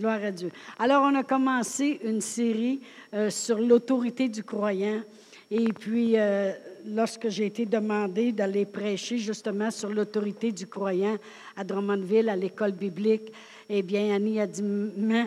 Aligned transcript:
Gloire 0.00 0.24
à 0.24 0.30
Dieu. 0.30 0.50
Alors, 0.78 1.02
on 1.02 1.14
a 1.14 1.22
commencé 1.22 2.00
une 2.02 2.22
série 2.22 2.80
euh, 3.12 3.28
sur 3.28 3.58
l'autorité 3.58 4.30
du 4.30 4.42
croyant. 4.42 5.02
Et 5.50 5.74
puis, 5.74 6.18
euh, 6.18 6.52
lorsque 6.86 7.28
j'ai 7.28 7.44
été 7.44 7.66
demandé 7.66 8.32
d'aller 8.32 8.64
prêcher 8.64 9.18
justement 9.18 9.70
sur 9.70 9.90
l'autorité 9.90 10.52
du 10.52 10.66
croyant 10.66 11.18
à 11.54 11.64
Drummondville, 11.64 12.30
à 12.30 12.36
l'école 12.36 12.72
biblique, 12.72 13.30
eh 13.68 13.82
bien, 13.82 14.14
Annie 14.14 14.40
a 14.40 14.46
dit, 14.46 14.62
mais, 14.62 15.26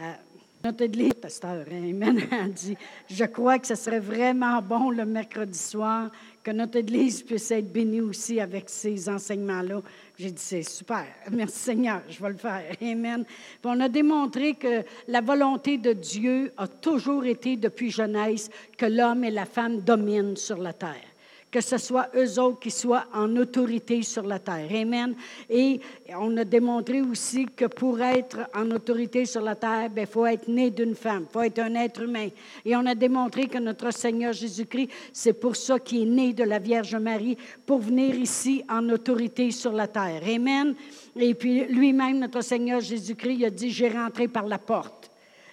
euh, 0.00 0.12
a 0.64 0.72
dit, 2.48 2.76
je 3.08 3.24
crois 3.24 3.60
que 3.60 3.68
ce 3.68 3.76
serait 3.76 4.00
vraiment 4.00 4.60
bon 4.60 4.90
le 4.90 5.04
mercredi 5.04 5.56
soir 5.56 6.10
que 6.48 6.52
notre 6.54 6.78
Église 6.78 7.22
puisse 7.22 7.50
être 7.50 7.70
bénie 7.70 8.00
aussi 8.00 8.40
avec 8.40 8.70
ces 8.70 9.06
enseignements-là. 9.06 9.82
J'ai 10.18 10.30
dit, 10.30 10.42
c'est 10.42 10.62
super. 10.62 11.04
Merci 11.30 11.58
Seigneur, 11.58 12.00
je 12.08 12.22
vais 12.22 12.30
le 12.30 12.38
faire. 12.38 12.64
Amen. 12.80 13.22
On 13.64 13.78
a 13.80 13.88
démontré 13.90 14.54
que 14.54 14.82
la 15.08 15.20
volonté 15.20 15.76
de 15.76 15.92
Dieu 15.92 16.50
a 16.56 16.66
toujours 16.66 17.26
été 17.26 17.58
depuis 17.58 17.90
Genèse 17.90 18.48
que 18.78 18.86
l'homme 18.86 19.24
et 19.24 19.30
la 19.30 19.44
femme 19.44 19.82
dominent 19.82 20.38
sur 20.38 20.56
la 20.56 20.72
terre 20.72 21.07
que 21.50 21.60
ce 21.60 21.78
soit 21.78 22.08
eux 22.14 22.38
autres 22.38 22.60
qui 22.60 22.70
soient 22.70 23.06
en 23.14 23.34
autorité 23.36 24.02
sur 24.02 24.22
la 24.22 24.38
terre. 24.38 24.68
Amen. 24.70 25.14
Et 25.48 25.80
on 26.16 26.36
a 26.36 26.44
démontré 26.44 27.00
aussi 27.00 27.46
que 27.46 27.64
pour 27.64 28.00
être 28.00 28.40
en 28.54 28.70
autorité 28.70 29.24
sur 29.24 29.40
la 29.40 29.54
terre, 29.54 29.84
il 29.86 29.94
ben, 29.94 30.06
faut 30.06 30.26
être 30.26 30.48
né 30.48 30.70
d'une 30.70 30.94
femme, 30.94 31.26
il 31.28 31.32
faut 31.32 31.42
être 31.42 31.58
un 31.60 31.74
être 31.74 32.02
humain. 32.02 32.28
Et 32.64 32.76
on 32.76 32.84
a 32.86 32.94
démontré 32.94 33.46
que 33.46 33.58
notre 33.58 33.90
Seigneur 33.92 34.32
Jésus-Christ, 34.32 34.90
c'est 35.12 35.32
pour 35.32 35.56
ça 35.56 35.78
qu'il 35.78 36.02
est 36.02 36.10
né 36.10 36.32
de 36.32 36.44
la 36.44 36.58
Vierge 36.58 36.96
Marie, 36.96 37.38
pour 37.64 37.78
venir 37.78 38.14
ici 38.14 38.62
en 38.68 38.88
autorité 38.90 39.50
sur 39.50 39.72
la 39.72 39.86
terre. 39.86 40.22
Amen. 40.26 40.74
Et 41.16 41.34
puis 41.34 41.64
lui-même, 41.64 42.18
notre 42.18 42.42
Seigneur 42.42 42.80
Jésus-Christ, 42.80 43.36
il 43.38 43.44
a 43.44 43.50
dit, 43.50 43.70
j'ai 43.70 43.88
rentré 43.88 44.28
par 44.28 44.46
la 44.46 44.58
porte. 44.58 45.07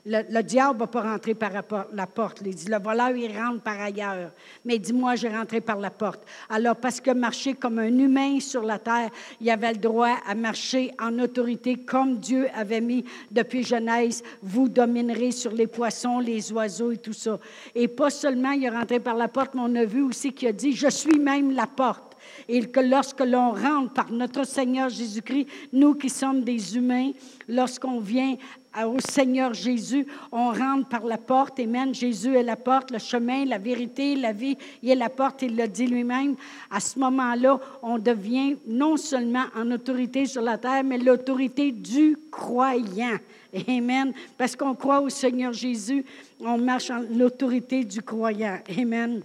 Le, 0.07 0.41
diable 0.43 0.79
va 0.79 0.87
pas 0.87 1.01
rentrer 1.01 1.33
par 1.33 1.51
la 1.51 2.07
porte. 2.07 2.41
Il 2.45 2.53
dit, 2.53 2.67
le 2.69 2.77
voleur, 2.77 3.09
il 3.09 3.35
rentre 3.35 3.61
par 3.61 3.81
ailleurs. 3.81 4.31
Mais 4.63 4.77
dis-moi, 4.77 5.15
j'ai 5.15 5.29
rentré 5.29 5.61
par 5.61 5.77
la 5.77 5.89
porte. 5.89 6.21
Alors, 6.47 6.75
parce 6.75 7.01
que 7.01 7.09
marcher 7.09 7.55
comme 7.55 7.79
un 7.79 7.97
humain 7.97 8.39
sur 8.39 8.61
la 8.61 8.77
terre, 8.77 9.09
il 9.41 9.49
avait 9.49 9.73
le 9.73 9.79
droit 9.79 10.17
à 10.27 10.35
marcher 10.35 10.91
en 11.01 11.17
autorité 11.17 11.77
comme 11.77 12.17
Dieu 12.17 12.47
avait 12.53 12.81
mis 12.81 13.03
depuis 13.31 13.63
Genèse. 13.63 14.21
Vous 14.43 14.69
dominerez 14.69 15.31
sur 15.31 15.51
les 15.51 15.67
poissons, 15.67 16.19
les 16.19 16.51
oiseaux 16.51 16.91
et 16.91 16.97
tout 16.97 17.13
ça. 17.13 17.39
Et 17.73 17.87
pas 17.87 18.11
seulement 18.11 18.51
il 18.51 18.63
est 18.63 18.69
rentré 18.69 18.99
par 18.99 19.15
la 19.15 19.27
porte, 19.27 19.55
mais 19.55 19.61
on 19.63 19.75
a 19.75 19.85
vu 19.85 20.03
aussi 20.03 20.33
qu'il 20.33 20.49
a 20.49 20.53
dit, 20.53 20.73
je 20.73 20.89
suis 20.89 21.17
même 21.17 21.51
la 21.51 21.65
porte 21.65 22.14
et 22.47 22.65
que 22.65 22.79
lorsque 22.79 23.21
l'on 23.21 23.51
rentre 23.51 23.93
par 23.93 24.11
notre 24.11 24.45
Seigneur 24.45 24.89
Jésus-Christ, 24.89 25.47
nous 25.73 25.93
qui 25.93 26.09
sommes 26.09 26.41
des 26.41 26.75
humains, 26.75 27.11
lorsqu'on 27.47 27.99
vient 27.99 28.35
au 28.83 28.99
Seigneur 28.99 29.53
Jésus, 29.53 30.05
on 30.31 30.51
rentre 30.51 30.89
par 30.89 31.05
la 31.05 31.17
porte. 31.17 31.59
Amen. 31.59 31.93
Jésus 31.93 32.35
est 32.35 32.43
la 32.43 32.57
porte, 32.57 32.91
le 32.91 32.99
chemin, 32.99 33.45
la 33.45 33.57
vérité, 33.57 34.15
la 34.15 34.33
vie. 34.33 34.57
Il 34.83 34.89
est 34.89 34.95
la 34.95 35.09
porte, 35.09 35.43
il 35.43 35.55
l'a 35.55 35.67
dit 35.67 35.87
lui-même. 35.87 36.35
À 36.69 36.79
ce 36.79 36.99
moment-là, 36.99 37.59
on 37.81 37.97
devient 37.97 38.57
non 38.67 38.97
seulement 38.97 39.45
en 39.55 39.71
autorité 39.71 40.25
sur 40.25 40.41
la 40.41 40.57
terre, 40.57 40.83
mais 40.83 40.97
l'autorité 40.97 41.71
du 41.71 42.17
croyant. 42.29 43.17
Amen. 43.67 44.11
Parce 44.37 44.55
qu'on 44.55 44.75
croit 44.75 44.99
au 44.99 45.09
Seigneur 45.09 45.53
Jésus, 45.53 46.03
on 46.41 46.57
marche 46.57 46.89
en 46.89 47.01
l'autorité 47.15 47.85
du 47.85 48.01
croyant. 48.01 48.59
Amen. 48.77 49.21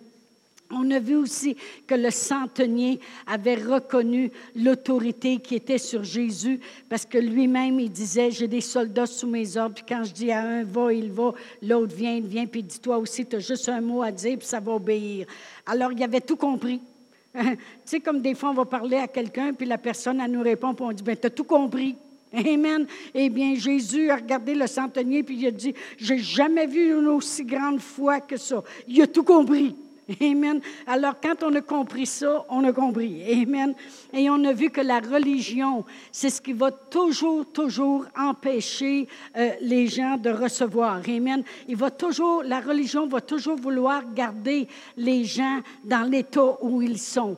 On 0.73 0.89
a 0.93 1.01
vu 1.01 1.17
aussi 1.17 1.57
que 1.87 1.95
le 1.95 2.11
centenier 2.11 3.01
avait 3.27 3.57
reconnu 3.57 4.31
l'autorité 4.55 5.39
qui 5.39 5.57
était 5.57 5.79
sur 5.79 6.05
Jésus 6.05 6.61
parce 6.89 7.05
que 7.05 7.19
lui-même, 7.19 7.81
il 7.81 7.91
disait, 7.91 8.31
j'ai 8.31 8.47
des 8.47 8.61
soldats 8.61 9.07
sous 9.07 9.27
mes 9.27 9.57
ordres, 9.57 9.75
puis 9.75 9.85
quand 9.89 10.05
je 10.05 10.12
dis 10.12 10.31
à 10.31 10.43
un, 10.43 10.65
va, 10.65 10.93
il 10.93 11.11
va, 11.11 11.33
l'autre 11.62 11.95
vient, 11.95 12.15
il 12.15 12.27
vient, 12.27 12.47
puis 12.47 12.62
dis-toi 12.62 12.99
aussi, 12.99 13.27
tu 13.27 13.37
as 13.37 13.41
juste 13.41 13.69
un 13.69 13.81
mot 13.81 14.03
à 14.03 14.12
dire, 14.12 14.39
puis 14.39 14.47
ça 14.47 14.61
va 14.61 14.73
obéir. 14.73 15.27
Alors, 15.67 15.93
il 15.93 16.03
avait 16.03 16.21
tout 16.21 16.37
compris. 16.37 16.81
tu 17.34 17.56
sais, 17.84 18.00
comme 18.00 18.21
des 18.21 18.34
fois, 18.34 18.50
on 18.50 18.55
va 18.55 18.65
parler 18.65 18.97
à 18.97 19.09
quelqu'un, 19.09 19.53
puis 19.53 19.67
la 19.67 19.78
personne, 19.78 20.21
elle 20.21 20.31
nous 20.31 20.43
répond, 20.43 20.73
puis 20.75 20.84
on 20.84 20.93
dit, 20.93 21.03
ben, 21.03 21.17
tu 21.17 21.27
as 21.27 21.31
tout 21.31 21.44
compris. 21.44 21.97
Amen. 22.33 22.87
Eh 23.12 23.28
bien, 23.28 23.56
Jésus 23.56 24.09
a 24.09 24.17
regardé 24.17 24.55
le 24.55 24.69
centenier, 24.69 25.25
puis 25.25 25.37
il 25.37 25.47
a 25.49 25.50
dit, 25.50 25.75
j'ai 25.99 26.19
jamais 26.19 26.67
vu 26.67 26.97
une 26.97 27.09
aussi 27.09 27.44
grande 27.44 27.81
foi 27.81 28.21
que 28.21 28.37
ça. 28.37 28.62
Il 28.87 29.03
a 29.03 29.09
tout 29.09 29.25
compris. 29.25 29.75
Amen. 30.21 30.60
Alors, 30.87 31.15
quand 31.22 31.43
on 31.43 31.54
a 31.54 31.60
compris 31.60 32.06
ça, 32.06 32.44
on 32.48 32.65
a 32.65 32.72
compris. 32.72 33.22
Amen. 33.43 33.75
Et 34.12 34.28
on 34.31 34.43
a 34.44 34.53
vu 34.53 34.71
que 34.71 34.81
la 34.81 35.00
religion, 35.00 35.84
c'est 36.10 36.31
ce 36.31 36.41
qui 36.41 36.53
va 36.53 36.71
toujours, 36.71 37.47
toujours 37.47 38.06
empêcher 38.19 39.06
euh, 39.37 39.50
les 39.60 39.87
gens 39.87 40.16
de 40.16 40.31
recevoir. 40.31 41.00
Amen. 41.06 41.43
Il 41.69 41.76
va 41.76 41.91
toujours, 41.91 42.43
la 42.43 42.60
religion 42.60 43.06
va 43.06 43.20
toujours 43.20 43.56
vouloir 43.56 44.03
garder 44.12 44.66
les 44.97 45.25
gens 45.25 45.60
dans 45.84 46.09
l'état 46.10 46.59
où 46.62 46.82
ils 46.82 46.99
sont. 46.99 47.37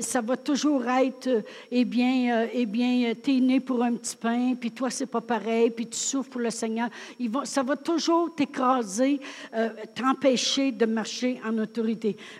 Ça 0.00 0.20
va 0.20 0.36
toujours 0.36 0.88
être, 0.88 1.28
euh, 1.28 1.42
eh 1.70 1.84
bien, 1.84 2.42
euh, 2.42 2.46
eh 2.52 2.66
bien, 2.66 3.12
t'es 3.20 3.38
né 3.38 3.60
pour 3.60 3.82
un 3.82 3.94
petit 3.94 4.16
pain, 4.16 4.54
puis 4.58 4.70
toi, 4.70 4.90
c'est 4.90 5.06
pas 5.06 5.20
pareil, 5.20 5.70
puis 5.70 5.86
tu 5.86 5.98
souffres 5.98 6.30
pour 6.30 6.40
le 6.40 6.50
Seigneur. 6.50 6.88
Ça 7.44 7.62
va 7.62 7.76
toujours 7.76 8.34
t'écraser, 8.34 9.20
t'empêcher 9.94 10.72
de 10.72 10.86
marcher 10.86 11.40
en 11.44 11.58
autorité 11.58 11.91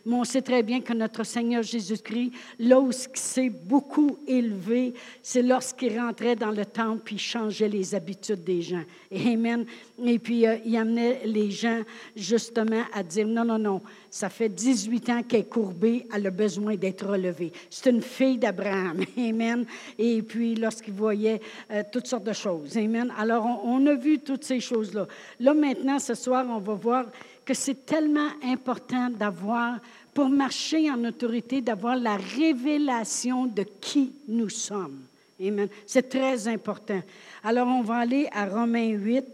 mais 0.04 0.14
on 0.14 0.24
sait 0.24 0.42
très 0.42 0.62
bien 0.62 0.80
que 0.80 0.92
notre 0.92 1.24
Seigneur 1.24 1.62
Jésus-Christ, 1.62 2.32
là 2.58 2.80
où 2.80 2.90
s'est 2.92 3.50
beaucoup 3.50 4.18
élevé, 4.26 4.94
c'est 5.22 5.42
lorsqu'il 5.42 5.98
rentrait 5.98 6.36
dans 6.36 6.50
le 6.50 6.64
temple 6.64 7.02
puis 7.04 7.18
changeait 7.18 7.68
les 7.68 7.94
habitudes 7.94 8.44
des 8.44 8.62
gens. 8.62 8.82
Amen. 9.14 9.64
Et 10.04 10.18
puis, 10.18 10.46
euh, 10.46 10.56
il 10.64 10.76
amenait 10.76 11.20
les 11.24 11.50
gens 11.50 11.82
justement 12.16 12.82
à 12.92 13.02
dire, 13.02 13.26
non, 13.26 13.44
non, 13.44 13.58
non, 13.58 13.80
ça 14.10 14.28
fait 14.28 14.48
18 14.48 15.08
ans 15.10 15.22
qu'elle 15.22 15.40
est 15.40 15.48
courbée, 15.48 16.06
elle 16.12 16.26
a 16.26 16.30
besoin 16.30 16.76
d'être 16.76 17.06
relevée. 17.06 17.52
C'est 17.70 17.90
une 17.90 18.02
fille 18.02 18.38
d'Abraham. 18.38 19.04
Amen. 19.16 19.64
Et 19.98 20.22
puis, 20.22 20.54
lorsqu'il 20.54 20.94
voyait 20.94 21.40
euh, 21.70 21.82
toutes 21.92 22.06
sortes 22.06 22.24
de 22.24 22.32
choses. 22.32 22.76
Amen. 22.76 23.12
Alors, 23.16 23.46
on 23.64 23.86
a 23.86 23.94
vu 23.94 24.18
toutes 24.18 24.44
ces 24.44 24.60
choses-là. 24.60 25.06
Là, 25.40 25.54
maintenant, 25.54 25.98
ce 25.98 26.14
soir, 26.14 26.44
on 26.48 26.58
va 26.58 26.74
voir 26.74 27.06
que 27.44 27.54
c'est 27.54 27.86
tellement 27.86 28.30
important 28.42 29.10
d'avoir, 29.10 29.78
pour 30.14 30.28
marcher 30.28 30.90
en 30.90 31.04
autorité, 31.04 31.60
d'avoir 31.60 31.96
la 31.96 32.16
révélation 32.16 33.46
de 33.46 33.64
qui 33.80 34.12
nous 34.28 34.48
sommes. 34.48 35.02
Amen. 35.40 35.68
C'est 35.86 36.08
très 36.08 36.46
important. 36.46 37.02
Alors, 37.42 37.66
on 37.66 37.82
va 37.82 37.96
aller 37.96 38.28
à 38.32 38.46
Romains 38.46 38.90
8. 38.90 39.24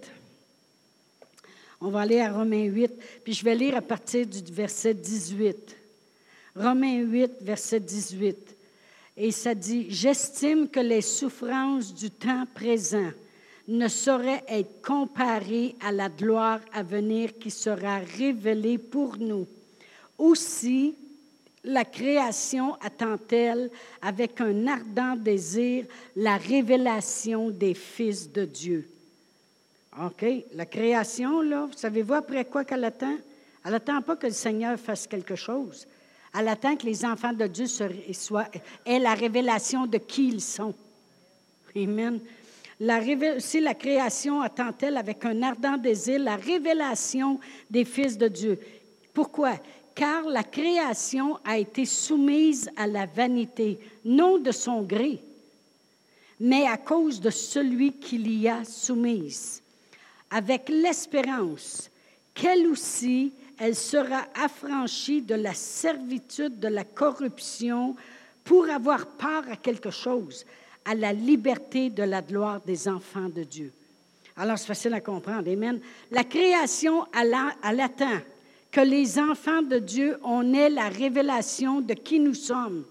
On 1.80 1.90
va 1.90 2.00
aller 2.00 2.20
à 2.20 2.32
Romains 2.32 2.64
8, 2.64 2.90
puis 3.22 3.34
je 3.34 3.44
vais 3.44 3.54
lire 3.54 3.76
à 3.76 3.82
partir 3.82 4.26
du 4.26 4.40
verset 4.52 4.94
18. 4.94 5.76
Romains 6.56 7.02
8, 7.02 7.32
verset 7.42 7.78
18. 7.78 8.56
Et 9.16 9.30
ça 9.30 9.54
dit, 9.54 9.86
J'estime 9.90 10.68
que 10.68 10.80
les 10.80 11.02
souffrances 11.02 11.94
du 11.94 12.10
temps 12.10 12.44
présent 12.54 13.10
ne 13.68 13.86
saurait 13.86 14.42
être 14.48 14.80
comparé 14.82 15.76
à 15.80 15.92
la 15.92 16.08
gloire 16.08 16.60
à 16.72 16.82
venir 16.82 17.38
qui 17.38 17.50
sera 17.50 17.98
révélée 17.98 18.78
pour 18.78 19.18
nous. 19.18 19.46
Aussi, 20.16 20.96
la 21.64 21.84
création 21.84 22.74
attend-elle 22.80 23.70
avec 24.00 24.40
un 24.40 24.66
ardent 24.66 25.16
désir 25.16 25.84
la 26.16 26.38
révélation 26.38 27.50
des 27.50 27.74
fils 27.74 28.32
de 28.32 28.46
Dieu. 28.46 28.88
OK, 30.02 30.24
la 30.54 30.64
création, 30.64 31.42
là, 31.42 31.68
savez-vous 31.76 32.14
après 32.14 32.46
quoi 32.46 32.64
qu'elle 32.64 32.84
attend? 32.84 33.16
Elle 33.64 33.72
n'attend 33.72 34.00
pas 34.00 34.16
que 34.16 34.28
le 34.28 34.32
Seigneur 34.32 34.78
fasse 34.78 35.06
quelque 35.06 35.34
chose. 35.34 35.86
Elle 36.34 36.48
attend 36.48 36.76
que 36.76 36.86
les 36.86 37.04
enfants 37.04 37.32
de 37.32 37.46
Dieu 37.46 37.66
soient, 37.66 38.48
aient 38.86 38.98
la 38.98 39.14
révélation 39.14 39.86
de 39.86 39.98
qui 39.98 40.28
ils 40.28 40.40
sont. 40.40 40.74
Amen. 41.76 42.20
Si 43.40 43.60
la 43.60 43.74
création 43.74 44.40
attend-elle 44.40 44.96
avec 44.96 45.24
un 45.24 45.42
ardent 45.42 45.76
désir 45.76 46.20
la 46.20 46.36
révélation 46.36 47.40
des 47.68 47.84
fils 47.84 48.16
de 48.16 48.28
Dieu. 48.28 48.58
Pourquoi? 49.12 49.54
Car 49.96 50.28
la 50.28 50.44
création 50.44 51.38
a 51.44 51.58
été 51.58 51.84
soumise 51.84 52.70
à 52.76 52.86
la 52.86 53.04
vanité, 53.04 53.80
non 54.04 54.38
de 54.38 54.52
son 54.52 54.82
gré, 54.82 55.18
mais 56.38 56.66
à 56.66 56.76
cause 56.76 57.20
de 57.20 57.30
celui 57.30 57.92
qui 57.94 58.16
l'y 58.16 58.48
a 58.48 58.64
soumise, 58.64 59.60
avec 60.30 60.68
l'espérance 60.68 61.90
qu'elle 62.32 62.68
aussi, 62.68 63.32
elle 63.58 63.74
sera 63.74 64.24
affranchie 64.40 65.20
de 65.20 65.34
la 65.34 65.52
servitude 65.52 66.60
de 66.60 66.68
la 66.68 66.84
corruption 66.84 67.96
pour 68.44 68.70
avoir 68.70 69.04
part 69.04 69.50
à 69.50 69.56
quelque 69.56 69.90
chose, 69.90 70.46
à 70.88 70.94
la 70.94 71.12
liberté 71.12 71.90
de 71.90 72.02
la 72.02 72.22
gloire 72.22 72.60
des 72.66 72.88
enfants 72.88 73.28
de 73.28 73.42
Dieu. 73.42 73.72
Alors, 74.36 74.58
c'est 74.58 74.68
facile 74.68 74.94
à 74.94 75.00
comprendre. 75.00 75.50
Amen. 75.50 75.80
La 76.10 76.24
création, 76.24 77.04
elle 77.12 77.80
attend 77.80 78.18
que 78.70 78.80
les 78.80 79.18
enfants 79.18 79.60
de 79.62 79.78
Dieu, 79.78 80.18
on 80.22 80.54
ait 80.54 80.70
la 80.70 80.88
révélation 80.88 81.82
de 81.82 81.92
qui 81.92 82.20
nous 82.20 82.34
sommes. 82.34 82.84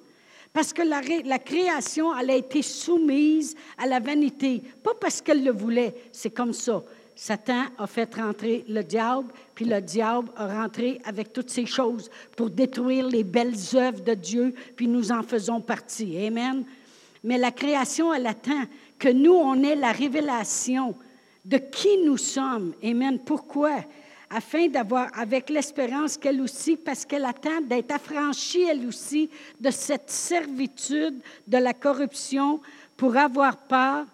Parce 0.54 0.74
que 0.74 0.84
la, 0.84 1.02
la, 1.26 1.40
création, 1.40 2.16
elle 2.16 2.32
a 2.32 2.36
été 2.36 2.62
soumise 2.62 3.56
à 3.78 3.88
la 3.88 4.00
vanité. 4.00 4.62
Pas 4.84 4.94
parce 5.00 5.22
qu'elle 5.22 5.44
le 5.44 5.52
voulait, 5.52 5.96
c'est 6.12 6.32
comme 6.32 6.54
ça. 6.54 6.84
Satan 7.16 7.64
a 7.80 7.88
fait 7.88 8.14
rentrer 8.14 8.64
le 8.70 8.84
diable, 8.84 9.30
puis 9.56 9.66
le 9.66 9.82
diable 9.82 10.30
a 10.36 10.62
rentré 10.62 11.02
avec 11.04 11.34
toutes 11.34 11.50
ces 11.50 11.66
choses 11.66 12.12
pour 12.36 12.52
détruire 12.52 13.08
les 13.08 13.24
belles 13.24 13.56
œuvres 13.74 14.04
de 14.04 14.14
Dieu, 14.14 14.54
puis 14.76 14.88
nous 14.88 15.12
en 15.12 15.24
faisons 15.24 15.62
partie. 15.62 16.16
Amen. 16.28 16.64
Mais 17.24 17.38
la 17.38 17.52
création, 17.52 18.14
elle 18.14 18.28
attend 18.28 18.64
que 19.00 19.10
nous, 19.10 19.34
on 19.34 19.62
ait 19.64 19.76
la 19.76 19.92
révélation 19.92 20.96
de 21.46 21.58
qui 21.58 21.98
nous 22.06 22.18
sommes. 22.18 22.74
Amen. 22.84 23.20
Pourquoi? 23.20 23.72
Afin 24.30 24.68
d'avoir, 24.68 25.08
avec 25.18 25.50
l'espérance 25.50 26.18
qu'elle 26.18 26.42
aussi, 26.42 26.76
parce 26.76 27.06
qu'elle 27.06 27.24
attend 27.24 27.62
d'être 27.62 27.92
affranchie, 27.92 28.64
elle 28.64 28.86
aussi, 28.86 29.30
de 29.60 29.72
cette 29.72 30.10
servitude 30.10 31.16
de 31.48 31.58
la 31.58 31.74
corruption 31.74 32.60
pour 32.98 33.16
avoir 33.16 33.56
part 33.56 34.06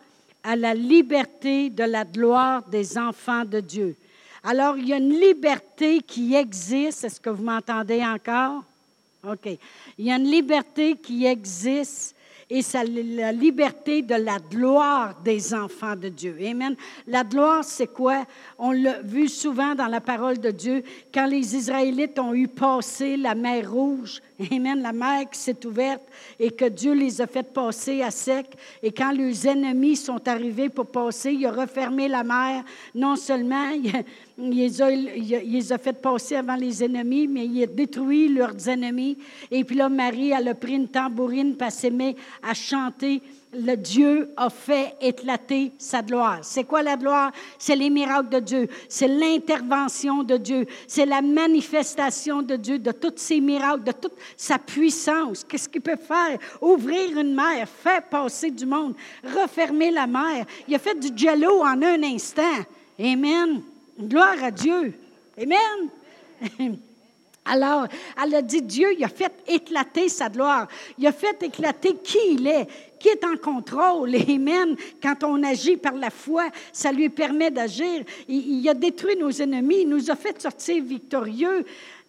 à 0.44 0.55
la 0.55 0.73
liberté 0.73 1.69
de 1.69 1.83
la 1.83 2.03
gloire 2.03 2.61
des 2.69 2.97
enfants 2.97 3.45
de 3.45 3.59
Dieu. 3.59 3.95
Alors, 4.44 4.77
il 4.77 4.89
y 4.89 4.94
a 4.94 4.97
une 4.97 5.17
liberté 5.17 6.01
qui 6.01 6.35
existe. 6.35 7.05
Est-ce 7.05 7.19
que 7.19 7.29
vous 7.29 7.44
m'entendez 7.44 8.03
encore? 8.03 8.63
OK. 9.25 9.57
Il 9.97 10.05
y 10.05 10.11
a 10.11 10.17
une 10.17 10.29
liberté 10.29 10.97
qui 10.97 11.25
existe 11.25 12.13
et 12.53 12.61
c'est 12.61 12.83
la 12.83 13.31
liberté 13.31 14.03
de 14.03 14.13
la 14.13 14.38
gloire 14.38 15.15
des 15.25 15.55
enfants 15.55 15.95
de 15.95 16.07
Dieu. 16.07 16.38
Amen. 16.45 16.75
La 17.07 17.23
gloire, 17.23 17.63
c'est 17.63 17.88
quoi? 17.88 18.27
On 18.59 18.71
l'a 18.71 19.01
vu 19.01 19.27
souvent 19.27 19.73
dans 19.73 19.88
la 19.88 20.00
parole 20.00 20.38
de 20.38 20.51
Dieu, 20.51 20.83
quand 21.11 21.25
les 21.25 21.55
Israélites 21.55 22.19
ont 22.19 22.35
eu 22.35 22.47
passé 22.47 23.17
la 23.17 23.33
mer 23.33 23.71
Rouge, 23.71 24.21
Amen. 24.51 24.83
La 24.83 24.94
mer 24.94 25.29
qui 25.31 25.39
s'est 25.39 25.65
ouverte 25.65 26.03
et 26.39 26.51
que 26.51 26.65
Dieu 26.65 26.94
les 26.94 27.21
a 27.21 27.27
fait 27.27 27.44
passer 27.44 28.03
à 28.03 28.11
sec. 28.11 28.47
Et 28.83 28.91
quand 28.91 29.11
leurs 29.11 29.47
ennemis 29.47 29.95
sont 29.95 30.27
arrivés 30.27 30.69
pour 30.69 30.85
passer, 30.85 31.31
il 31.31 31.45
a 31.47 31.51
refermé 31.51 32.07
la 32.07 32.23
mer. 32.23 32.63
Non 32.94 33.15
seulement 33.15 33.71
il 34.38 35.51
les 35.51 35.74
a 35.74 35.77
fait 35.77 35.94
passer 35.94 36.35
avant 36.35 36.56
les 36.56 36.83
ennemis, 36.83 37.27
mais 37.27 37.45
il 37.45 37.63
a 37.63 37.68
détruit 37.68 38.30
leurs 38.30 38.68
ennemis. 38.68 39.18
Et 39.51 39.63
puis 39.63 39.75
là, 39.75 39.89
Marie, 39.89 40.31
elle 40.31 40.47
a 40.47 40.56
pris 40.56 40.74
une 40.74 40.88
tambourine, 40.88 41.56
puis 41.56 41.68
elle 41.83 42.15
à 42.41 42.53
chanter 42.53 43.21
le 43.53 43.75
Dieu 43.75 44.30
a 44.35 44.50
fait 44.50 44.95
éclater 45.01 45.71
sa 45.77 46.01
gloire. 46.01 46.39
C'est 46.41 46.63
quoi 46.63 46.81
la 46.81 46.97
gloire? 46.97 47.31
C'est 47.57 47.75
les 47.75 47.89
miracles 47.89 48.30
de 48.30 48.39
Dieu. 48.39 48.68
C'est 48.89 49.07
l'intervention 49.07 50.24
de 50.24 50.38
Dieu. 50.38 50.65
C'est 50.88 51.06
la 51.06 51.21
manifestation 51.21 52.41
de 52.41 52.56
Dieu, 52.56 52.79
de 52.79 52.91
tous 52.91 53.13
ses 53.18 53.39
miracles, 53.39 53.83
de 53.83 53.91
toute 53.91 54.13
sa 54.36 54.57
puissance. 54.57 55.44
Qu'est-ce 55.44 55.69
qu'il 55.69 55.81
peut 55.81 55.97
faire? 55.97 56.39
Ouvrir 56.62 57.18
une 57.19 57.36
mer, 57.36 57.68
faire 57.68 58.03
passer 58.03 58.51
du 58.51 58.65
monde, 58.65 58.95
refermer 59.24 59.91
la 59.91 60.07
mer. 60.07 60.45
Il 60.68 60.75
a 60.75 60.79
fait 60.79 61.00
du 61.00 61.15
jello 61.15 61.62
en 61.62 61.81
un 61.81 62.03
instant. 62.03 62.41
Amen. 63.00 63.62
Gloire 64.00 64.44
à 64.44 64.51
Dieu. 64.51 64.94
Amen. 65.38 66.80
Alors, 67.45 67.88
elle 68.22 68.36
a 68.36 68.42
dit, 68.42 68.62
Dieu, 68.62 68.94
il 68.98 69.04
a 69.04 69.10
fait 69.10 69.34
éclater 69.48 70.07
sa 70.07 70.30
gloire. 70.30 70.68
Il 70.98 71.06
a 71.06 71.12
fait 71.12 71.44
éclater 71.44 71.95
qui 71.98 72.18
il 72.31 72.48
est, 72.48 72.68
qui 73.00 73.10
est 73.10 73.24
en 73.25 73.36
contrôle. 73.36 74.16
Amen. 74.30 74.75
Quand 75.01 75.24
on 75.24 75.44
agit 75.44 75.78
par 75.78 75.94
la 75.94 76.10
foi, 76.10 76.45
ça 76.72 76.92
lui 76.92 77.10
permet 77.10 77.51
d'agir. 77.51 78.04
Il, 78.30 78.68
a 78.69 78.74
détruit 78.74 79.18
nos 79.18 79.31
ennemis, 79.31 79.81
il 79.81 79.90
nous 79.90 80.10
a 80.10 80.16
fait 80.16 80.42
sortir 80.42 80.81
victorieux. 80.84 81.66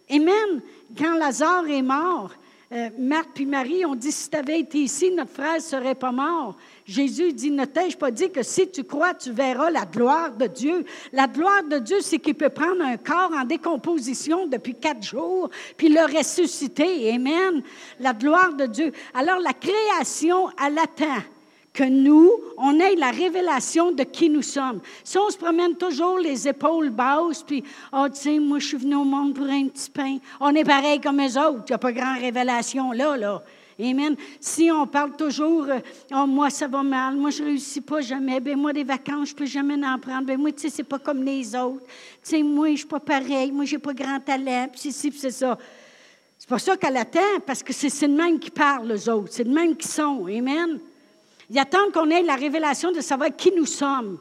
Amen. 0.09 0.63
Quand 0.97 1.17
Lazare 1.17 1.69
est 1.69 1.83
mort, 1.83 2.31
euh, 2.73 2.91
Marthe 2.99 3.29
puis 3.35 3.47
Marie 3.47 3.85
ont 3.85 3.95
dit, 3.95 4.11
si 4.11 4.31
tu 4.31 4.37
avais 4.37 4.61
été 4.61 4.79
ici, 4.79 5.11
notre 5.11 5.33
frère 5.33 5.57
ne 5.57 5.61
serait 5.61 5.95
pas 5.95 6.13
mort. 6.13 6.57
Jésus 6.87 7.33
dit, 7.33 7.51
ne 7.51 7.65
t'ai-je 7.65 7.97
pas 7.97 8.11
dit 8.11 8.31
que 8.31 8.43
si 8.43 8.71
tu 8.71 8.85
crois, 8.85 9.15
tu 9.15 9.33
verras 9.33 9.71
la 9.71 9.85
gloire 9.85 10.33
de 10.33 10.47
Dieu? 10.47 10.85
La 11.13 11.27
gloire 11.27 11.63
de 11.65 11.79
Dieu, 11.79 11.99
c'est 12.01 12.19
qu'il 12.19 12.35
peut 12.35 12.49
prendre 12.49 12.83
un 12.83 12.97
corps 12.97 13.33
en 13.35 13.45
décomposition 13.45 14.47
depuis 14.47 14.75
quatre 14.75 15.03
jours, 15.03 15.51
puis 15.77 15.89
le 15.89 16.01
ressusciter. 16.17 17.13
Amen. 17.13 17.63
La 18.01 18.13
gloire 18.13 18.55
de 18.55 18.67
Dieu. 18.67 18.93
Alors 19.13 19.41
la 19.41 19.53
création, 19.53 20.49
elle 20.65 20.79
attend 20.79 21.23
que 21.75 21.83
nous, 21.83 22.31
on 22.57 22.79
ait 22.79 22.95
la 22.95 23.11
révélation 23.11 23.91
de 23.91 24.05
qui 24.05 24.31
nous 24.31 24.43
sommes. 24.43 24.81
Si 25.03 25.19
on 25.19 25.29
se 25.29 25.37
promène 25.37 25.75
toujours 25.75 26.19
les 26.19 26.47
épaules 26.47 26.91
basses, 26.91 27.43
puis, 27.43 27.65
oh, 27.93 28.07
tu 28.09 28.21
sais, 28.21 28.39
moi, 28.39 28.61
je 28.61 28.69
suis 28.69 28.77
venu 28.77 28.95
au 28.95 29.05
monde 29.05 29.35
pour 29.35 29.47
un 29.47 29.67
petit 29.67 29.91
pain, 29.91 30.19
on 30.41 30.55
est 30.55 30.65
pareil 30.65 31.01
comme 31.01 31.21
eux 31.21 31.37
autres, 31.37 31.65
il 31.67 31.73
n'y 31.73 31.75
a 31.75 31.79
pas 31.79 31.93
grand 31.93 32.15
révélation 32.19 32.93
là, 32.93 33.17
là. 33.17 33.43
Amen. 33.81 34.15
Si 34.39 34.71
on 34.71 34.87
parle 34.87 35.17
toujours, 35.17 35.67
oh, 36.13 36.27
moi, 36.29 36.49
ça 36.49 36.69
va 36.69 36.85
mal, 36.85 37.17
moi, 37.17 37.31
je 37.31 37.43
ne 37.43 37.49
réussis 37.49 37.81
pas 37.81 38.01
jamais, 38.01 38.39
ben 38.39 38.57
moi, 38.57 38.73
des 38.73 38.85
vacances, 38.85 39.31
je 39.31 39.35
ne 39.35 39.39
peux 39.39 39.47
jamais 39.47 39.75
en 39.85 39.99
prendre, 39.99 40.27
ben 40.27 40.39
moi, 40.39 40.53
tu 40.53 40.61
sais, 40.61 40.69
c'est 40.69 40.85
pas 40.85 41.01
comme 41.01 41.25
les 41.25 41.57
autres. 41.57 41.85
Tu 42.23 42.31
sais, 42.31 42.43
moi, 42.45 42.69
je 42.69 42.73
ne 42.73 42.77
suis 42.77 42.87
pas 42.87 43.01
pareil, 43.01 43.51
moi, 43.51 43.65
je 43.65 43.75
n'ai 43.75 43.81
pas 43.81 43.93
grand 43.93 44.21
talent, 44.21 44.69
puis 44.71 44.93
c'est 44.93 45.11
puis 45.11 45.19
ça. 45.33 45.59
C'est 46.39 46.49
pas 46.49 46.59
ça 46.61 46.77
qu'elle 46.77 46.97
attend, 46.99 47.41
parce 47.45 47.65
que 47.65 47.73
c'est 47.73 48.07
de 48.07 48.15
même 48.15 48.39
qui 48.39 48.53
parlent, 48.53 48.87
les 48.87 49.09
autres. 49.09 49.31
C'est 49.33 49.45
de 49.45 49.53
même 49.53 49.75
qui 49.75 49.89
sont. 49.89 50.27
Amen. 50.27 50.79
Ils 51.51 51.59
attendent 51.59 51.93
qu'on 51.93 52.11
ait 52.11 52.23
la 52.23 52.37
révélation 52.37 52.93
de 52.93 53.01
savoir 53.01 53.35
qui 53.37 53.53
nous 53.53 53.67
sommes. 53.67 54.19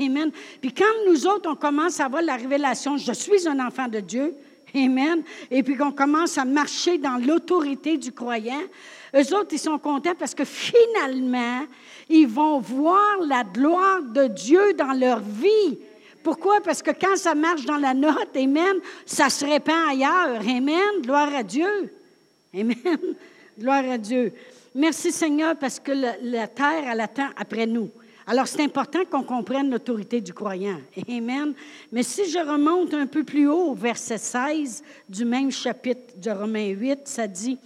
Amen. 0.00 0.30
Puis 0.60 0.72
quand 0.72 0.84
nous 1.08 1.26
autres, 1.26 1.50
on 1.50 1.56
commence 1.56 2.00
à 2.00 2.06
avoir 2.06 2.22
la 2.22 2.36
révélation, 2.36 2.96
je 2.96 3.12
suis 3.12 3.48
un 3.48 3.64
enfant 3.64 3.88
de 3.88 4.00
Dieu, 4.00 4.34
Amen. 4.74 5.22
Et 5.50 5.62
puis 5.62 5.76
qu'on 5.76 5.92
commence 5.92 6.36
à 6.38 6.44
marcher 6.44 6.98
dans 6.98 7.16
l'autorité 7.16 7.96
du 7.96 8.12
croyant, 8.12 8.62
eux 9.14 9.34
autres, 9.34 9.48
ils 9.52 9.58
sont 9.58 9.78
contents 9.78 10.14
parce 10.18 10.34
que 10.34 10.44
finalement, 10.44 11.66
ils 12.08 12.26
vont 12.26 12.58
voir 12.60 13.18
la 13.26 13.44
gloire 13.44 14.02
de 14.02 14.26
Dieu 14.26 14.74
dans 14.74 14.92
leur 14.92 15.20
vie. 15.20 15.78
Pourquoi? 16.22 16.60
Parce 16.60 16.82
que 16.82 16.90
quand 16.90 17.16
ça 17.16 17.34
marche 17.34 17.64
dans 17.64 17.78
la 17.78 17.94
note, 17.94 18.36
Amen, 18.36 18.76
ça 19.06 19.30
se 19.30 19.44
répand 19.44 19.88
ailleurs. 19.88 20.40
Amen. 20.40 21.00
Gloire 21.02 21.34
à 21.34 21.42
Dieu. 21.42 21.92
Amen. 22.54 22.76
Gloire 23.58 23.84
à 23.90 23.98
Dieu. 23.98 24.32
Merci 24.74 25.12
Seigneur 25.12 25.56
parce 25.56 25.80
que 25.80 25.92
la, 25.92 26.48
terre, 26.48 26.84
elle 26.90 27.00
attend 27.00 27.28
après 27.36 27.66
nous. 27.66 27.90
Alors, 28.26 28.46
c'est 28.46 28.62
important 28.62 29.04
qu'on 29.10 29.22
comprenne 29.22 29.70
l'autorité 29.70 30.20
du 30.20 30.34
croyant. 30.34 30.78
Amen. 31.08 31.54
Mais 31.90 32.02
si 32.02 32.30
je 32.30 32.38
remonte 32.38 32.92
un 32.92 33.06
peu 33.06 33.24
plus 33.24 33.48
haut, 33.48 33.70
au 33.70 33.74
verset 33.74 34.18
16 34.18 34.82
du 35.08 35.24
même 35.24 35.50
chapitre 35.50 36.14
de 36.16 36.30
Romains 36.30 36.68
8, 36.68 37.00
ça 37.04 37.26
dit, 37.26 37.58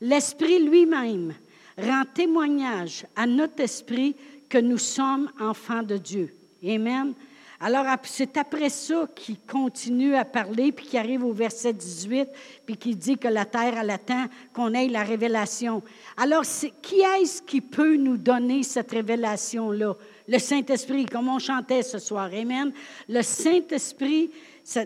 L'Esprit 0.00 0.62
lui-même 0.62 1.32
rend 1.78 2.02
témoignage 2.12 3.06
à 3.16 3.26
notre 3.26 3.60
esprit 3.60 4.14
que 4.48 4.58
nous 4.58 4.78
sommes 4.78 5.30
enfants 5.40 5.82
de 5.82 5.96
Dieu. 5.96 6.34
Amen. 6.62 7.14
Alors, 7.64 7.86
c'est 8.02 8.36
après 8.38 8.70
ça 8.70 9.06
qu'il 9.14 9.38
continue 9.38 10.16
à 10.16 10.24
parler, 10.24 10.72
puis 10.72 10.84
qu'il 10.84 10.98
arrive 10.98 11.24
au 11.24 11.32
verset 11.32 11.72
18, 11.72 12.28
puis 12.66 12.76
qu'il 12.76 12.98
dit 12.98 13.16
que 13.16 13.28
la 13.28 13.44
terre, 13.44 13.74
elle 13.80 13.90
attend 13.90 14.26
qu'on 14.52 14.74
ait 14.74 14.88
la 14.88 15.04
révélation. 15.04 15.80
Alors, 16.16 16.42
qui 16.82 16.96
est-ce 16.96 17.40
qui 17.40 17.60
peut 17.60 17.94
nous 17.94 18.16
donner 18.16 18.64
cette 18.64 18.90
révélation-là? 18.90 19.94
Le 20.26 20.38
Saint-Esprit, 20.40 21.06
comme 21.06 21.28
on 21.28 21.38
chantait 21.38 21.84
ce 21.84 22.00
soir. 22.00 22.30
Amen. 22.34 22.72
Le 23.08 23.22
Saint-Esprit, 23.22 24.32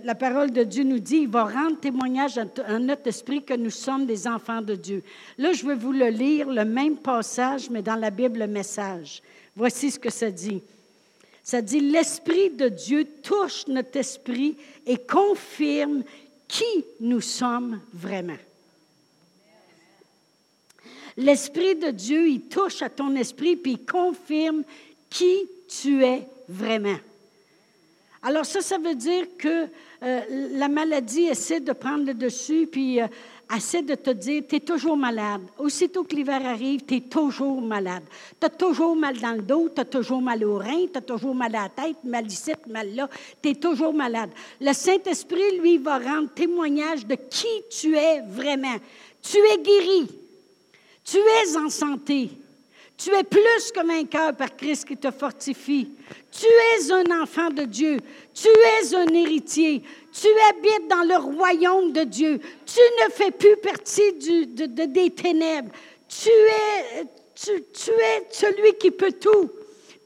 la 0.05 0.15
parole 0.15 0.51
de 0.51 0.63
Dieu 0.63 0.85
nous 0.85 0.99
dit, 0.99 1.21
il 1.21 1.29
va 1.29 1.45
rendre 1.45 1.81
témoignage 1.81 2.39
à 2.39 2.79
notre 2.79 3.07
esprit 3.07 3.43
que 3.43 3.55
nous 3.55 3.71
sommes 3.71 4.05
des 4.05 4.29
enfants 4.29 4.61
de 4.61 4.75
Dieu. 4.75 5.03
Là, 5.39 5.53
je 5.55 5.67
vais 5.67 5.77
vous 5.77 5.93
le 5.93 6.09
lire, 6.09 6.51
le 6.51 6.67
même 6.67 6.99
passage, 6.99 7.71
mais 7.71 7.81
dans 7.81 7.97
la 7.97 8.11
Bible, 8.11 8.41
le 8.41 8.47
message. 8.47 9.23
Voici 9.55 9.91
ce 9.91 9.99
que 9.99 10.11
ça 10.11 10.31
dit. 10.31 10.63
Ça 11.47 11.63
dit, 11.63 11.79
l'Esprit 11.79 12.51
de 12.51 12.69
Dieu 12.69 13.07
touche 13.23 13.69
notre 13.69 13.97
esprit 13.97 14.57
et 14.85 14.99
confirme 14.99 16.03
qui 16.49 16.85
nous 16.99 17.21
sommes 17.21 17.81
vraiment. 17.93 18.37
L'Esprit 21.17 21.77
de 21.77 21.93
Dieu, 21.93 22.29
il 22.29 22.49
touche 22.49 22.83
à 22.83 22.91
ton 22.91 23.15
esprit, 23.15 23.55
puis 23.55 23.75
il 23.75 23.87
confirme 23.87 24.65
qui 25.09 25.49
tu 25.69 26.05
es 26.05 26.27
vraiment. 26.49 26.99
Alors 28.27 28.45
ça, 28.45 28.61
ça 28.61 28.77
veut 28.77 28.97
dire 28.97 29.25
que 29.39 29.69
euh, 30.03 30.21
la 30.55 30.67
maladie 30.67 31.27
essaie 31.27 31.61
de 31.61 31.71
prendre 31.71 32.05
le 32.07 32.13
dessus, 32.13 32.67
puis 32.67 33.01
euh, 33.01 33.07
essaie 33.57 33.83
de 33.83 33.95
te 33.95 34.11
dire, 34.11 34.43
tu 34.49 34.57
es 34.57 34.61
toujours 34.61 34.97
malade. 34.97 35.43
Aussitôt 35.61 36.03
que 36.03 36.17
l'hiver 36.17 36.45
arrive, 36.45 36.81
tu 36.85 36.97
es 36.97 37.01
toujours 37.03 37.63
malade. 37.63 38.03
Tu 38.41 38.47
as 38.47 38.51
toujours 38.51 38.97
mal 38.97 39.17
dans 39.19 39.31
le 39.31 39.43
dos, 39.43 39.69
tu 39.73 39.81
as 39.81 39.85
toujours 39.85 40.21
mal 40.21 40.43
au 40.43 40.59
rein, 40.59 40.87
tu 40.93 40.99
as 40.99 41.03
toujours 41.03 41.37
mal 41.37 41.55
à 41.55 41.63
la 41.63 41.69
tête, 41.69 41.99
mal 42.03 42.27
ici, 42.27 42.51
mal 42.69 42.93
là. 42.97 43.09
Tu 43.41 43.51
es 43.51 43.55
toujours 43.55 43.95
malade. 43.95 44.31
Le 44.61 44.73
Saint-Esprit, 44.73 45.61
lui, 45.61 45.79
va 45.79 45.99
rendre 45.99 46.29
témoignage 46.35 47.07
de 47.07 47.15
qui 47.15 47.63
tu 47.71 47.95
es 47.95 48.23
vraiment. 48.23 48.77
Tu 49.23 49.39
es 49.39 49.59
guéri. 49.59 50.09
Tu 51.05 51.19
es 51.19 51.57
en 51.57 51.71
santé. 51.71 52.31
Tu 52.97 53.11
es 53.11 53.25
plus 53.25 53.73
que 53.75 53.87
vainqueur 53.87 54.35
par 54.35 54.57
Christ 54.57 54.87
qui 54.87 54.97
te 54.97 55.11
fortifie. 55.11 55.91
Tu 56.33 56.47
es 56.47 56.91
un 56.91 57.23
enfant 57.23 57.51
de 57.51 57.65
Dieu. 57.65 57.99
Tu 58.33 58.49
es 58.49 58.95
un 58.95 59.07
héritier. 59.09 59.83
Tu 60.13 60.29
habites 60.49 60.89
dans 60.89 61.03
le 61.03 61.17
royaume 61.17 61.93
de 61.93 62.05
Dieu. 62.05 62.41
Tu 62.65 62.81
ne 63.05 63.11
fais 63.11 63.31
plus 63.31 63.57
partie 63.59 64.13
des 64.15 65.11
ténèbres. 65.11 65.71
Tu 66.09 66.31
es, 66.31 67.05
tu 67.35 67.91
es 67.91 68.27
celui 68.31 68.75
qui 68.79 68.91
peut 68.91 69.13
tout. 69.13 69.51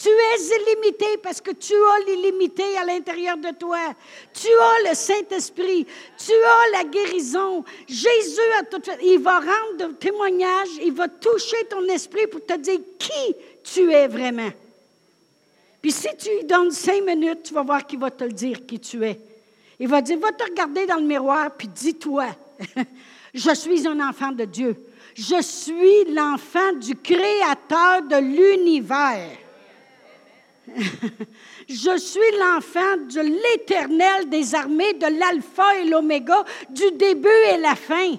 Tu 0.00 0.08
es 0.08 0.56
illimité 0.56 1.18
parce 1.22 1.42
que 1.42 1.50
tu 1.50 1.74
as 1.74 1.98
l'illimité 2.06 2.78
à 2.78 2.86
l'intérieur 2.86 3.36
de 3.36 3.50
toi. 3.50 3.94
Tu 4.32 4.48
as 4.48 4.88
le 4.88 4.94
Saint-Esprit. 4.94 5.86
Tu 6.16 6.32
as 6.32 6.78
la 6.78 6.84
guérison. 6.84 7.62
Jésus, 7.86 8.40
a 8.58 8.62
tout 8.62 8.80
il 9.02 9.18
va 9.18 9.40
rendre 9.40 9.98
témoignage. 9.98 10.68
Il 10.82 10.94
va 10.94 11.06
toucher 11.06 11.66
ton 11.68 11.84
esprit 11.88 12.26
pour 12.28 12.46
te 12.46 12.56
dire 12.56 12.80
qui 12.98 13.36
tu 13.62 13.92
es 13.92 14.08
vraiment. 14.08 14.50
Puis 15.82 15.92
si 15.92 16.08
tu 16.18 16.30
lui 16.30 16.44
donnes 16.44 16.70
cinq 16.70 17.04
minutes, 17.04 17.42
tu 17.42 17.52
vas 17.52 17.62
voir 17.62 17.86
qu'il 17.86 17.98
va 17.98 18.10
te 18.10 18.24
le 18.24 18.32
dire 18.32 18.64
qui 18.64 18.80
tu 18.80 19.04
es. 19.04 19.20
Il 19.78 19.88
va 19.88 20.00
dire, 20.00 20.18
va 20.18 20.32
te 20.32 20.44
regarder 20.44 20.86
dans 20.86 20.96
le 20.96 21.06
miroir, 21.06 21.50
puis 21.56 21.68
dis-toi, 21.68 22.28
je 23.34 23.54
suis 23.54 23.86
un 23.86 24.00
enfant 24.08 24.32
de 24.32 24.44
Dieu. 24.46 24.76
Je 25.14 25.42
suis 25.42 26.04
l'enfant 26.14 26.72
du 26.72 26.94
Créateur 26.96 28.02
de 28.02 28.16
l'univers. 28.16 29.28
Je 31.68 31.98
suis 31.98 32.38
l'enfant 32.38 32.96
de 32.96 33.20
l'Éternel 33.20 34.28
des 34.28 34.54
armées, 34.54 34.94
de 34.94 35.06
l'Alpha 35.18 35.78
et 35.78 35.84
l'Oméga, 35.84 36.44
du 36.70 36.90
début 36.92 37.28
et 37.52 37.58
la 37.58 37.74
fin. 37.74 38.16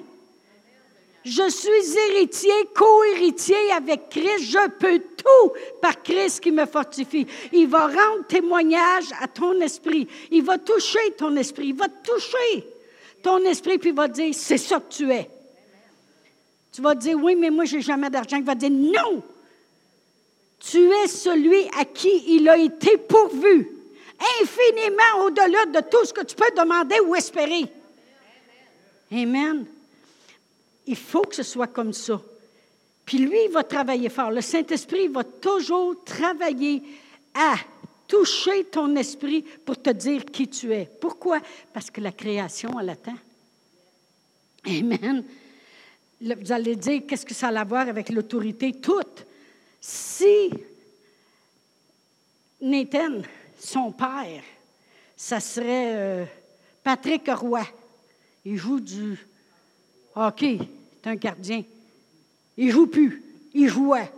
Je 1.24 1.50
suis 1.50 1.98
héritier, 2.10 2.52
co-héritier 2.76 3.72
avec 3.76 4.10
Christ. 4.10 4.52
Je 4.52 4.70
peux 4.70 5.00
tout 5.00 5.54
par 5.80 6.02
Christ 6.02 6.40
qui 6.40 6.52
me 6.52 6.66
fortifie. 6.66 7.28
Il 7.54 7.68
va 7.68 7.88
rendre 7.88 8.26
témoignage 8.28 9.06
à 9.22 9.28
ton 9.28 9.60
esprit. 9.62 10.08
Il 10.32 10.44
va 10.44 10.58
toucher 10.58 11.14
ton 11.18 11.36
esprit. 11.36 11.68
Il 11.68 11.76
va 11.76 11.88
toucher 11.90 12.66
ton 13.22 13.38
esprit, 13.46 13.78
puis 13.78 13.90
il 13.90 13.96
va 13.96 14.08
dire, 14.08 14.34
c'est 14.34 14.58
ça 14.58 14.80
que 14.80 14.92
tu 14.92 15.12
es. 15.12 15.30
Tu 16.72 16.82
vas 16.82 16.96
dire, 16.96 17.18
oui, 17.22 17.36
mais 17.36 17.52
moi, 17.52 17.66
j'ai 17.66 17.82
jamais 17.82 18.10
d'argent. 18.10 18.38
Il 18.38 18.44
va 18.44 18.56
dire, 18.56 18.72
non, 18.72 19.22
tu 20.62 20.92
es 20.92 21.08
celui 21.08 21.68
à 21.78 21.86
qui 21.86 22.36
il 22.36 22.48
a 22.48 22.58
été 22.58 22.98
pourvu, 22.98 23.68
infiniment 24.42 25.26
au-delà 25.26 25.66
de 25.66 25.90
tout 25.90 26.06
ce 26.06 26.14
que 26.14 26.24
tu 26.24 26.36
peux 26.36 26.52
demander 26.56 27.00
ou 27.00 27.16
espérer. 27.16 27.66
Amen. 29.12 29.66
Il 30.86 30.96
faut 30.96 31.24
que 31.24 31.36
ce 31.36 31.44
soit 31.44 31.68
comme 31.68 31.94
ça. 31.94 32.22
Puis 33.06 33.18
lui, 33.18 33.46
il 33.46 33.52
va 33.52 33.64
travailler 33.64 34.10
fort. 34.10 34.32
Le 34.32 34.42
Saint-Esprit 34.42 35.08
va 35.08 35.24
toujours 35.24 36.04
travailler 36.04 36.82
à 37.34 37.56
toucher 38.08 38.66
ton 38.66 38.96
esprit 38.96 39.42
pour 39.66 39.82
te 39.82 39.90
dire 39.90 40.26
qui 40.26 40.48
tu 40.48 40.72
es. 40.74 40.88
Pourquoi? 41.00 41.40
Parce 41.74 41.90
que 41.90 42.02
la 42.02 42.12
création, 42.12 42.80
elle 42.80 42.90
attend. 42.90 43.18
Amen. 44.66 45.24
Vous 46.22 46.52
allez 46.52 46.76
dire, 46.76 47.02
qu'est-ce 47.08 47.26
que 47.26 47.34
ça 47.34 47.48
a 47.48 47.60
à 47.60 47.64
voir 47.64 47.88
avec 47.88 48.10
l'autorité? 48.10 48.74
Toute. 48.74 49.26
Si 49.82 50.54
Nathan, 52.62 53.24
son 53.60 53.92
père, 53.92 54.44
ça 55.18 55.40
serait 55.40 55.96
euh, 55.96 56.26
Patrick 56.84 57.28
Roy. 57.28 57.64
Il 58.46 58.58
joue 58.58 58.80
du 58.80 59.18
hockey, 60.16 60.60
c'est 61.02 61.10
un 61.10 61.16
gardien. 61.16 61.64
Il 62.58 62.70
joue 62.70 62.86
plus, 62.86 63.24
il 63.56 63.68
jouait. 63.68 64.12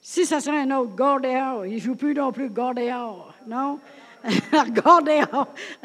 Si 0.00 0.24
ça 0.24 0.40
serait 0.40 0.60
un 0.60 0.78
autre, 0.78 0.96
Gordéor, 0.96 1.66
il 1.66 1.78
joue 1.78 1.94
plus 1.94 2.14
non 2.14 2.32
plus, 2.32 2.48
Gordéor, 2.48 3.34
non? 3.46 3.78
Gordéor. 4.68 5.48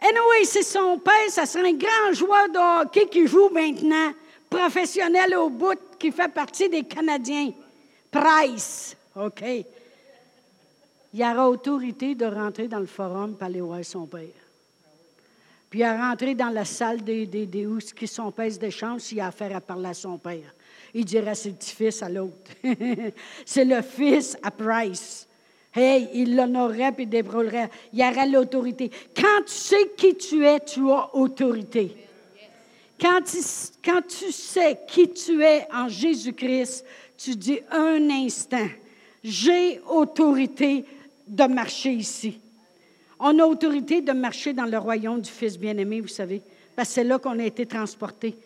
anyway, 0.00 0.44
c'est 0.44 0.62
son 0.62 0.98
père, 0.98 1.30
ça 1.30 1.46
serait 1.46 1.70
un 1.70 1.72
grand 1.72 2.12
joueur 2.12 2.48
de 2.50 2.82
hockey 2.84 3.08
qui 3.08 3.26
joue 3.26 3.48
maintenant, 3.48 4.12
professionnel 4.48 5.36
au 5.36 5.50
bout, 5.50 5.78
qui 5.98 6.10
fait 6.10 6.32
partie 6.32 6.68
des 6.68 6.84
Canadiens. 6.84 7.52
Price, 8.10 8.96
OK. 9.16 9.42
Il 11.14 11.22
aura 11.22 11.48
autorité 11.48 12.14
de 12.14 12.26
rentrer 12.26 12.68
dans 12.68 12.80
le 12.80 12.86
forum 12.86 13.34
pour 13.34 13.46
aller 13.46 13.60
voir 13.60 13.84
son 13.84 14.06
père. 14.06 14.28
Puis 15.70 15.80
il 15.80 15.84
a 15.84 16.08
rentré 16.08 16.34
dans 16.34 16.48
la 16.48 16.64
salle 16.64 17.02
des, 17.02 17.26
des, 17.26 17.46
des 17.46 17.66
où 17.66 17.78
son 17.80 18.30
père 18.30 18.50
d'échange 18.58 19.02
s'il 19.02 19.20
a 19.20 19.26
affaire 19.26 19.54
à 19.56 19.60
parler 19.60 19.88
à 19.88 19.94
son 19.94 20.18
père. 20.18 20.54
Il 20.94 21.04
dirait 21.04 21.34
c'est 21.34 21.50
le 21.50 21.54
petit-fils 21.56 22.02
à 22.02 22.08
l'autre. 22.08 22.50
c'est 23.44 23.64
le 23.64 23.82
fils 23.82 24.36
à 24.42 24.50
Price. 24.50 25.26
Hey, 25.74 26.08
il 26.14 26.34
l'honorerait 26.34 26.92
puis 26.92 27.06
débrouillerait. 27.06 27.70
Il 27.92 28.02
aurait 28.02 28.26
l'autorité. 28.26 28.90
Quand 29.14 29.44
tu 29.46 29.52
sais 29.52 29.90
qui 29.96 30.16
tu 30.16 30.44
es, 30.44 30.60
tu 30.60 30.90
as 30.90 31.14
autorité. 31.14 31.94
Quand 33.00 33.20
tu, 33.22 34.32
sais 34.32 34.78
qui 34.88 35.08
tu 35.10 35.42
es 35.42 35.66
en 35.72 35.88
Jésus-Christ, 35.88 36.84
tu 37.16 37.36
dis 37.36 37.60
un 37.70 38.10
instant, 38.10 38.66
j'ai 39.22 39.80
autorité 39.88 40.84
de 41.26 41.44
marcher 41.44 41.92
ici. 41.92 42.40
On 43.20 43.38
a 43.38 43.44
autorité 43.44 44.00
de 44.00 44.12
marcher 44.12 44.52
dans 44.52 44.64
le 44.64 44.78
royaume 44.78 45.20
du 45.20 45.30
Fils 45.30 45.58
bien-aimé, 45.58 46.00
vous 46.00 46.08
savez, 46.08 46.42
parce 46.74 46.88
que 46.88 46.94
c'est 46.94 47.04
là 47.04 47.18
qu'on 47.18 47.38
a 47.38 47.44
été 47.44 47.66
transporté. 47.66 48.36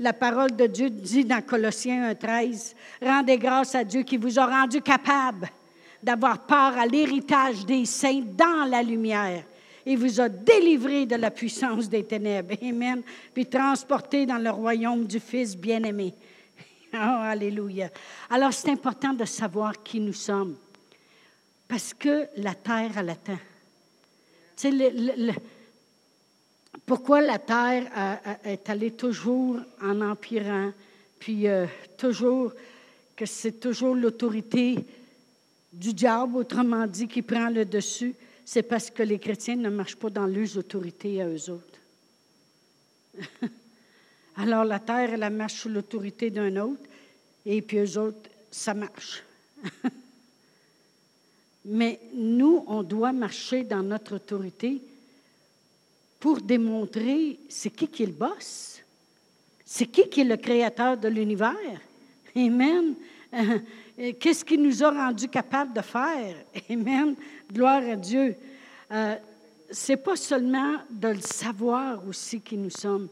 La 0.00 0.12
parole 0.12 0.54
de 0.54 0.66
Dieu 0.66 0.90
dit 0.90 1.24
dans 1.24 1.42
Colossiens 1.42 2.12
1.13, 2.12 2.74
Rendez 3.02 3.36
grâce 3.36 3.74
à 3.74 3.84
Dieu 3.84 4.02
qui 4.02 4.16
vous 4.16 4.38
a 4.38 4.46
rendu 4.46 4.80
capable 4.80 5.50
d'avoir 6.02 6.38
part 6.46 6.78
à 6.78 6.86
l'héritage 6.86 7.66
des 7.66 7.84
saints 7.84 8.22
dans 8.36 8.64
la 8.70 8.82
lumière 8.82 9.42
il 9.88 9.96
vous 9.96 10.20
a 10.20 10.28
délivré 10.28 11.06
de 11.06 11.16
la 11.16 11.30
puissance 11.30 11.88
des 11.88 12.04
ténèbres. 12.04 12.54
Amen. 12.62 13.02
Puis 13.32 13.46
transporté 13.46 14.26
dans 14.26 14.36
le 14.36 14.50
royaume 14.50 15.06
du 15.06 15.18
Fils 15.18 15.56
bien-aimé. 15.56 16.14
Oh, 16.94 16.96
alléluia. 16.96 17.90
Alors, 18.30 18.50
c'est 18.50 18.70
important 18.70 19.12
de 19.12 19.26
savoir 19.26 19.82
qui 19.82 20.00
nous 20.00 20.14
sommes. 20.14 20.56
Parce 21.68 21.92
que 21.92 22.26
la 22.38 22.54
terre, 22.54 22.92
elle 22.96 23.10
attend. 23.10 23.38
Tu 24.56 24.70
sais, 24.70 25.34
pourquoi 26.86 27.20
la 27.20 27.38
terre 27.38 27.90
est 28.42 28.70
allée 28.70 28.92
toujours 28.92 29.58
en 29.82 30.00
empirant, 30.00 30.72
puis 31.18 31.46
euh, 31.46 31.66
toujours 31.98 32.52
que 33.14 33.26
c'est 33.26 33.60
toujours 33.60 33.94
l'autorité 33.94 34.78
du 35.70 35.92
diable, 35.92 36.38
autrement 36.38 36.86
dit, 36.86 37.06
qui 37.06 37.20
prend 37.20 37.50
le 37.50 37.66
dessus? 37.66 38.14
C'est 38.50 38.62
parce 38.62 38.88
que 38.88 39.02
les 39.02 39.18
chrétiens 39.18 39.56
ne 39.56 39.68
marchent 39.68 39.96
pas 39.96 40.08
dans 40.08 40.24
leurs 40.24 40.56
autorités 40.56 41.20
à 41.20 41.28
eux 41.28 41.50
autres. 41.50 41.78
Alors 44.36 44.64
la 44.64 44.78
terre, 44.78 45.12
elle 45.12 45.30
marche 45.34 45.56
sous 45.56 45.68
l'autorité 45.68 46.30
d'un 46.30 46.56
autre, 46.56 46.80
et 47.44 47.60
puis 47.60 47.76
eux 47.76 47.98
autres, 47.98 48.30
ça 48.50 48.72
marche. 48.72 49.22
Mais 51.66 52.00
nous, 52.14 52.64
on 52.68 52.82
doit 52.82 53.12
marcher 53.12 53.64
dans 53.64 53.82
notre 53.82 54.16
autorité 54.16 54.80
pour 56.18 56.40
démontrer 56.40 57.38
c'est 57.50 57.68
qui 57.68 57.86
qui 57.86 58.04
est 58.04 58.06
le 58.06 58.12
boss, 58.12 58.80
c'est 59.62 59.88
qui 59.88 60.08
qui 60.08 60.22
est 60.22 60.24
le 60.24 60.38
créateur 60.38 60.96
de 60.96 61.08
l'univers. 61.08 61.82
Amen. 62.34 62.94
Qu'est-ce 64.20 64.44
qui 64.44 64.56
nous 64.56 64.84
a 64.84 64.90
rendus 64.92 65.28
capables 65.28 65.72
de 65.72 65.80
faire? 65.80 66.36
Amen. 66.70 67.16
Gloire 67.52 67.82
à 67.82 67.96
Dieu. 67.96 68.36
Euh, 68.92 69.16
c'est 69.72 69.96
pas 69.96 70.14
seulement 70.14 70.76
de 70.88 71.08
le 71.08 71.20
savoir 71.20 72.06
aussi 72.06 72.40
qui 72.40 72.56
nous 72.56 72.70
sommes, 72.70 73.08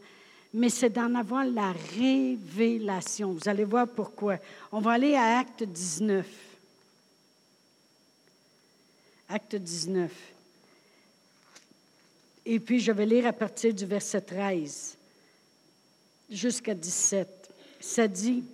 mais 0.53 0.69
c'est 0.69 0.89
d'en 0.89 1.13
avoir 1.15 1.43
la 1.43 1.73
révélation. 1.97 3.33
Vous 3.33 3.49
allez 3.49 3.65
voir 3.65 3.87
pourquoi. 3.89 4.37
On 4.71 4.79
va 4.79 4.93
aller 4.93 5.15
à 5.15 5.39
Acte 5.39 5.63
19. 5.63 6.25
Acte 9.27 9.55
19. 9.57 10.11
Et 12.45 12.61
puis, 12.61 12.79
je 12.79 12.93
vais 12.93 13.05
lire 13.05 13.27
à 13.27 13.33
partir 13.33 13.73
du 13.73 13.85
verset 13.85 14.21
13 14.21 14.97
jusqu'à 16.29 16.73
17. 16.73 17.27
Ça 17.81 18.07
dit, 18.07 18.45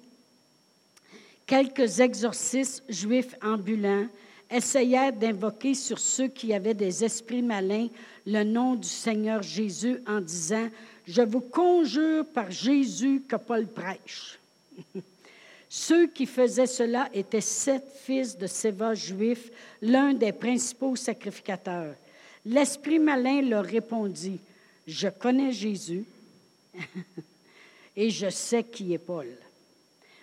quelques 1.46 2.00
exorcistes 2.00 2.84
juifs 2.90 3.36
ambulants 3.42 4.08
essayèrent 4.50 5.14
d'invoquer 5.14 5.74
sur 5.74 6.00
ceux 6.00 6.28
qui 6.28 6.54
avaient 6.54 6.74
des 6.74 7.04
esprits 7.04 7.42
malins 7.42 7.88
le 8.26 8.44
nom 8.44 8.76
du 8.76 8.88
Seigneur 8.88 9.42
Jésus 9.42 10.00
en 10.08 10.22
disant, 10.22 10.70
Je 11.08 11.22
vous 11.22 11.42
conjure 11.42 12.26
par 12.26 12.52
Jésus 12.52 13.24
que 13.28 13.36
Paul 13.36 13.68
prêche. 13.68 14.40
Ceux 15.70 16.06
qui 16.06 16.28
faisaient 16.28 16.68
cela 16.68 17.10
étaient 17.16 17.42
sept 17.42 17.84
fils 18.04 18.38
de 18.38 18.46
Séva 18.46 18.94
juifs, 18.94 19.50
l'un 19.82 20.14
des 20.14 20.32
principaux 20.32 20.96
sacrificateurs. 20.96 21.96
L'esprit 22.46 23.00
malin 23.00 23.42
leur 23.42 23.66
répondit, 23.66 24.40
Je 24.86 25.08
connais 25.08 25.52
Jésus 25.52 26.06
et 27.96 28.12
je 28.12 28.30
sais 28.30 28.64
qui 28.64 28.94
est 28.94 29.00
Paul. 29.00 29.28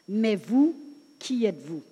Mais 0.09 0.37
vous, 0.37 0.77
qui 1.21 1.47
êtes-vous? 1.47 1.83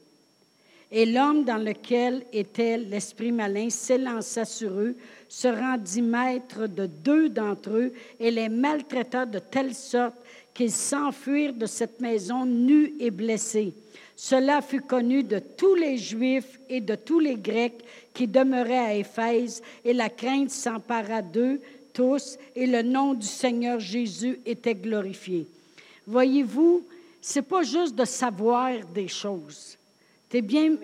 Et 0.91 1.07
l'homme 1.07 1.45
dans 1.45 1.59
lequel 1.59 2.25
était 2.33 2.79
l'esprit 2.79 3.31
malin 3.31 3.71
s'élança 3.71 4.45
sur 4.45 4.71
eux, 4.71 4.97
se 5.29 5.47
rendit 5.47 6.03
maître 6.03 6.67
de 6.67 6.87
deux 6.87 7.29
d'entre 7.29 7.71
eux 7.71 7.93
et 8.19 8.31
les 8.31 8.49
maltraita 8.49 9.27
de 9.27 9.39
telle 9.39 9.75
sorte 9.75 10.17
qu'ils 10.55 10.73
s'enfuirent 10.73 11.53
de 11.53 11.67
cette 11.67 12.01
maison 12.01 12.47
nus 12.47 12.95
et 12.99 13.11
blessés. 13.11 13.75
Cela 14.17 14.63
fut 14.63 14.81
connu 14.81 15.23
de 15.23 15.39
tous 15.39 15.75
les 15.75 15.99
Juifs 15.99 16.59
et 16.69 16.81
de 16.81 16.97
tous 16.97 17.21
les 17.21 17.37
Grecs 17.37 17.85
qui 18.15 18.27
demeuraient 18.27 18.79
à 18.79 18.95
Éphèse, 18.95 19.63
et 19.85 19.93
la 19.93 20.09
crainte 20.09 20.51
s'empara 20.51 21.23
d'eux 21.23 21.61
tous, 21.93 22.37
et 22.57 22.67
le 22.67 22.83
nom 22.83 23.15
du 23.15 23.27
Seigneur 23.27 23.79
Jésus 23.79 24.41
était 24.45 24.75
glorifié. 24.75 25.47
Voyez-vous, 26.07 26.83
c'est 27.29 27.43
pas 27.43 27.63
juste 27.63 27.95
de 27.95 28.07
savoir 28.07 28.73
des 28.95 29.07
choses. 29.07 29.77
Es 30.33 30.41
bien, 30.41 30.77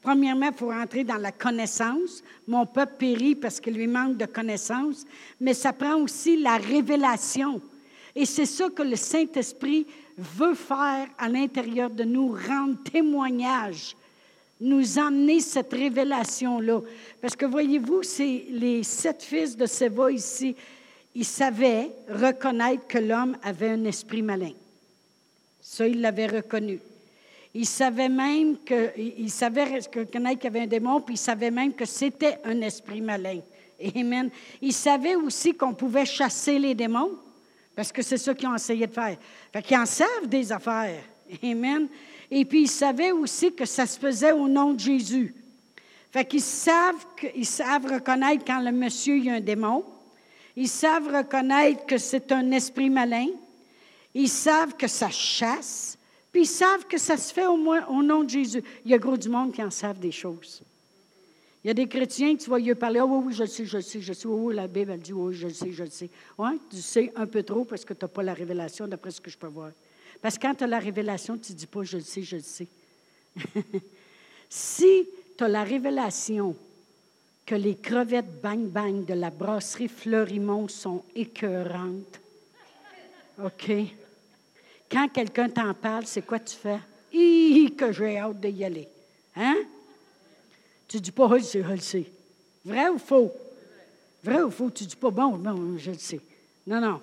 premièrement, 0.00 0.50
il 0.52 0.56
faut 0.56 0.68
rentrer 0.68 1.02
dans 1.02 1.16
la 1.16 1.32
connaissance. 1.32 2.22
Mon 2.46 2.64
peuple 2.66 2.94
périt 3.00 3.34
parce 3.34 3.58
qu'il 3.58 3.74
lui 3.74 3.88
manque 3.88 4.16
de 4.16 4.26
connaissance, 4.26 5.04
mais 5.40 5.54
ça 5.54 5.72
prend 5.72 5.96
aussi 5.96 6.36
la 6.40 6.56
révélation. 6.56 7.60
Et 8.14 8.24
c'est 8.24 8.46
ça 8.46 8.70
que 8.70 8.84
le 8.84 8.94
Saint-Esprit 8.94 9.88
veut 10.16 10.54
faire 10.54 11.08
à 11.18 11.28
l'intérieur 11.28 11.90
de 11.90 12.04
nous, 12.04 12.28
rendre 12.28 12.80
témoignage, 12.84 13.96
nous 14.60 15.00
emmener 15.00 15.40
cette 15.40 15.72
révélation-là. 15.72 16.80
Parce 17.20 17.34
que 17.34 17.46
voyez-vous, 17.46 18.04
c'est 18.04 18.44
les 18.50 18.84
sept 18.84 19.24
fils 19.24 19.56
de 19.56 19.66
Séva 19.66 20.12
ici, 20.12 20.54
ils 21.12 21.24
savaient 21.24 21.90
reconnaître 22.08 22.86
que 22.86 22.98
l'homme 22.98 23.36
avait 23.42 23.70
un 23.70 23.84
esprit 23.84 24.22
malin. 24.22 24.52
Ça, 25.72 25.88
ils 25.88 26.02
l'avaient 26.02 26.26
reconnu. 26.26 26.78
Ils 27.54 27.64
savaient 27.64 28.10
même 28.10 28.58
que, 28.58 28.90
ils 28.94 29.32
qu'il 29.32 30.44
y 30.44 30.46
avait 30.46 30.60
un 30.60 30.66
démon, 30.66 31.00
puis 31.00 31.14
ils 31.14 31.18
savaient 31.18 31.50
même 31.50 31.72
que 31.72 31.86
c'était 31.86 32.36
un 32.44 32.60
esprit 32.60 33.00
malin. 33.00 33.40
Amen. 33.96 34.28
Ils 34.60 34.74
savaient 34.74 35.14
aussi 35.14 35.54
qu'on 35.54 35.72
pouvait 35.72 36.04
chasser 36.04 36.58
les 36.58 36.74
démons. 36.74 37.12
Parce 37.74 37.90
que 37.90 38.02
c'est 38.02 38.18
ça 38.18 38.34
qu'ils 38.34 38.48
ont 38.48 38.54
essayé 38.54 38.86
de 38.86 38.92
faire. 38.92 39.16
Fait 39.50 39.62
qu'ils 39.62 39.78
en 39.78 39.86
savent 39.86 40.26
des 40.26 40.52
affaires. 40.52 41.02
Amen. 41.42 41.88
Et 42.30 42.44
puis, 42.44 42.64
ils 42.64 42.70
savaient 42.70 43.12
aussi 43.12 43.54
que 43.54 43.64
ça 43.64 43.86
se 43.86 43.98
faisait 43.98 44.32
au 44.32 44.48
nom 44.48 44.74
de 44.74 44.80
Jésus. 44.80 45.34
Fait 46.10 46.26
qu'ils 46.26 46.42
savent, 46.42 47.06
qu'ils 47.18 47.46
savent 47.46 47.86
reconnaître 47.86 48.44
quand 48.46 48.60
le 48.60 48.72
monsieur 48.72 49.16
y 49.16 49.30
a 49.30 49.36
un 49.36 49.40
démon. 49.40 49.82
Ils 50.54 50.68
savent 50.68 51.08
reconnaître 51.08 51.86
que 51.86 51.96
c'est 51.96 52.30
un 52.30 52.50
esprit 52.50 52.90
malin. 52.90 53.28
Ils 54.14 54.28
savent 54.28 54.76
que 54.76 54.86
ça 54.86 55.10
chasse. 55.10 55.96
Puis 56.30 56.42
ils 56.42 56.46
savent 56.46 56.86
que 56.86 56.98
ça 56.98 57.16
se 57.16 57.32
fait 57.32 57.46
au, 57.46 57.56
moins, 57.56 57.86
au 57.88 58.02
nom 58.02 58.24
de 58.24 58.30
Jésus. 58.30 58.62
Il 58.84 58.90
y 58.90 58.94
a 58.94 58.98
gros 58.98 59.16
du 59.16 59.28
monde 59.28 59.52
qui 59.52 59.62
en 59.62 59.70
savent 59.70 59.98
des 59.98 60.12
choses. 60.12 60.62
Il 61.64 61.68
y 61.68 61.70
a 61.70 61.74
des 61.74 61.86
chrétiens, 61.86 62.34
tu 62.34 62.48
vois, 62.48 62.58
ils 62.58 62.74
parler, 62.74 63.00
oh, 63.00 63.06
oui, 63.06 63.26
oui, 63.26 63.34
je 63.34 63.42
le 63.42 63.48
sais, 63.48 63.64
je 63.64 63.76
le 63.76 63.82
sais, 63.82 64.00
je 64.00 64.12
sais. 64.12 64.26
Oh, 64.26 64.50
la 64.50 64.66
Bible, 64.66 64.92
elle 64.92 65.00
dit, 65.00 65.12
oui, 65.12 65.32
je 65.34 65.46
le 65.46 65.54
sais, 65.54 65.70
je 65.70 65.84
le 65.84 65.90
sais. 65.90 66.10
Oui, 66.36 66.50
tu 66.68 66.78
sais 66.78 67.12
un 67.14 67.26
peu 67.26 67.42
trop 67.42 67.64
parce 67.64 67.84
que 67.84 67.94
tu 67.94 68.04
n'as 68.04 68.08
pas 68.08 68.22
la 68.22 68.34
révélation 68.34 68.88
d'après 68.88 69.12
ce 69.12 69.20
que 69.20 69.30
je 69.30 69.38
peux 69.38 69.46
voir. 69.46 69.70
Parce 70.20 70.36
que 70.36 70.42
quand 70.42 70.54
tu 70.56 70.64
as 70.64 70.66
la 70.66 70.80
révélation, 70.80 71.38
tu 71.38 71.52
ne 71.52 71.56
dis 71.56 71.66
pas, 71.66 71.84
je 71.84 71.98
le 71.98 72.02
sais, 72.02 72.22
je 72.22 72.36
le 72.36 72.42
sais. 72.42 72.66
si 74.48 75.06
tu 75.38 75.44
as 75.44 75.48
la 75.48 75.62
révélation 75.62 76.56
que 77.46 77.54
les 77.54 77.76
crevettes 77.76 78.40
bang-bang 78.42 79.04
de 79.04 79.14
la 79.14 79.30
brasserie 79.30 79.88
Fleurimont 79.88 80.68
sont 80.68 81.04
écœurantes, 81.14 82.20
OK? 83.42 83.72
Quand 84.92 85.08
quelqu'un 85.08 85.48
t'en 85.48 85.72
parle, 85.72 86.06
c'est 86.06 86.20
quoi 86.20 86.38
tu 86.38 86.54
fais? 86.54 86.78
Hi, 87.14 87.74
que 87.74 87.90
j'ai 87.92 88.18
hâte 88.18 88.40
d'y 88.40 88.62
aller. 88.62 88.86
Hein? 89.34 89.56
Tu 90.86 91.00
dis 91.00 91.10
pas, 91.10 91.28
je 91.38 91.58
le 91.58 92.04
Vrai 92.64 92.88
ou 92.90 92.98
faux? 92.98 93.32
Vrai 94.22 94.42
ou 94.42 94.50
faux? 94.50 94.70
Tu 94.70 94.84
dis 94.84 94.96
pas, 94.96 95.10
bon, 95.10 95.38
bon, 95.38 95.78
je 95.78 95.92
le 95.92 95.98
sais. 95.98 96.20
Non, 96.66 96.80
non. 96.80 97.00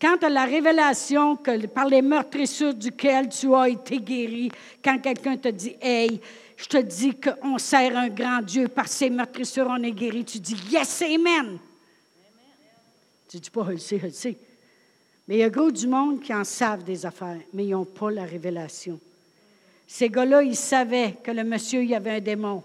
Quand 0.00 0.18
tu 0.18 0.26
as 0.26 0.30
la 0.30 0.44
révélation 0.44 1.36
que 1.36 1.66
par 1.66 1.86
les 1.86 2.00
meurtrissures 2.00 2.74
duquel 2.74 3.28
tu 3.28 3.52
as 3.54 3.70
été 3.70 3.98
guéri, 3.98 4.52
quand 4.84 4.98
quelqu'un 5.00 5.36
te 5.36 5.48
dit, 5.48 5.76
hey, 5.80 6.20
je 6.56 6.66
te 6.66 6.76
dis 6.76 7.14
qu'on 7.18 7.58
sert 7.58 7.96
un 7.96 8.08
grand 8.08 8.40
Dieu, 8.40 8.68
par 8.68 8.86
ces 8.86 9.10
meurtrissures 9.10 9.66
on 9.68 9.82
est 9.82 9.92
guéri, 9.92 10.24
tu 10.24 10.38
dis, 10.38 10.56
yes, 10.70 11.02
amen. 11.02 11.58
Tu 13.28 13.38
dis 13.38 13.50
pas, 13.50 13.66
je 13.76 13.96
le 13.96 14.10
sais. 14.10 14.36
Mais 15.28 15.36
il 15.36 15.40
y 15.40 15.44
a 15.44 15.50
gros 15.50 15.70
du 15.70 15.86
monde 15.86 16.20
qui 16.20 16.32
en 16.32 16.44
savent 16.44 16.84
des 16.84 17.04
affaires, 17.04 17.40
mais 17.52 17.64
ils 17.64 17.70
n'ont 17.70 17.84
pas 17.84 18.10
la 18.10 18.24
révélation. 18.24 19.00
Ces 19.86 20.08
gars-là, 20.08 20.42
ils 20.42 20.56
savaient 20.56 21.14
que 21.22 21.30
le 21.30 21.44
monsieur, 21.44 21.82
il 21.82 21.90
y 21.90 21.94
avait 21.94 22.16
un 22.16 22.20
démon. 22.20 22.62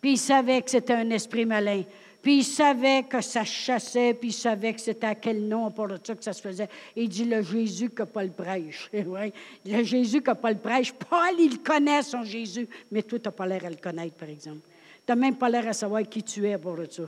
Puis 0.00 0.12
il 0.12 0.18
savait 0.18 0.62
que 0.62 0.70
c'était 0.70 0.94
un 0.94 1.10
esprit 1.10 1.46
malin. 1.46 1.82
Puis 2.22 2.38
il 2.38 2.44
savait 2.44 3.04
que 3.04 3.20
ça 3.20 3.44
chassait, 3.44 4.12
puis 4.14 4.30
il 4.30 4.32
savait 4.32 4.74
que 4.74 4.80
c'était 4.80 5.06
à 5.06 5.14
quel 5.14 5.46
nom, 5.46 5.70
pour 5.70 5.88
ça 6.04 6.14
que 6.14 6.24
ça 6.24 6.32
se 6.32 6.42
faisait. 6.42 6.68
Il 6.96 7.08
dit 7.08 7.24
le 7.24 7.42
Jésus 7.42 7.90
que 7.90 8.02
Paul 8.02 8.30
prêche. 8.30 8.90
ouais. 9.06 9.32
Le 9.64 9.84
Jésus 9.84 10.22
que 10.22 10.32
Paul 10.32 10.58
prêche. 10.58 10.92
Paul, 10.92 11.38
il 11.38 11.60
connaît 11.60 12.02
son 12.02 12.24
Jésus, 12.24 12.68
mais 12.90 13.02
toi, 13.02 13.20
tu 13.20 13.24
n'as 13.26 13.30
pas 13.30 13.46
l'air 13.46 13.64
à 13.64 13.70
le 13.70 13.76
connaître, 13.76 14.16
par 14.16 14.28
exemple. 14.28 14.58
Tu 15.06 15.12
n'as 15.12 15.14
même 15.14 15.36
pas 15.36 15.48
l'air 15.48 15.68
à 15.68 15.72
savoir 15.72 16.02
qui 16.02 16.22
tu 16.22 16.44
es 16.48 16.58
pour 16.58 16.76
ça. 16.90 17.04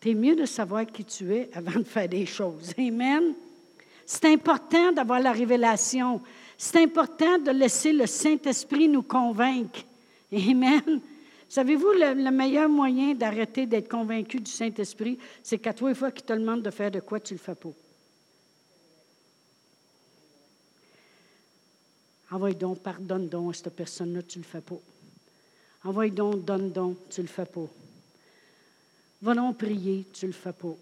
Tu 0.00 0.10
es 0.10 0.14
mieux 0.14 0.34
de 0.34 0.46
savoir 0.46 0.84
qui 0.86 1.04
tu 1.04 1.32
es 1.32 1.48
avant 1.54 1.78
de 1.78 1.84
faire 1.84 2.08
des 2.08 2.26
choses. 2.26 2.74
Amen. 2.78 3.34
C'est 4.06 4.26
important 4.26 4.92
d'avoir 4.92 5.18
la 5.18 5.32
révélation. 5.32 6.22
C'est 6.56 6.82
important 6.82 7.38
de 7.38 7.50
laisser 7.50 7.92
le 7.92 8.06
Saint-Esprit 8.06 8.88
nous 8.88 9.02
convaincre. 9.02 9.80
Amen. 10.32 11.00
Savez-vous, 11.48 11.90
le, 11.92 12.30
meilleur 12.30 12.68
moyen 12.68 13.14
d'arrêter 13.14 13.66
d'être 13.66 13.88
convaincu 13.88 14.40
du 14.40 14.50
Saint-Esprit, 14.50 15.18
c'est 15.42 15.58
qu'à 15.58 15.74
toi, 15.74 15.90
une 15.90 15.94
fois 15.96 16.12
qu'il 16.12 16.24
te 16.24 16.32
demande 16.32 16.62
de 16.62 16.70
faire 16.70 16.90
de 16.90 17.00
quoi, 17.00 17.18
tu 17.18 17.34
le 17.34 17.40
fais 17.40 17.54
pas. 17.54 17.70
Envoie 22.30 22.52
donc, 22.52 22.80
pardonne 22.80 23.28
donc 23.28 23.54
à 23.54 23.58
cette 23.58 23.74
personne-là, 23.74 24.22
tu 24.22 24.38
le 24.38 24.44
fais 24.44 24.60
pas. 24.60 24.78
Envoie 25.84 26.08
donc, 26.08 26.44
donne 26.44 26.70
donc, 26.70 26.96
tu 27.10 27.22
le 27.22 27.28
fais 27.28 27.44
pas. 27.44 27.68
Va 29.22 29.34
donc 29.34 29.58
prier, 29.58 30.06
tu 30.12 30.26
le 30.26 30.32
fais 30.32 30.52
pas. 30.52 30.74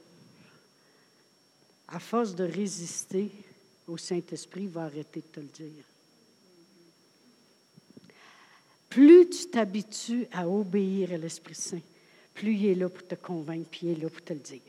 À 1.89 1.99
force 1.99 2.35
de 2.35 2.45
résister 2.45 3.31
au 3.87 3.97
Saint-Esprit, 3.97 4.63
il 4.63 4.69
va 4.69 4.85
arrêter 4.85 5.21
de 5.21 5.27
te 5.27 5.41
le 5.41 5.47
dire 5.47 5.85
plus 8.95 9.29
tu 9.29 9.47
t'habitues 9.47 10.29
à 10.31 10.49
obéir 10.49 11.11
à 11.13 11.17
l'Esprit 11.17 11.57
Saint, 11.57 11.81
plus 12.33 12.55
il 12.55 12.67
est 12.67 12.75
là 12.77 12.89
pour 12.89 13.05
te 13.05 13.17
convaincre, 13.17 13.67
puis 13.69 13.81
il 13.83 13.91
est 13.91 14.03
là 14.05 14.09
pour 14.09 14.23
te 14.23 14.33
le 14.33 14.39
dire. 14.39 14.61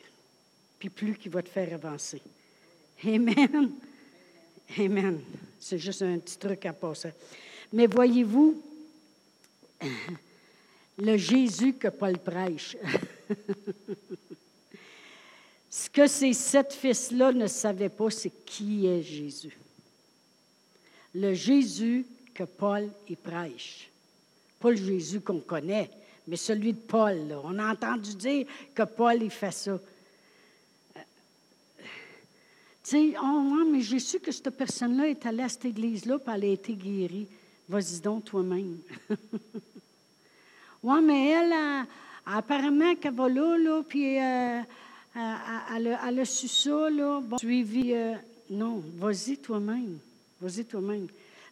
Puis 0.80 0.90
plus 0.90 1.16
il 1.24 1.30
va 1.30 1.44
te 1.44 1.50
faire 1.50 1.72
avancer. 1.72 2.24
Amen. 3.04 3.72
Amen. 4.80 5.22
C'est 5.60 5.78
juste 5.78 6.02
un 6.02 6.18
petit 6.18 6.40
truc 6.40 6.66
à 6.66 6.74
passer. 6.74 7.12
Mais 7.72 7.86
voyez-vous, 7.86 8.64
le 10.98 11.18
Jésus 11.18 11.74
que 11.74 11.90
Paul 11.90 12.18
prêche, 12.18 12.76
ce 15.76 15.90
que 15.90 16.08
ces 16.08 16.32
sept 16.32 16.72
fils-là 16.72 17.34
ne 17.34 17.48
savaient 17.48 17.90
pas, 17.90 18.10
c'est 18.10 18.32
qui 18.46 18.88
est 18.88 19.02
Jésus. 19.02 19.58
Le 21.14 21.34
Jésus 21.34 22.06
que 22.34 22.46
Paul 22.46 22.90
y 23.10 23.18
prêche. 23.18 23.90
Pas 24.58 24.70
le 24.70 24.78
Jésus 24.78 25.20
qu'on 25.20 25.42
connaît, 25.42 25.92
mais 26.30 26.38
celui 26.38 26.72
de 26.72 26.80
Paul. 26.80 27.38
On 27.44 27.60
a 27.60 27.74
entendu 27.74 28.16
dire 28.16 28.48
que 28.74 28.84
Paul, 28.84 29.22
il 29.22 29.30
fait 29.30 29.52
ça. 29.52 29.72
Euh, 29.72 29.80
tu 30.96 32.90
sais, 32.90 33.14
oh, 33.22 33.66
mais 33.70 33.82
j'ai 33.82 34.00
su 34.00 34.22
que 34.22 34.32
cette 34.32 34.52
personne-là 34.52 35.10
est 35.10 35.26
allée 35.26 35.44
à 35.44 35.50
cette 35.50 35.66
église-là, 35.66 36.20
puis 36.20 36.34
elle 36.34 36.44
a 36.46 36.54
été 36.54 36.74
guérie. 36.74 37.28
Vas-y 37.68 38.00
donc 38.00 38.24
toi-même. 38.24 38.78
oui, 40.84 41.02
mais 41.04 41.32
elle, 41.32 41.86
apparemment 42.26 42.96
qu'elle 42.96 43.14
va 43.14 43.28
là, 43.28 43.58
là 43.58 43.84
puis 43.86 44.18
euh, 44.18 44.62
a, 45.16 46.26
su 46.26 46.48
ça, 46.48 46.90
là. 46.90 47.22
Bon, 47.22 47.38
suivi. 47.38 47.94
Euh, 47.94 48.16
non, 48.50 48.84
vas-y 48.98 49.38
toi-même. 49.38 49.98
Vas-y 50.42 50.66
toi-même. 50.66 51.08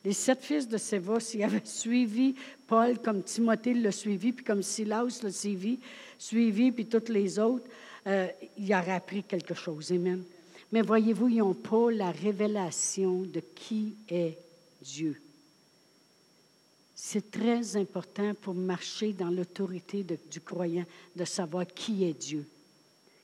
Les 0.06 0.14
sept 0.14 0.44
fils 0.44 0.68
de 0.68 0.78
Séva, 0.78 1.20
s'ils 1.20 1.44
avaient 1.44 1.62
suivi 1.64 2.36
Paul 2.68 3.00
comme 3.00 3.24
Timothée 3.24 3.74
l'a 3.74 3.92
suivi, 3.92 4.34
puis 4.34 4.44
comme 4.44 4.62
Silas 4.62 5.22
l'a 5.24 5.32
suivi, 5.32 5.80
suivi, 6.18 6.72
puis 6.72 6.86
toutes 6.86 7.10
les 7.10 7.40
autres, 7.40 7.66
euh, 8.08 8.28
il 8.58 8.74
aurait 8.74 8.92
appris 8.92 9.24
quelque 9.24 9.54
chose. 9.54 9.92
Amen. 9.92 10.24
Mais 10.72 10.82
voyez-vous, 10.82 11.30
ils 11.30 11.38
n'ont 11.38 11.54
pas 11.54 11.92
la 11.92 12.12
révélation 12.12 13.22
de 13.22 13.42
qui 13.56 13.96
est 14.10 14.38
Dieu. 14.82 15.22
C'est 16.96 17.32
très 17.32 17.78
important 17.78 18.34
pour 18.42 18.56
marcher 18.56 19.14
dans 19.14 19.30
l'autorité 19.30 20.06
du 20.32 20.42
croyant 20.42 20.86
de 21.16 21.26
savoir 21.26 21.66
qui 21.68 22.04
est 22.04 22.14
Dieu. 22.14 22.46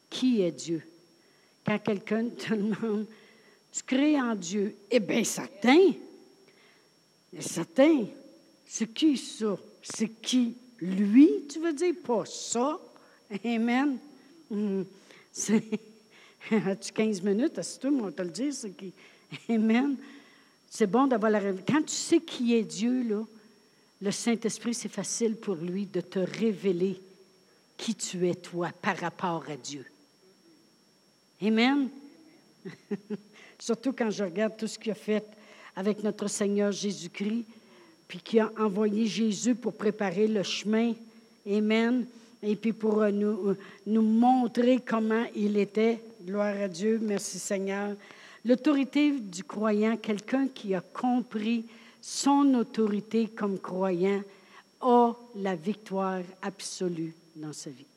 Qui 0.10 0.42
est 0.42 0.52
Dieu? 0.52 0.82
Quand 1.66 1.80
quelqu'un 1.80 2.30
te 2.30 2.54
demande, 2.54 3.06
tu 3.72 3.84
crées 3.84 4.20
en 4.20 4.36
Dieu, 4.36 4.76
eh 4.90 5.00
bien, 5.00 5.24
certain, 5.24 5.94
certain. 7.40 8.06
C'est 8.66 8.94
qui 8.94 9.18
ça? 9.18 9.58
C'est 9.82 10.10
qui? 10.22 10.56
Lui, 10.80 11.30
tu 11.50 11.60
veux 11.60 11.74
dire? 11.74 11.94
Pas 12.04 12.26
ça. 12.26 12.80
Amen. 13.44 13.98
Hmm. 14.50 14.84
As-tu 16.52 16.92
15 16.92 17.22
minutes? 17.22 17.62
C'est 17.62 17.80
tout, 17.80 17.92
moi, 17.92 18.12
te 18.12 18.22
le 18.22 18.30
dire. 18.30 18.54
C'est 18.54 18.72
qui... 18.72 18.94
Amen. 19.50 19.96
C'est 20.70 20.88
bon 20.88 21.08
d'avoir 21.08 21.32
la 21.32 21.40
révélation. 21.40 21.66
Quand 21.68 21.84
tu 21.84 21.96
sais 21.96 22.20
qui 22.20 22.56
est 22.56 22.64
Dieu, 22.64 23.26
le 24.02 24.12
Saint-Esprit, 24.12 24.74
c'est 24.74 24.90
facile 24.90 25.36
pour 25.36 25.56
lui 25.56 25.86
de 25.86 26.02
te 26.02 26.20
révéler 26.20 27.00
qui 27.78 27.96
tu 27.96 28.28
es, 28.28 28.36
toi, 28.36 28.70
par 28.82 28.98
rapport 28.98 29.44
à 29.50 29.56
Dieu. 29.56 29.86
Amen. 31.42 31.90
Surtout 33.60 33.94
quand 33.94 34.10
je 34.10 34.24
regarde 34.24 34.58
tout 34.58 34.68
ce 34.68 34.78
qu'il 34.78 34.92
a 34.92 34.96
fait 34.96 35.26
avec 35.76 36.04
notre 36.04 36.28
Seigneur 36.28 36.72
Jésus-Christ, 36.72 37.46
puis 38.08 38.20
qui 38.20 38.40
a 38.40 38.52
envoyé 38.58 39.06
Jésus 39.06 39.56
pour 39.56 39.74
préparer 39.74 40.28
le 40.28 40.44
chemin. 40.44 40.94
Amen. 41.50 42.06
Et 42.42 42.56
puis 42.56 42.74
pour 42.74 43.02
euh, 43.02 43.12
nous, 43.12 43.50
euh, 43.50 43.58
nous 43.86 44.02
montrer 44.02 44.80
comment 44.86 45.26
il 45.36 45.58
était. 45.58 46.00
Gloire 46.26 46.56
à 46.62 46.68
Dieu. 46.68 47.00
Merci 47.02 47.40
Seigneur. 47.40 47.96
L'autorité 48.46 49.12
du 49.12 49.44
croyant, 49.44 49.98
quelqu'un 49.98 50.48
qui 50.48 50.74
a 50.74 50.82
compris 50.82 51.66
son 52.02 52.54
autorité 52.56 53.28
comme 53.28 53.60
croyant, 53.60 54.22
a 54.82 55.14
la 55.36 55.56
victoire 55.56 56.22
absolue 56.42 57.14
dans 57.36 57.54
sa 57.54 57.70
vie. 57.70 57.89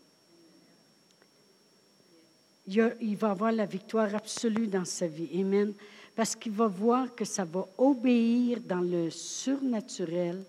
Il, 2.68 3.16
va 3.16 3.30
avoir 3.30 3.52
la 3.52 3.66
victoire 3.66 4.14
absolue 4.14 4.68
dans 4.68 4.84
sa 4.84 5.06
vie. 5.06 5.28
Amen. 5.40 5.72
Parce 6.14 6.36
qu'il 6.36 6.52
va 6.52 6.66
voir 6.66 7.14
que 7.14 7.24
ça 7.24 7.44
va 7.44 7.66
obéir 7.78 8.60
dans 8.60 8.80
le 8.80 9.10
surnaturel 9.10 10.42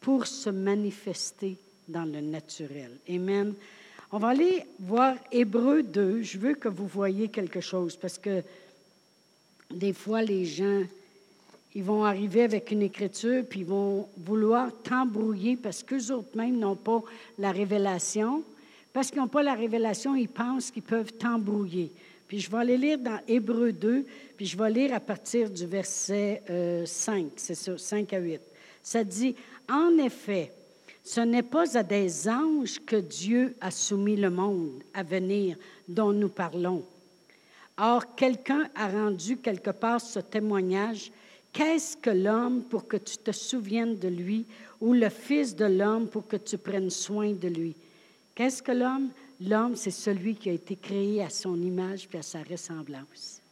pour 0.00 0.26
se 0.26 0.48
manifester 0.50 1.56
dans 1.88 2.04
le 2.04 2.20
naturel. 2.20 2.90
Amen. 3.08 3.54
On 4.10 4.18
va 4.18 4.28
aller 4.28 4.64
voir 4.78 5.16
Hébreu 5.30 5.82
2. 5.82 6.22
Je 6.22 6.38
veux 6.38 6.54
que 6.54 6.68
vous 6.68 6.86
voyez 6.86 7.28
quelque 7.28 7.60
chose 7.60 7.96
parce 7.96 8.16
que 8.16 8.42
des 9.70 9.92
fois, 9.92 10.22
les 10.22 10.46
gens, 10.46 10.82
ils 11.74 11.84
vont 11.84 12.04
arriver 12.04 12.42
avec 12.42 12.70
une 12.70 12.82
écriture, 12.82 13.44
puis 13.48 13.60
ils 13.60 13.66
vont 13.66 14.08
vouloir 14.16 14.70
t'embrouiller 14.82 15.56
parce 15.56 15.82
qu'eux 15.82 16.10
autres 16.12 16.34
même 16.34 16.58
n'ont 16.58 16.76
pas 16.76 17.02
la 17.38 17.52
révélation. 17.52 18.42
Parce 18.92 19.10
qu'ils 19.10 19.20
n'ont 19.20 19.28
pas 19.28 19.42
la 19.42 19.54
révélation, 19.54 20.14
ils 20.14 20.28
pensent 20.28 20.70
qu'ils 20.70 20.82
peuvent 20.82 21.12
t'embrouiller. 21.12 21.92
Puis 22.26 22.40
je 22.40 22.50
vais 22.50 22.58
aller 22.58 22.76
lire 22.76 22.98
dans 22.98 23.18
Hébreu 23.26 23.72
2, 23.72 24.04
puis 24.36 24.46
je 24.46 24.56
vais 24.56 24.70
lire 24.70 24.94
à 24.94 25.00
partir 25.00 25.48
du 25.50 25.66
verset 25.66 26.42
5, 26.46 26.50
euh, 26.50 27.28
c'est 27.36 27.54
ça, 27.54 27.78
5 27.78 28.12
à 28.12 28.18
8. 28.18 28.40
Ça 28.82 29.02
dit, 29.02 29.34
en 29.70 29.96
effet, 29.98 30.52
ce 31.02 31.22
n'est 31.22 31.42
pas 31.42 31.76
à 31.76 31.82
des 31.82 32.28
anges 32.28 32.80
que 32.84 32.96
Dieu 32.96 33.56
a 33.62 33.70
soumis 33.70 34.16
le 34.16 34.30
monde 34.30 34.82
à 34.92 35.02
venir 35.02 35.56
dont 35.88 36.12
nous 36.12 36.28
parlons. 36.28 36.84
Or, 37.78 38.14
quelqu'un 38.14 38.68
a 38.74 38.88
rendu 38.88 39.38
quelque 39.38 39.70
part 39.70 40.00
ce 40.00 40.18
témoignage. 40.18 41.10
Qu'est-ce 41.52 41.96
que 41.96 42.10
l'homme 42.10 42.62
pour 42.62 42.86
que 42.86 42.98
tu 42.98 43.16
te 43.16 43.32
souviennes 43.32 43.96
de 43.96 44.08
lui 44.08 44.44
ou 44.80 44.92
le 44.92 45.08
Fils 45.08 45.56
de 45.56 45.64
l'homme 45.64 46.08
pour 46.08 46.26
que 46.26 46.36
tu 46.36 46.58
prennes 46.58 46.90
soin 46.90 47.32
de 47.32 47.48
lui? 47.48 47.74
Qu'est-ce 48.38 48.62
que 48.62 48.70
l'homme? 48.70 49.08
L'homme, 49.40 49.74
c'est 49.74 49.90
celui 49.90 50.36
qui 50.36 50.48
a 50.48 50.52
été 50.52 50.76
créé 50.76 51.24
à 51.24 51.28
son 51.28 51.60
image 51.60 52.08
et 52.14 52.18
à 52.18 52.22
sa 52.22 52.40
ressemblance. 52.44 53.42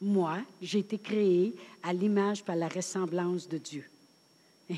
Moi, 0.00 0.38
j'ai 0.62 0.78
été 0.78 0.96
créé 0.96 1.54
à 1.82 1.92
l'image 1.92 2.42
et 2.48 2.50
à 2.50 2.56
la 2.56 2.68
ressemblance 2.68 3.46
de 3.46 3.58
Dieu. 3.58 3.84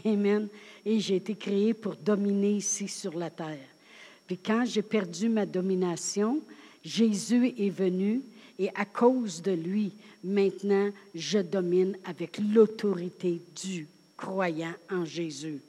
Amen. 0.05 0.49
Et 0.85 0.99
j'ai 0.99 1.15
été 1.15 1.37
créé 1.37 1.73
pour 1.73 1.95
dominer 1.95 2.55
ici 2.55 2.89
sur 2.89 3.17
la 3.17 3.31
terre. 3.31 3.69
Puis 4.27 4.39
quand 4.39 4.65
j'ai 4.65 4.83
perdu 4.83 5.29
ma 5.29 5.47
domination, 5.47 6.41
Jésus 6.85 7.55
est 7.59 7.71
venu 7.71 8.23
et 8.59 8.71
à 8.75 8.85
cause 8.85 9.41
de 9.41 9.53
lui, 9.53 9.93
maintenant, 10.25 10.91
je 11.15 11.39
domine 11.39 11.97
avec 12.07 12.39
l'autorité 12.39 13.41
du 13.63 13.87
croyant 14.17 14.75
en 14.91 15.05
Jésus. 15.05 15.61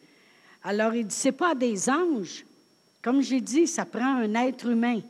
Alors, 0.63 0.95
il 0.95 1.06
dit, 1.06 1.15
ce 1.15 1.30
pas 1.30 1.54
des 1.54 1.88
anges. 1.88 2.43
Comme 3.01 3.21
j'ai 3.21 3.41
dit, 3.41 3.67
ça 3.67 3.86
prend 3.86 4.17
un 4.17 4.33
être 4.36 4.67
humain. 4.67 5.01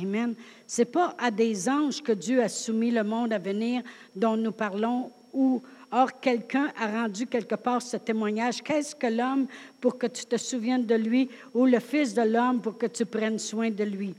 Amen. 0.00 0.34
Ce 0.66 0.82
n'est 0.82 0.86
pas 0.86 1.14
à 1.18 1.30
des 1.30 1.68
anges 1.68 2.02
que 2.02 2.12
Dieu 2.12 2.42
a 2.42 2.48
soumis 2.48 2.90
le 2.90 3.04
monde 3.04 3.32
à 3.32 3.38
venir 3.38 3.82
dont 4.14 4.36
nous 4.36 4.52
parlons, 4.52 5.10
ou 5.32 5.62
or 5.92 6.18
quelqu'un 6.20 6.72
a 6.78 7.02
rendu 7.02 7.26
quelque 7.26 7.54
part 7.54 7.82
ce 7.82 7.96
témoignage. 7.96 8.62
Qu'est-ce 8.62 8.96
que 8.96 9.06
l'homme 9.06 9.46
pour 9.80 9.98
que 9.98 10.06
tu 10.06 10.24
te 10.24 10.36
souviennes 10.36 10.86
de 10.86 10.94
lui, 10.94 11.28
ou 11.54 11.66
le 11.66 11.80
Fils 11.80 12.14
de 12.14 12.22
l'homme 12.22 12.60
pour 12.60 12.76
que 12.78 12.86
tu 12.86 13.04
prennes 13.04 13.38
soin 13.38 13.70
de 13.70 13.84
lui? 13.84 14.14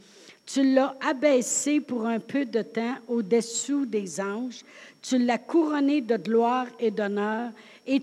Tu 0.45 0.73
l'as 0.73 0.95
abaissé 1.01 1.81
pour 1.81 2.05
un 2.05 2.19
peu 2.19 2.45
de 2.45 2.61
temps 2.61 2.95
au-dessous 3.09 3.85
des 3.85 4.21
anges. 4.21 4.63
Tu 5.01 5.17
l'as 5.17 5.37
couronné 5.37 5.99
de 5.99 6.15
gloire 6.15 6.67
et 6.79 6.91
d'honneur 6.91 7.51
et 7.85 8.01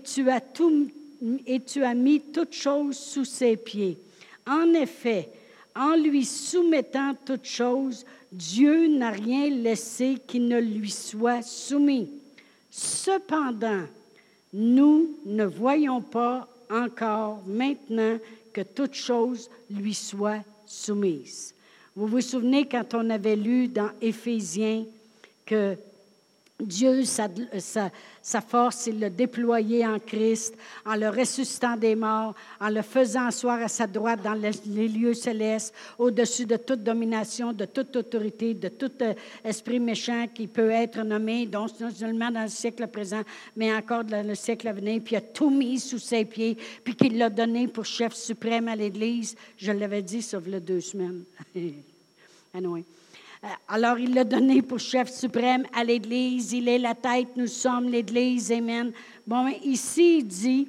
et 1.47 1.59
tu 1.59 1.83
as 1.83 1.93
mis 1.95 2.21
toutes 2.21 2.53
choses 2.53 2.97
sous 2.97 3.25
ses 3.25 3.57
pieds. 3.57 3.97
En 4.47 4.73
effet, 4.73 5.29
en 5.75 5.95
lui 5.95 6.25
soumettant 6.25 7.15
toutes 7.25 7.45
choses, 7.45 8.05
Dieu 8.31 8.87
n'a 8.87 9.11
rien 9.11 9.49
laissé 9.49 10.17
qui 10.27 10.39
ne 10.39 10.59
lui 10.59 10.91
soit 10.91 11.41
soumis. 11.41 12.09
Cependant, 12.69 13.83
nous 14.53 15.17
ne 15.25 15.45
voyons 15.45 16.01
pas 16.01 16.47
encore 16.69 17.41
maintenant 17.47 18.17
que 18.53 18.61
toutes 18.61 18.93
choses 18.93 19.49
lui 19.69 19.93
soient 19.93 20.43
soumises. 20.65 21.53
Vous 21.95 22.07
vous 22.07 22.21
souvenez 22.21 22.67
quand 22.67 22.93
on 22.93 23.09
avait 23.09 23.35
lu 23.35 23.67
dans 23.67 23.89
Éphésiens 24.01 24.85
que 25.45 25.77
Dieu, 26.61 27.03
sa, 27.03 28.41
force, 28.41 28.87
il 28.87 29.01
l'a 29.01 29.09
déployé 29.09 29.85
en 29.85 29.99
Christ, 29.99 30.55
en 30.85 30.95
le 30.95 31.09
ressuscitant 31.09 31.75
des 31.75 31.95
morts, 31.95 32.33
en 32.61 32.69
le 32.69 32.81
faisant 32.81 33.25
asseoir 33.25 33.61
à 33.61 33.67
sa 33.67 33.87
droite 33.87 34.21
dans 34.23 34.33
les, 34.33 34.87
lieux 34.87 35.13
célestes, 35.13 35.73
au-dessus 35.99 36.45
de 36.45 36.55
toute 36.55 36.81
domination, 36.81 37.51
de 37.51 37.65
toute 37.65 37.93
autorité, 37.97 38.53
de 38.53 38.69
tout 38.69 38.91
euh, 39.01 39.13
esprit 39.43 39.81
méchant 39.81 40.27
qui 40.33 40.47
peut 40.47 40.69
être 40.69 41.03
nommé, 41.03 41.45
non 41.45 41.67
seulement 41.67 42.31
dans 42.31 42.43
le 42.43 42.49
siècle 42.49 42.87
présent, 42.87 43.23
mais 43.57 43.73
encore 43.73 44.05
dans 44.05 44.25
le 44.25 44.35
siècle 44.35 44.69
à 44.69 44.73
venir, 44.73 45.01
puis 45.03 45.15
il 45.15 45.17
a 45.17 45.21
tout 45.21 45.49
mis 45.49 45.77
sous 45.77 45.99
ses 45.99 46.23
pieds, 46.23 46.57
puis 46.85 46.95
qu'il 46.95 47.17
l'a 47.17 47.29
donné 47.29 47.67
pour 47.67 47.83
chef 47.83 48.13
suprême 48.13 48.69
à 48.69 48.77
l'Église. 48.77 49.35
Je 49.57 49.73
l'avais 49.73 50.01
dit, 50.01 50.21
sauf 50.21 50.45
le 50.47 50.61
deux 50.61 50.81
semaines. 50.81 51.23
Euh, 52.57 52.81
alors, 53.67 53.99
il 53.99 54.13
l'a 54.13 54.23
donné 54.23 54.61
pour 54.61 54.79
chef 54.79 55.11
suprême 55.11 55.65
à 55.73 55.83
l'Église. 55.83 56.53
Il 56.53 56.67
est 56.67 56.79
la 56.79 56.95
tête, 56.95 57.29
nous 57.35 57.47
sommes 57.47 57.89
l'Église. 57.89 58.51
Amen. 58.51 58.91
Bon, 59.25 59.47
ici, 59.63 60.19
il 60.19 60.27
dit, 60.27 60.67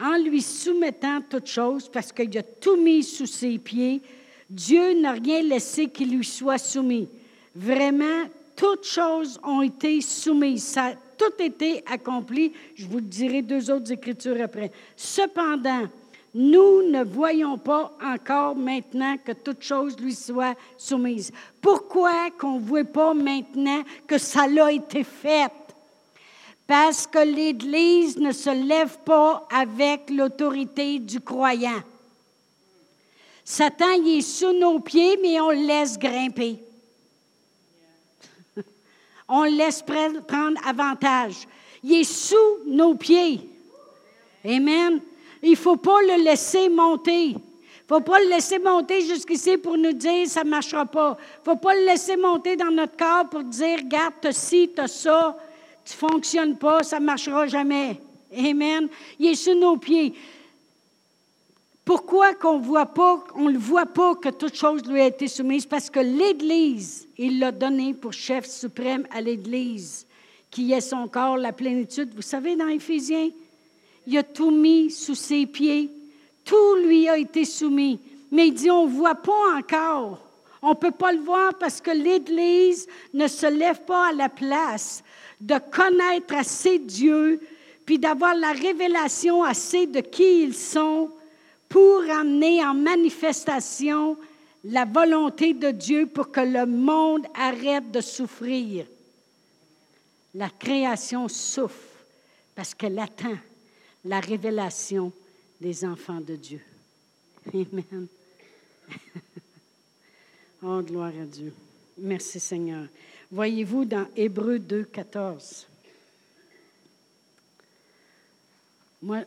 en 0.00 0.16
lui 0.18 0.42
soumettant 0.42 1.20
toutes 1.28 1.46
choses, 1.46 1.88
parce 1.88 2.12
qu'il 2.12 2.36
a 2.38 2.42
tout 2.42 2.76
mis 2.76 3.02
sous 3.02 3.26
ses 3.26 3.58
pieds, 3.58 4.00
Dieu 4.48 5.00
n'a 5.00 5.12
rien 5.12 5.42
laissé 5.42 5.88
qui 5.88 6.04
lui 6.04 6.24
soit 6.24 6.58
soumis. 6.58 7.08
Vraiment, 7.54 8.24
toutes 8.56 8.84
choses 8.84 9.40
ont 9.42 9.62
été 9.62 10.00
soumises. 10.00 10.64
Ça 10.64 10.86
a 10.86 10.92
tout 10.92 11.42
été 11.42 11.82
accompli. 11.90 12.52
Je 12.74 12.86
vous 12.86 13.00
dirai 13.00 13.42
deux 13.42 13.70
autres 13.70 13.92
écritures 13.92 14.40
après. 14.42 14.70
Cependant, 14.96 15.88
nous 16.34 16.82
ne 16.88 17.04
voyons 17.04 17.58
pas 17.58 17.92
encore 18.02 18.56
maintenant 18.56 19.16
que 19.18 19.32
toute 19.32 19.62
chose 19.62 19.98
lui 19.98 20.14
soit 20.14 20.56
soumise. 20.78 21.30
Pourquoi 21.60 22.30
qu'on 22.38 22.58
ne 22.58 22.64
voit 22.64 22.84
pas 22.84 23.12
maintenant 23.12 23.82
que 24.06 24.16
ça 24.16 24.46
l'a 24.46 24.72
été 24.72 25.04
fait? 25.04 25.52
Parce 26.66 27.06
que 27.06 27.18
l'Église 27.18 28.16
ne 28.16 28.32
se 28.32 28.48
lève 28.48 28.96
pas 29.04 29.46
avec 29.54 30.08
l'autorité 30.08 30.98
du 30.98 31.20
croyant. 31.20 31.82
Satan, 33.44 33.90
il 33.90 34.18
est 34.18 34.22
sous 34.22 34.58
nos 34.58 34.80
pieds, 34.80 35.18
mais 35.20 35.38
on 35.38 35.50
le 35.50 35.66
laisse 35.66 35.98
grimper. 35.98 36.62
on 39.28 39.44
le 39.44 39.50
laisse 39.50 39.82
prendre 39.82 40.66
avantage. 40.66 41.46
Il 41.82 41.92
est 41.92 42.04
sous 42.04 42.64
nos 42.66 42.94
pieds. 42.94 43.40
Amen. 44.46 45.02
Il 45.42 45.50
ne 45.50 45.56
faut 45.56 45.76
pas 45.76 46.00
le 46.02 46.22
laisser 46.22 46.68
monter. 46.68 47.28
Il 47.28 47.34
ne 47.34 47.98
faut 47.98 48.00
pas 48.00 48.20
le 48.20 48.28
laisser 48.28 48.58
monter 48.58 49.02
jusqu'ici 49.02 49.58
pour 49.58 49.76
nous 49.76 49.92
dire 49.92 50.26
ça 50.28 50.44
ne 50.44 50.50
marchera 50.50 50.86
pas. 50.86 51.16
Il 51.18 51.40
ne 51.40 51.44
faut 51.52 51.60
pas 51.60 51.74
le 51.74 51.84
laisser 51.84 52.16
monter 52.16 52.56
dans 52.56 52.70
notre 52.70 52.96
corps 52.96 53.28
pour 53.28 53.42
dire 53.42 53.78
regarde, 53.78 54.14
tu 54.22 54.28
as 54.28 54.32
ci, 54.32 54.70
tu 54.74 54.88
ça, 54.88 55.36
tu 55.84 55.92
ne 55.92 56.08
fonctionnes 56.08 56.56
pas, 56.56 56.82
ça 56.82 57.00
ne 57.00 57.04
marchera 57.04 57.46
jamais. 57.46 57.98
Amen. 58.36 58.88
Il 59.18 59.26
est 59.26 59.34
sous 59.34 59.54
nos 59.54 59.76
pieds. 59.76 60.14
Pourquoi 61.84 62.34
qu'on 62.34 62.58
voit 62.58 62.88
on 63.34 63.50
ne 63.50 63.58
voit 63.58 63.86
pas 63.86 64.14
que 64.14 64.28
toute 64.28 64.54
chose 64.54 64.86
lui 64.86 65.00
a 65.00 65.06
été 65.06 65.26
soumise? 65.26 65.66
Parce 65.66 65.90
que 65.90 65.98
l'Église, 65.98 67.08
il 67.18 67.40
l'a 67.40 67.50
donné 67.50 67.92
pour 67.92 68.12
chef 68.12 68.46
suprême 68.46 69.04
à 69.12 69.20
l'Église, 69.20 70.06
qui 70.50 70.72
est 70.72 70.80
son 70.80 71.08
corps, 71.08 71.36
la 71.36 71.52
plénitude. 71.52 72.14
Vous 72.14 72.22
savez, 72.22 72.54
dans 72.54 72.68
Éphésiens, 72.68 73.30
il 74.06 74.18
a 74.18 74.22
tout 74.22 74.50
mis 74.50 74.90
sous 74.90 75.14
ses 75.14 75.46
pieds. 75.46 75.90
Tout 76.44 76.74
lui 76.84 77.08
a 77.08 77.18
été 77.18 77.44
soumis. 77.44 78.00
Mais 78.30 78.48
il 78.48 78.54
dit, 78.54 78.70
on 78.70 78.86
ne 78.86 78.92
voit 78.92 79.14
pas 79.14 79.56
encore. 79.56 80.18
On 80.62 80.70
ne 80.70 80.74
peut 80.74 80.92
pas 80.92 81.12
le 81.12 81.20
voir 81.20 81.54
parce 81.58 81.80
que 81.80 81.90
l'Église 81.90 82.86
ne 83.12 83.26
se 83.26 83.46
lève 83.46 83.80
pas 83.82 84.08
à 84.08 84.12
la 84.12 84.28
place 84.28 85.02
de 85.40 85.56
connaître 85.58 86.34
assez 86.34 86.78
Dieu, 86.78 87.40
puis 87.84 87.98
d'avoir 87.98 88.34
la 88.34 88.52
révélation 88.52 89.42
assez 89.42 89.86
de 89.86 90.00
qui 90.00 90.44
ils 90.44 90.54
sont 90.54 91.10
pour 91.68 92.02
amener 92.10 92.64
en 92.64 92.74
manifestation 92.74 94.16
la 94.64 94.84
volonté 94.84 95.52
de 95.52 95.72
Dieu 95.72 96.06
pour 96.06 96.30
que 96.30 96.40
le 96.40 96.64
monde 96.66 97.26
arrête 97.34 97.90
de 97.90 98.00
souffrir. 98.00 98.86
La 100.34 100.48
création 100.48 101.26
souffre 101.28 101.74
parce 102.54 102.72
qu'elle 102.72 102.98
attend 103.00 103.36
la 104.04 104.20
révélation 104.20 105.12
des 105.60 105.84
enfants 105.84 106.20
de 106.20 106.36
Dieu. 106.36 106.60
Amen. 107.52 108.06
Oh, 110.64 110.80
gloire 110.80 111.10
à 111.20 111.24
Dieu. 111.24 111.52
Merci 111.98 112.38
Seigneur. 112.38 112.86
Voyez-vous 113.32 113.84
dans 113.84 114.06
Hébreu 114.14 114.60
2, 114.60 114.84
14. 114.84 115.66
Moi, 119.02 119.24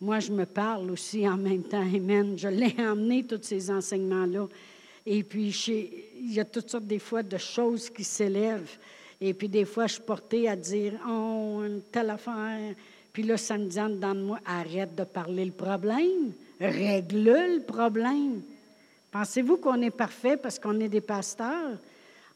moi, 0.00 0.20
je 0.20 0.30
me 0.30 0.44
parle 0.44 0.90
aussi 0.90 1.28
en 1.28 1.36
même 1.36 1.64
temps. 1.64 1.80
Amen. 1.80 2.38
Je 2.38 2.48
l'ai 2.48 2.74
emmené, 2.78 3.24
tous 3.24 3.42
ces 3.42 3.70
enseignements-là. 3.70 4.46
Et 5.06 5.22
puis, 5.22 5.48
il 5.68 6.34
y 6.34 6.38
a 6.38 6.44
toutes 6.44 6.70
sortes 6.70 6.86
des 6.86 6.98
fois 6.98 7.22
de 7.22 7.38
choses 7.38 7.90
qui 7.90 8.04
s'élèvent. 8.04 8.76
Et 9.20 9.34
puis, 9.34 9.48
des 9.48 9.64
fois, 9.64 9.86
je 9.86 9.94
suis 9.94 10.02
portée 10.02 10.48
à 10.48 10.56
dire, 10.56 10.94
oh, 11.08 11.62
une 11.64 11.82
telle 11.90 12.10
affaire. 12.10 12.74
Puis 13.12 13.22
là, 13.24 13.36
ça 13.36 13.58
me 13.58 13.66
dit 13.66 13.80
en 13.80 13.88
dedans 13.88 14.14
de 14.14 14.20
moi, 14.20 14.38
arrête 14.46 14.94
de 14.94 15.04
parler 15.04 15.44
le 15.44 15.52
problème. 15.52 16.32
Règle 16.60 17.24
le 17.24 17.62
problème. 17.62 18.42
Pensez-vous 19.10 19.56
qu'on 19.56 19.80
est 19.82 19.90
parfait 19.90 20.36
parce 20.36 20.58
qu'on 20.58 20.78
est 20.80 20.88
des 20.88 21.00
pasteurs? 21.00 21.78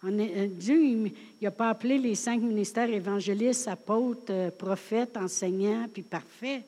Euh, 0.04 0.48
Dieu, 0.48 0.82
il 0.84 1.12
n'a 1.40 1.50
pas 1.50 1.70
appelé 1.70 1.98
les 1.98 2.14
cinq 2.14 2.40
ministères 2.40 2.90
évangélistes, 2.90 3.68
apôtres, 3.68 4.30
euh, 4.30 4.50
prophètes, 4.50 5.16
enseignants, 5.16 5.86
puis 5.92 6.02
parfaits. 6.02 6.62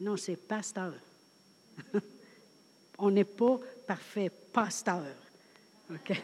Non, 0.00 0.16
c'est 0.16 0.36
pasteur. 0.36 0.94
on 2.98 3.10
n'est 3.10 3.24
pas 3.24 3.58
parfait, 3.86 4.30
pasteur. 4.52 5.04
OK? 5.90 6.22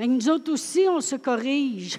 Nous 0.00 0.28
autres 0.28 0.52
aussi, 0.52 0.86
on 0.88 1.00
se 1.00 1.16
corrige. 1.16 1.98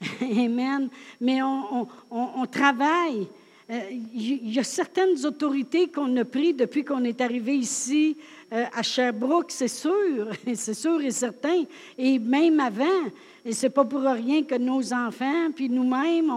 Amen. 0.22 0.88
Mais 1.20 1.40
on 1.42 2.46
travaille. 2.50 3.28
Euh, 3.70 3.80
il 4.14 4.50
y 4.50 4.58
a 4.58 4.64
certaines 4.64 5.26
autorités 5.26 5.88
qu'on 5.88 6.16
a 6.16 6.24
prises 6.24 6.56
depuis 6.56 6.84
qu'on 6.84 7.04
est 7.04 7.20
arrivé 7.20 7.54
ici 7.54 8.16
euh, 8.50 8.64
à 8.74 8.82
Sherbrooke, 8.82 9.50
c'est 9.50 9.68
sûr, 9.68 10.28
c'est 10.54 10.72
sûr 10.72 11.02
et 11.02 11.10
certain, 11.10 11.64
et 11.98 12.18
même 12.18 12.60
avant. 12.60 13.04
Et 13.44 13.52
c'est 13.52 13.68
pas 13.68 13.84
pour 13.84 14.00
rien 14.00 14.42
que 14.42 14.54
nos 14.54 14.92
enfants, 14.94 15.50
puis 15.54 15.68
nous-mêmes, 15.68 16.32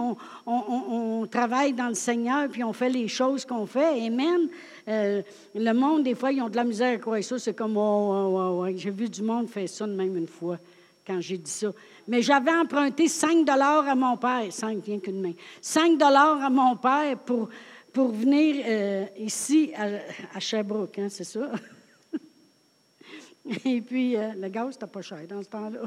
on, 0.46 1.26
travaille 1.26 1.72
dans 1.72 1.88
le 1.88 1.94
Seigneur, 1.94 2.48
puis 2.50 2.62
on 2.62 2.72
fait 2.74 2.90
les 2.90 3.08
choses 3.08 3.46
qu'on 3.46 3.64
fait. 3.64 4.06
Amen. 4.06 4.48
Euh, 4.88 5.22
le 5.54 5.72
monde, 5.72 6.02
des 6.02 6.14
fois, 6.14 6.32
ils 6.32 6.42
ont 6.42 6.50
de 6.50 6.56
la 6.56 6.64
misère 6.64 6.96
à 6.96 6.98
croire 6.98 7.22
ça. 7.24 7.38
C'est 7.38 7.54
comme, 7.54 7.76
oh, 7.78 7.80
oh, 7.80 8.62
oh, 8.62 8.66
j'ai 8.76 8.90
vu 8.90 9.08
du 9.08 9.22
monde 9.22 9.48
faire 9.48 9.68
ça 9.68 9.86
de 9.86 9.94
même 9.94 10.16
une 10.16 10.26
fois 10.26 10.58
quand 11.06 11.20
j'ai 11.20 11.38
dit 11.38 11.50
ça. 11.50 11.72
Mais 12.08 12.22
j'avais 12.22 12.52
emprunté 12.52 13.08
5 13.08 13.44
dollars 13.44 13.88
à 13.88 13.94
mon 13.94 14.16
père, 14.16 14.46
5, 14.50 14.84
rien 14.84 14.98
qu'une 14.98 15.20
main, 15.20 15.32
5 15.60 15.98
dollars 15.98 16.42
à 16.42 16.50
mon 16.50 16.76
père 16.76 17.18
pour, 17.18 17.48
pour 17.92 18.12
venir 18.12 18.64
euh, 18.66 19.04
ici 19.18 19.72
à, 19.76 19.88
à 20.36 20.40
Sherbrooke, 20.40 20.98
hein, 20.98 21.08
c'est 21.08 21.24
ça? 21.24 21.52
Et 23.64 23.80
puis, 23.80 24.16
euh, 24.16 24.32
le 24.36 24.48
gaz, 24.48 24.74
c'était 24.74 24.86
pas 24.86 25.02
cher 25.02 25.20
dans 25.28 25.42
ce 25.42 25.48
temps-là. 25.48 25.80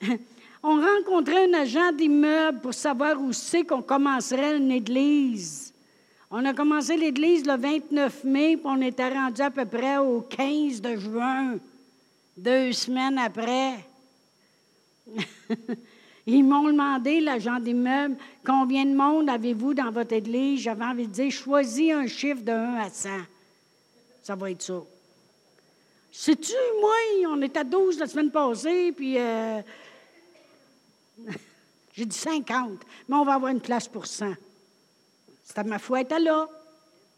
On 0.62 0.80
rencontrait 0.80 1.48
un 1.48 1.54
agent 1.54 1.92
d'immeuble 1.92 2.60
pour 2.60 2.74
savoir 2.74 3.20
où 3.20 3.32
c'est 3.32 3.64
qu'on 3.64 3.82
commencerait 3.82 4.56
une 4.56 4.72
église. 4.72 5.72
On 6.30 6.44
a 6.44 6.52
commencé 6.52 6.96
l'église 6.96 7.46
le 7.46 7.56
29 7.56 8.24
mai, 8.24 8.56
puis 8.56 8.66
on 8.66 8.80
était 8.82 9.08
rendu 9.08 9.40
à 9.40 9.50
peu 9.50 9.64
près 9.64 9.98
au 9.98 10.20
15 10.20 10.80
de 10.80 10.96
juin. 10.96 11.58
Deux 12.38 12.72
semaines 12.72 13.18
après, 13.18 13.84
ils 16.26 16.44
m'ont 16.44 16.68
demandé, 16.68 17.20
l'agent 17.20 17.58
d'immeuble, 17.58 18.16
combien 18.46 18.86
de 18.86 18.94
monde 18.94 19.28
avez-vous 19.28 19.74
dans 19.74 19.90
votre 19.90 20.12
église? 20.12 20.60
J'avais 20.60 20.84
envie 20.84 21.08
de 21.08 21.12
dire, 21.12 21.32
choisis 21.32 21.90
un 21.92 22.06
chiffre 22.06 22.42
de 22.42 22.52
1 22.52 22.76
à 22.76 22.90
100. 22.90 23.08
Ça 24.22 24.36
va 24.36 24.52
être 24.52 24.62
ça. 24.62 24.80
Sais-tu, 26.12 26.52
moi, 26.80 26.94
on 27.26 27.42
était 27.42 27.58
à 27.58 27.64
12 27.64 27.98
la 27.98 28.06
semaine 28.06 28.30
passée, 28.30 28.92
puis 28.92 29.18
euh, 29.18 29.60
j'ai 31.92 32.04
dit 32.04 32.16
50, 32.16 32.70
mais 33.08 33.16
on 33.16 33.24
va 33.24 33.34
avoir 33.34 33.50
une 33.50 33.60
place 33.60 33.88
pour 33.88 34.06
100. 34.06 34.34
C'était 35.42 35.64
ma 35.64 35.80
foi, 35.80 36.02
était 36.02 36.20
là. 36.20 36.48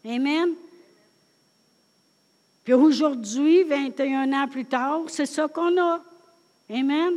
Amen. 0.03 0.55
Puis 2.71 2.79
aujourd'hui, 2.79 3.63
21 3.63 4.31
ans 4.31 4.47
plus 4.47 4.63
tard, 4.63 5.01
c'est 5.07 5.25
ça 5.25 5.49
qu'on 5.49 5.77
a. 5.77 6.01
Amen. 6.69 7.15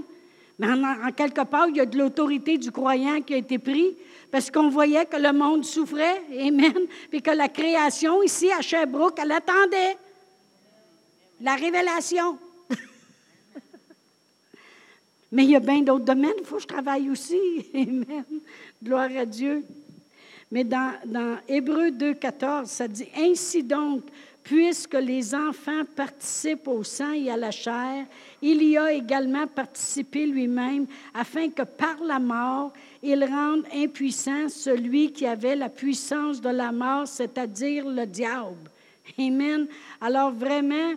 Mais 0.58 0.66
en, 0.66 1.12
quelque 1.12 1.44
part, 1.44 1.68
il 1.68 1.76
y 1.76 1.80
a 1.80 1.86
de 1.86 1.96
l'autorité 1.96 2.58
du 2.58 2.72
croyant 2.72 3.22
qui 3.22 3.34
a 3.34 3.36
été 3.36 3.60
pris 3.60 3.96
parce 4.32 4.50
qu'on 4.50 4.68
voyait 4.68 5.06
que 5.06 5.16
le 5.16 5.32
monde 5.32 5.64
souffrait. 5.64 6.22
Amen. 6.40 6.74
Puis 7.08 7.22
que 7.22 7.30
la 7.30 7.46
création 7.48 8.20
ici 8.24 8.50
à 8.50 8.62
Sherbrooke, 8.62 9.16
elle 9.22 9.30
attendait 9.30 9.96
la 11.40 11.54
révélation. 11.54 12.36
Mais 15.30 15.44
il 15.44 15.50
y 15.50 15.56
a 15.56 15.60
bien 15.60 15.82
d'autres 15.82 16.04
domaines, 16.04 16.32
il 16.40 16.44
faut 16.44 16.56
que 16.56 16.62
je 16.62 16.66
travaille 16.66 17.08
aussi. 17.10 17.38
Amen. 17.74 18.24
Gloire 18.82 19.10
à 19.16 19.24
Dieu. 19.24 19.62
Mais 20.50 20.64
dans, 20.64 20.94
dans 21.06 21.38
Hébreu 21.46 21.92
2, 21.92 22.14
14, 22.14 22.68
ça 22.68 22.88
dit 22.88 23.06
Ainsi 23.16 23.62
donc, 23.62 24.02
puisque 24.44 24.94
les 24.94 25.34
enfants 25.34 25.84
participent 25.96 26.68
au 26.68 26.84
sang 26.84 27.12
et 27.12 27.30
à 27.30 27.36
la 27.36 27.50
chair, 27.50 28.04
il 28.42 28.62
y 28.62 28.76
a 28.76 28.92
également 28.92 29.46
participé 29.46 30.26
lui-même, 30.26 30.86
afin 31.14 31.48
que 31.48 31.62
par 31.62 31.96
la 32.04 32.18
mort, 32.18 32.72
il 33.02 33.24
rende 33.24 33.64
impuissant 33.74 34.50
celui 34.50 35.12
qui 35.12 35.26
avait 35.26 35.56
la 35.56 35.70
puissance 35.70 36.42
de 36.42 36.50
la 36.50 36.70
mort, 36.72 37.08
c'est-à-dire 37.08 37.88
le 37.88 38.06
diable. 38.06 38.70
Amen. 39.18 39.66
Alors 40.00 40.30
vraiment, 40.30 40.92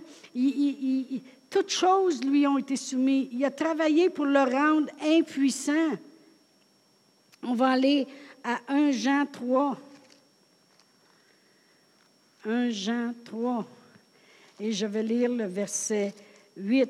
toutes 1.49 1.69
choses 1.69 2.23
lui 2.23 2.45
ont 2.45 2.57
été 2.57 2.75
soumises. 2.75 3.29
Il 3.31 3.45
a 3.45 3.51
travaillé 3.51 4.09
pour 4.09 4.25
le 4.25 4.39
rendre 4.39 4.87
impuissant. 5.01 5.91
On 7.43 7.53
va 7.53 7.69
aller 7.69 8.07
à 8.43 8.59
1 8.67 8.91
Jean 8.91 9.25
3. 9.25 9.77
1 12.47 12.69
Jean 12.69 13.13
3. 13.25 13.65
Et 14.59 14.71
je 14.71 14.85
vais 14.85 15.03
lire 15.03 15.29
le 15.29 15.45
verset 15.45 16.13
8. 16.55 16.89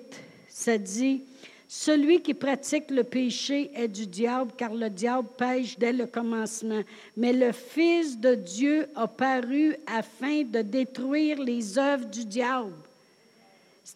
Ça 0.50 0.78
dit, 0.78 1.24
Celui 1.68 2.22
qui 2.22 2.34
pratique 2.34 2.92
le 2.92 3.04
péché 3.04 3.72
est 3.74 3.88
du 3.88 4.06
diable, 4.06 4.52
car 4.56 4.74
le 4.74 4.90
diable 4.90 5.28
pêche 5.38 5.78
dès 5.78 5.94
le 5.94 6.06
commencement. 6.06 6.82
Mais 7.16 7.34
le 7.34 7.52
Fils 7.52 8.18
de 8.20 8.36
Dieu 8.36 8.88
a 8.96 9.08
paru 9.08 9.76
afin 9.88 10.44
de 10.44 10.62
détruire 10.62 11.42
les 11.42 11.78
œuvres 11.78 12.06
du 12.06 12.24
diable. 12.24 12.74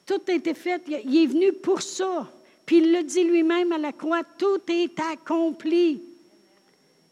Tout 0.05 0.21
a 0.27 0.33
été 0.33 0.53
fait, 0.53 0.81
il 0.87 1.23
est 1.23 1.27
venu 1.27 1.53
pour 1.53 1.81
ça. 1.81 2.27
Puis 2.65 2.77
il 2.77 2.91
le 2.91 3.03
dit 3.03 3.23
lui-même 3.23 3.71
à 3.71 3.77
la 3.77 3.91
croix, 3.91 4.23
tout 4.37 4.61
est 4.69 4.99
accompli. 5.11 6.01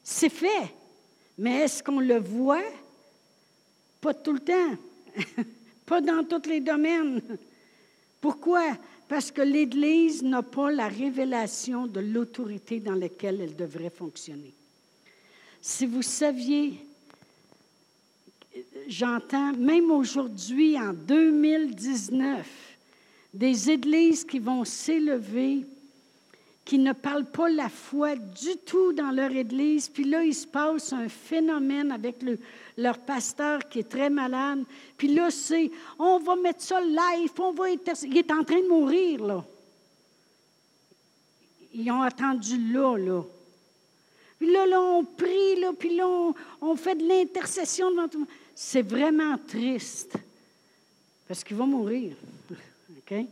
C'est 0.03 0.29
fait. 0.29 0.73
Mais 1.37 1.59
est-ce 1.59 1.83
qu'on 1.83 1.99
le 1.99 2.17
voit? 2.17 2.63
Pas 4.01 4.13
tout 4.13 4.33
le 4.33 4.39
temps. 4.39 4.77
pas 5.85 6.01
dans 6.01 6.23
tous 6.23 6.49
les 6.49 6.59
domaines. 6.59 7.21
Pourquoi? 8.21 8.77
Parce 9.07 9.31
que 9.31 9.41
l'Église 9.41 10.21
n'a 10.21 10.43
pas 10.43 10.71
la 10.71 10.87
révélation 10.87 11.87
de 11.87 11.99
l'autorité 11.99 12.79
dans 12.79 12.93
laquelle 12.93 13.41
elle 13.41 13.55
devrait 13.55 13.89
fonctionner. 13.89 14.53
Si 15.61 15.85
vous 15.85 16.03
saviez, 16.03 16.79
j'entends 18.87 19.53
même 19.53 19.91
aujourd'hui, 19.91 20.79
en 20.79 20.93
2019, 20.93 22.47
des 23.33 23.69
églises 23.69 24.23
qui 24.23 24.39
vont 24.39 24.63
s'élever 24.63 25.65
qui 26.69 26.77
ne 26.77 26.93
parlent 26.93 27.25
pas 27.25 27.49
la 27.49 27.67
foi 27.67 28.15
du 28.15 28.55
tout 28.63 28.93
dans 28.93 29.09
leur 29.09 29.31
Église. 29.31 29.89
Puis 29.89 30.03
là, 30.03 30.23
il 30.23 30.35
se 30.35 30.45
passe 30.45 30.93
un 30.93 31.09
phénomène 31.09 31.91
avec 31.91 32.21
le, 32.21 32.37
leur 32.77 32.99
pasteur 32.99 33.67
qui 33.67 33.79
est 33.79 33.89
très 33.89 34.11
malade. 34.11 34.63
Puis 34.95 35.07
là, 35.07 35.31
c'est, 35.31 35.71
on 35.97 36.19
va 36.19 36.35
mettre 36.35 36.61
ça 36.61 36.79
live, 36.79 37.31
on 37.39 37.53
va. 37.53 37.71
Il 37.71 38.17
est 38.19 38.31
en 38.31 38.43
train 38.43 38.61
de 38.61 38.67
mourir, 38.67 39.25
là. 39.25 39.43
Ils 41.73 41.89
ont 41.89 42.03
attendu 42.03 42.71
là, 42.71 42.95
là. 42.97 43.23
Puis 44.37 44.51
là, 44.51 44.67
là, 44.67 44.79
on 44.79 45.03
prie, 45.03 45.59
là, 45.59 45.71
puis 45.73 45.95
là, 45.95 46.07
on, 46.07 46.35
on 46.61 46.75
fait 46.75 46.93
de 46.93 47.07
l'intercession 47.07 47.89
devant 47.89 48.07
tout 48.07 48.19
le 48.19 48.25
monde. 48.25 48.33
C'est 48.53 48.83
vraiment 48.83 49.39
triste. 49.39 50.19
Parce 51.27 51.43
qu'il 51.43 51.57
va 51.57 51.65
mourir. 51.65 52.13
OK? 52.51 53.25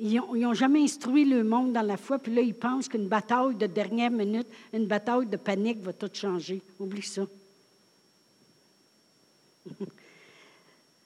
Ils 0.00 0.20
n'ont 0.34 0.54
jamais 0.54 0.82
instruit 0.82 1.24
le 1.24 1.42
monde 1.44 1.72
dans 1.72 1.82
la 1.82 1.96
foi, 1.96 2.18
puis 2.18 2.34
là, 2.34 2.40
ils 2.40 2.54
pensent 2.54 2.88
qu'une 2.88 3.08
bataille 3.08 3.54
de 3.54 3.66
dernière 3.66 4.10
minute, 4.10 4.46
une 4.72 4.86
bataille 4.86 5.26
de 5.26 5.36
panique 5.36 5.80
va 5.80 5.92
tout 5.92 6.10
changer. 6.12 6.62
Oublie 6.78 7.02
ça. 7.02 7.22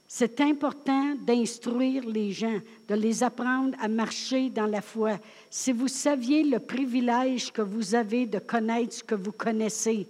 C'est 0.08 0.42
important 0.42 1.14
d'instruire 1.14 2.06
les 2.06 2.32
gens, 2.32 2.58
de 2.86 2.94
les 2.94 3.22
apprendre 3.22 3.74
à 3.80 3.88
marcher 3.88 4.50
dans 4.50 4.66
la 4.66 4.82
foi. 4.82 5.18
Si 5.48 5.72
vous 5.72 5.88
saviez 5.88 6.42
le 6.42 6.58
privilège 6.58 7.50
que 7.50 7.62
vous 7.62 7.94
avez 7.94 8.26
de 8.26 8.38
connaître 8.38 8.92
ce 8.92 9.02
que 9.02 9.14
vous 9.14 9.32
connaissez, 9.32 10.06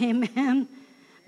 Amen 0.00 0.66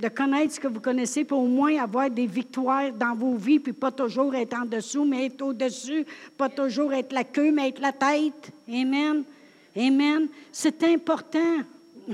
de 0.01 0.09
connaître 0.09 0.55
ce 0.55 0.61
que 0.61 0.69
vous 0.69 0.81
connaissez, 0.81 1.25
pour 1.25 1.41
au 1.41 1.47
moins 1.47 1.77
avoir 1.83 2.11
des 2.11 2.27
victoires 2.27 2.93
dans 2.93 3.15
vos 3.15 3.37
vies, 3.37 3.59
puis 3.59 3.73
pas 3.73 3.91
toujours 3.91 4.35
être 4.35 4.55
en 4.55 4.65
dessous, 4.65 5.05
mais 5.05 5.27
être 5.27 5.43
au-dessus, 5.43 6.05
pas 6.37 6.49
toujours 6.49 6.93
être 6.93 7.13
la 7.13 7.25
queue, 7.25 7.53
mais 7.53 7.69
être 7.69 7.81
la 7.81 7.93
tête. 7.93 8.51
Amen. 8.69 9.25
Amen. 9.77 10.29
C'est 10.51 10.83
important. 10.85 11.59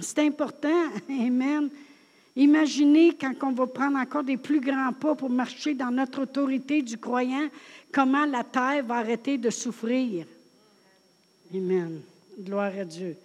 C'est 0.01 0.18
important. 0.18 0.90
Amen. 1.09 1.70
Imaginez 2.35 3.16
quand 3.18 3.35
on 3.42 3.53
va 3.53 3.66
prendre 3.66 3.99
encore 3.99 4.25
des 4.25 4.37
plus 4.37 4.61
grands 4.61 4.92
pas 4.92 5.14
pour 5.14 5.31
marcher 5.31 5.75
dans 5.75 5.90
notre 5.90 6.22
autorité 6.22 6.83
du 6.83 6.99
croyant, 6.99 7.49
comment 7.92 8.27
la 8.27 8.44
terre 8.44 8.85
va 8.85 8.96
arrêter 8.96 9.38
de 9.38 9.49
souffrir. 9.49 10.27
Amen. 11.55 12.01
Gloire 12.38 12.72
à 12.79 12.85
Dieu. 12.85 13.16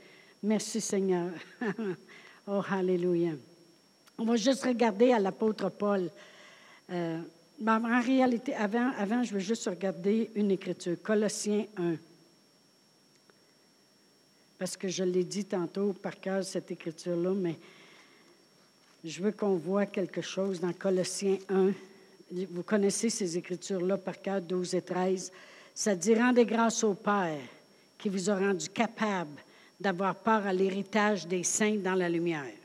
Merci 0.41 0.79
Seigneur. 0.79 1.29
oh, 2.47 2.61
Alléluia. 2.71 3.31
On 4.21 4.25
va 4.25 4.35
juste 4.35 4.65
regarder 4.65 5.13
à 5.13 5.17
l'apôtre 5.17 5.69
Paul. 5.69 6.07
Euh, 6.91 7.19
en 7.65 8.01
réalité, 8.01 8.53
avant, 8.53 8.91
avant, 8.95 9.23
je 9.23 9.33
vais 9.33 9.39
juste 9.39 9.67
regarder 9.67 10.29
une 10.35 10.51
écriture, 10.51 10.95
Colossiens 11.01 11.65
1. 11.75 11.95
Parce 14.59 14.77
que 14.77 14.87
je 14.89 15.03
l'ai 15.03 15.23
dit 15.23 15.45
tantôt 15.45 15.93
par 15.93 16.19
cœur, 16.19 16.43
cette 16.43 16.69
écriture-là, 16.69 17.33
mais 17.33 17.55
je 19.03 19.23
veux 19.23 19.31
qu'on 19.31 19.55
voit 19.55 19.87
quelque 19.87 20.21
chose 20.21 20.59
dans 20.59 20.73
Colossiens 20.73 21.39
1. 21.49 21.71
Vous 22.51 22.61
connaissez 22.61 23.09
ces 23.09 23.39
écritures-là 23.39 23.97
par 23.97 24.21
cœur, 24.21 24.39
12 24.39 24.75
et 24.75 24.83
13. 24.83 25.31
Ça 25.73 25.95
dit 25.95 26.13
Rendez 26.13 26.45
grâce 26.45 26.83
au 26.83 26.93
Père 26.93 27.39
qui 27.97 28.09
vous 28.09 28.29
a 28.29 28.37
rendu 28.37 28.69
capable 28.69 29.41
d'avoir 29.79 30.13
part 30.13 30.45
à 30.45 30.53
l'héritage 30.53 31.25
des 31.25 31.43
saints 31.43 31.77
dans 31.77 31.95
la 31.95 32.07
lumière. 32.07 32.60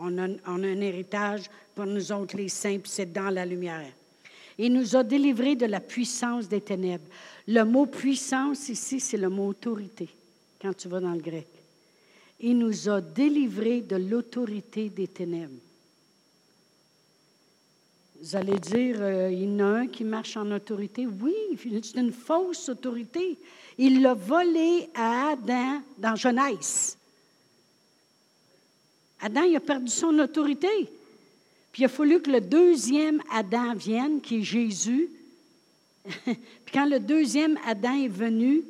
On 0.00 0.18
a, 0.18 0.28
un 0.46 0.80
héritage 0.80 1.50
pour 1.74 1.86
nous 1.86 2.10
autres, 2.10 2.36
les 2.36 2.48
saints, 2.48 2.80
c'est 2.84 3.12
dans 3.12 3.30
la 3.30 3.44
lumière. 3.44 3.92
Il 4.58 4.72
nous 4.72 4.96
a 4.96 5.02
délivrés 5.02 5.56
de 5.56 5.66
la 5.66 5.80
puissance 5.80 6.48
des 6.48 6.60
ténèbres. 6.60 7.04
Le 7.46 7.64
mot 7.64 7.86
puissance 7.86 8.68
ici, 8.68 9.00
c'est 9.00 9.16
le 9.16 9.28
mot 9.28 9.48
autorité, 9.48 10.08
quand 10.60 10.74
tu 10.76 10.88
vas 10.88 11.00
dans 11.00 11.12
le 11.12 11.20
grec. 11.20 11.48
Il 12.40 12.58
nous 12.58 12.88
a 12.88 13.00
délivrés 13.00 13.82
de 13.82 13.96
l'autorité 13.96 14.88
des 14.88 15.08
ténèbres. 15.08 15.60
Vous 18.20 18.36
allez 18.36 18.58
dire, 18.58 18.96
euh, 19.00 19.30
il 19.32 19.44
y 19.44 19.46
en 19.46 19.60
a 19.60 19.78
un 19.80 19.86
qui 19.86 20.04
marche 20.04 20.36
en 20.36 20.50
autorité. 20.50 21.06
Oui, 21.06 21.34
c'est 21.58 22.00
une 22.00 22.12
fausse 22.12 22.68
autorité. 22.68 23.38
Il 23.78 24.02
l'a 24.02 24.12
volé 24.12 24.90
à 24.94 25.30
Adam 25.30 25.80
dans 25.96 26.16
Genèse. 26.16 26.98
Adam, 29.20 29.42
il 29.42 29.56
a 29.56 29.60
perdu 29.60 29.90
son 29.90 30.18
autorité. 30.18 30.68
Puis 31.72 31.82
il 31.82 31.84
a 31.84 31.88
fallu 31.88 32.20
que 32.20 32.30
le 32.30 32.40
deuxième 32.40 33.22
Adam 33.32 33.74
vienne, 33.74 34.20
qui 34.20 34.38
est 34.38 34.42
Jésus. 34.42 35.08
Puis 36.24 36.72
quand 36.72 36.86
le 36.86 36.98
deuxième 36.98 37.58
Adam 37.66 38.02
est 38.02 38.08
venu, 38.08 38.62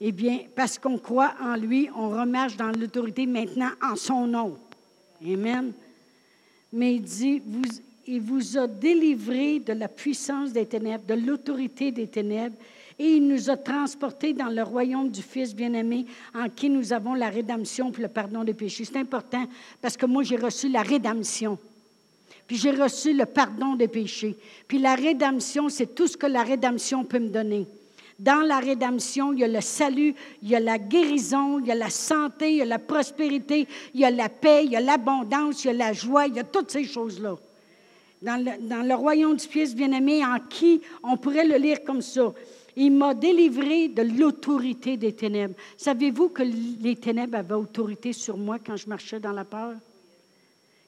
eh 0.00 0.12
bien, 0.12 0.40
parce 0.56 0.78
qu'on 0.78 0.98
croit 0.98 1.34
en 1.40 1.56
lui, 1.56 1.88
on 1.94 2.08
remarche 2.08 2.56
dans 2.56 2.72
l'autorité 2.72 3.26
maintenant 3.26 3.70
en 3.82 3.96
son 3.96 4.26
nom. 4.26 4.58
Amen. 5.22 5.72
Mais 6.72 6.94
il 6.94 7.02
dit, 7.02 7.42
vous, 7.44 7.62
il 8.06 8.20
vous 8.20 8.56
a 8.56 8.66
délivré 8.66 9.60
de 9.60 9.74
la 9.74 9.88
puissance 9.88 10.52
des 10.52 10.66
ténèbres, 10.66 11.04
de 11.04 11.14
l'autorité 11.14 11.92
des 11.92 12.06
ténèbres, 12.06 12.56
et 13.00 13.16
il 13.16 13.26
nous 13.26 13.48
a 13.48 13.56
transportés 13.56 14.34
dans 14.34 14.50
le 14.50 14.62
royaume 14.62 15.08
du 15.08 15.22
Fils 15.22 15.54
bien-aimé, 15.54 16.04
en 16.34 16.50
qui 16.50 16.68
nous 16.68 16.92
avons 16.92 17.14
la 17.14 17.30
rédemption 17.30 17.90
pour 17.90 18.02
le 18.02 18.08
pardon 18.08 18.44
des 18.44 18.52
péchés. 18.52 18.84
C'est 18.84 18.98
important 18.98 19.46
parce 19.80 19.96
que 19.96 20.04
moi, 20.04 20.22
j'ai 20.22 20.36
reçu 20.36 20.68
la 20.68 20.82
rédemption. 20.82 21.58
Puis 22.46 22.58
j'ai 22.58 22.72
reçu 22.72 23.14
le 23.14 23.24
pardon 23.24 23.74
des 23.74 23.88
péchés. 23.88 24.36
Puis 24.68 24.78
la 24.78 24.96
rédemption, 24.96 25.70
c'est 25.70 25.94
tout 25.94 26.08
ce 26.08 26.18
que 26.18 26.26
la 26.26 26.42
rédemption 26.42 27.02
peut 27.04 27.20
me 27.20 27.30
donner. 27.30 27.66
Dans 28.18 28.42
la 28.42 28.58
rédemption, 28.58 29.32
il 29.32 29.38
y 29.38 29.44
a 29.44 29.48
le 29.48 29.62
salut, 29.62 30.14
il 30.42 30.50
y 30.50 30.54
a 30.54 30.60
la 30.60 30.76
guérison, 30.76 31.58
il 31.58 31.68
y 31.68 31.72
a 31.72 31.76
la 31.76 31.88
santé, 31.88 32.50
il 32.50 32.56
y 32.58 32.62
a 32.62 32.66
la 32.66 32.78
prospérité, 32.78 33.66
il 33.94 34.00
y 34.00 34.04
a 34.04 34.10
la 34.10 34.28
paix, 34.28 34.66
il 34.66 34.72
y 34.72 34.76
a 34.76 34.80
l'abondance, 34.80 35.64
il 35.64 35.68
y 35.68 35.70
a 35.70 35.72
la 35.72 35.94
joie, 35.94 36.26
il 36.26 36.34
y 36.34 36.38
a 36.38 36.44
toutes 36.44 36.70
ces 36.70 36.84
choses-là. 36.84 37.38
Dans 38.20 38.36
le, 38.36 38.68
dans 38.68 38.86
le 38.86 38.94
royaume 38.94 39.36
du 39.38 39.46
Fils 39.46 39.74
bien-aimé, 39.74 40.22
en 40.22 40.38
qui 40.38 40.82
on 41.02 41.16
pourrait 41.16 41.46
le 41.46 41.56
lire 41.56 41.82
comme 41.82 42.02
ça. 42.02 42.34
Il 42.76 42.92
m'a 42.92 43.14
délivré 43.14 43.88
de 43.88 44.02
l'autorité 44.02 44.96
des 44.96 45.12
ténèbres. 45.12 45.54
Savez-vous 45.76 46.28
que 46.28 46.42
les 46.42 46.96
ténèbres 46.96 47.38
avaient 47.38 47.54
autorité 47.54 48.12
sur 48.12 48.36
moi 48.36 48.58
quand 48.64 48.76
je 48.76 48.88
marchais 48.88 49.20
dans 49.20 49.32
la 49.32 49.44
peur? 49.44 49.74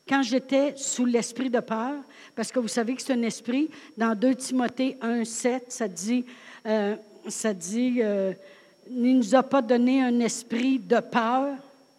Quand 0.09 0.23
j'étais 0.23 0.75
sous 0.77 1.05
l'esprit 1.05 1.49
de 1.49 1.61
peur, 1.61 1.95
parce 2.35 2.51
que 2.51 2.59
vous 2.59 2.69
savez 2.69 2.95
que 2.95 3.03
c'est 3.03 3.13
un 3.13 3.23
esprit, 3.23 3.71
dans 3.97 4.19
2 4.19 4.35
Timothée 4.35 4.97
1, 5.01 5.25
7, 5.25 5.65
ça 5.69 5.89
dit, 5.89 6.25
euh, 6.67 6.97
euh, 7.45 8.33
il 8.91 9.03
ne 9.03 9.13
nous 9.15 9.35
a 9.35 9.43
pas 9.43 9.63
donné 9.63 10.03
un 10.03 10.19
esprit 10.21 10.79
de 10.79 10.99
peur, 10.99 11.57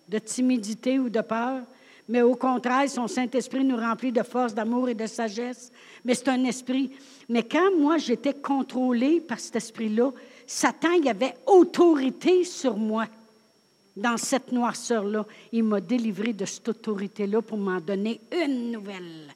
de 0.10 0.20
timidité 0.20 1.00
ou 1.00 1.10
de 1.10 1.22
peur, 1.22 1.62
mais 2.08 2.22
au 2.22 2.36
contraire, 2.36 2.90
son 2.90 3.08
Saint-Esprit 3.08 3.64
nous 3.64 3.78
remplit 3.78 4.12
de 4.12 4.24
force, 4.24 4.54
d'amour 4.54 4.90
et 4.90 4.96
de 4.96 5.08
sagesse. 5.08 5.72
Mais 6.04 6.16
c'est 6.16 6.30
un 6.30 6.44
esprit. 6.44 6.92
Mais 7.30 7.44
quand 7.44 7.76
moi, 7.78 7.98
j'étais 7.98 8.34
contrôlée 8.34 9.22
par 9.22 9.40
cet 9.40 9.56
esprit-là, 9.56 10.12
Satan, 10.46 10.92
il 10.92 11.08
avait 11.08 11.36
autorité 11.48 12.44
sur 12.44 12.76
moi 12.76 13.06
dans 13.96 14.18
cette 14.18 14.52
noirceur-là. 14.52 15.26
Il 15.52 15.64
m'a 15.64 15.80
délivré 15.80 16.34
de 16.34 16.46
cette 16.46 16.68
autorité-là 16.68 17.42
pour 17.42 17.58
m'en 17.58 17.80
donner 17.80 18.20
une 18.32 18.72
nouvelle. 18.72 19.34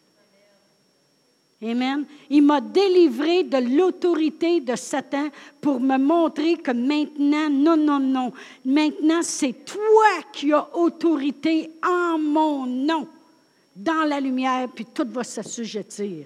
Amen. 1.62 2.06
Il 2.30 2.44
m'a 2.44 2.62
délivré 2.62 3.44
de 3.44 3.58
l'autorité 3.58 4.62
de 4.62 4.76
Satan 4.76 5.30
pour 5.60 5.80
me 5.80 5.98
montrer 5.98 6.58
que 6.58 6.72
maintenant, 6.72 7.50
non, 7.50 7.76
non, 7.76 8.00
non, 8.00 8.32
maintenant 8.64 9.24
c'est 9.24 9.66
toi 9.66 10.22
qui 10.32 10.54
as 10.54 10.68
autorité 10.76 11.72
en 11.84 12.20
mon 12.20 12.68
nom 12.68 13.08
dans 13.76 14.08
la 14.08 14.20
lumière, 14.20 14.68
puis 14.74 14.86
tout 14.86 15.08
va 15.10 15.24
s'assujettir. 15.24 16.26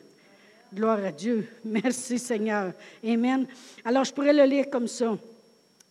Gloire 0.73 1.03
à 1.03 1.11
Dieu. 1.11 1.47
Merci 1.65 2.19
Seigneur. 2.19 2.73
Amen. 3.05 3.47
Alors 3.85 4.03
je 4.03 4.13
pourrais 4.13 4.33
le 4.33 4.43
lire 4.43 4.69
comme 4.69 4.87
ça. 4.87 5.17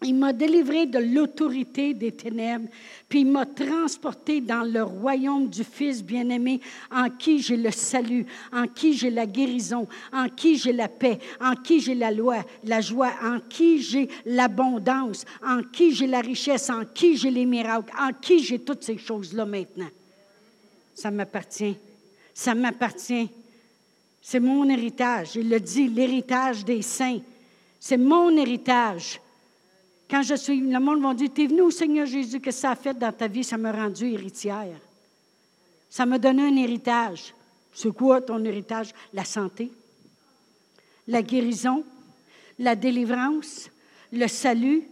Il 0.02 0.14
m'a 0.14 0.32
délivré 0.32 0.86
de 0.86 0.98
l'autorité 0.98 1.92
des 1.92 2.12
ténèbres, 2.12 2.68
puis 3.06 3.20
il 3.20 3.26
m'a 3.26 3.44
transporté 3.44 4.40
dans 4.40 4.62
le 4.62 4.82
royaume 4.82 5.48
du 5.48 5.62
Fils 5.62 6.02
bien-aimé, 6.02 6.60
en 6.90 7.10
qui 7.10 7.40
j'ai 7.40 7.58
le 7.58 7.70
salut, 7.70 8.24
en 8.50 8.66
qui 8.66 8.94
j'ai 8.94 9.10
la 9.10 9.26
guérison, 9.26 9.86
en 10.10 10.28
qui 10.28 10.56
j'ai 10.56 10.72
la 10.72 10.88
paix, 10.88 11.18
en 11.38 11.54
qui 11.54 11.80
j'ai 11.80 11.94
la 11.94 12.10
loi, 12.10 12.38
la 12.64 12.80
joie, 12.80 13.12
en 13.22 13.40
qui 13.40 13.82
j'ai 13.82 14.08
l'abondance, 14.24 15.26
en 15.46 15.62
qui 15.62 15.94
j'ai 15.94 16.06
la 16.06 16.20
richesse, 16.20 16.70
en 16.70 16.86
qui 16.86 17.18
j'ai 17.18 17.30
les 17.30 17.44
miracles, 17.44 17.92
en 18.00 18.12
qui 18.12 18.38
j'ai 18.38 18.60
toutes 18.60 18.82
ces 18.82 18.96
choses-là 18.96 19.44
maintenant. 19.44 19.90
Ça 20.94 21.10
m'appartient. 21.10 21.76
Ça 22.32 22.54
m'appartient. 22.54 23.28
C'est 24.22 24.40
mon 24.40 24.66
héritage. 24.68 25.36
Il 25.36 25.50
le 25.50 25.60
dit, 25.60 25.88
l'héritage 25.88 26.64
des 26.64 26.80
saints. 26.80 27.20
C'est 27.78 27.98
mon 27.98 28.34
héritage. 28.36 29.20
Quand 30.10 30.22
je 30.22 30.34
suis, 30.34 30.60
le 30.60 30.80
monde 30.80 31.00
m'a 31.00 31.14
dit, 31.14 31.30
t'es 31.30 31.46
venu 31.46 31.60
au 31.60 31.70
Seigneur 31.70 32.04
Jésus, 32.04 32.40
que 32.40 32.50
ça 32.50 32.72
a 32.72 32.74
fait 32.74 32.98
dans 32.98 33.12
ta 33.12 33.28
vie? 33.28 33.44
Ça 33.44 33.56
m'a 33.56 33.70
rendu 33.70 34.12
héritière. 34.12 34.76
Ça 35.88 36.04
m'a 36.04 36.18
donné 36.18 36.42
un 36.42 36.56
héritage. 36.56 37.32
C'est 37.72 37.94
quoi 37.94 38.20
ton 38.20 38.44
héritage? 38.44 38.92
La 39.12 39.24
santé, 39.24 39.70
la 41.06 41.22
guérison, 41.22 41.84
la 42.58 42.74
délivrance, 42.74 43.70
le 44.12 44.26
salut, 44.26 44.82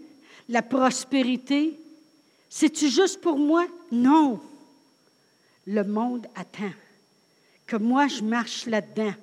la 0.49 0.63
prospérité. 0.63 1.77
C'est-tu 2.49 2.89
juste 2.89 3.21
pour 3.21 3.39
moi? 3.39 3.67
Non. 3.91 4.41
Le 5.67 5.83
monde 5.83 6.29
attend 6.37 6.71
que 7.67 7.77
moi 7.77 8.07
je 8.07 8.23
marche 8.23 8.67
là-dedans. 8.67 9.15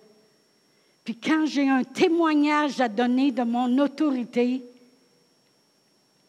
Puis 1.06 1.16
quand 1.16 1.46
j'ai 1.46 1.70
un 1.70 1.84
témoignage 1.84 2.82
à 2.82 2.89
donner 2.89 3.32
de 3.32 3.43
mon 3.43 3.80
autorité, 3.80 4.62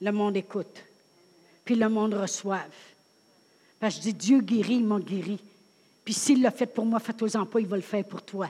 le 0.01 0.12
monde 0.12 0.36
écoute. 0.36 0.82
puis 1.64 1.74
le 1.74 1.88
monde 1.88 2.14
reçoive. 2.14 2.70
Parce 3.80 3.97
que 3.97 4.03
je 4.03 4.09
dis, 4.09 4.14
Dieu 4.14 4.40
guérit, 4.40 4.76
il 4.76 4.84
m'a 4.84 5.01
guéri. 5.01 5.38
Puis 6.05 6.14
s'il 6.14 6.42
l'a 6.42 6.51
fait 6.51 6.66
pour 6.66 6.86
moi, 6.86 7.01
fais-toi-en 7.01 7.44
pas, 7.44 7.61
il 7.61 7.66
va 7.66 7.76
le 7.76 7.82
faire 7.82 8.05
pour 8.05 8.22
toi. 8.22 8.49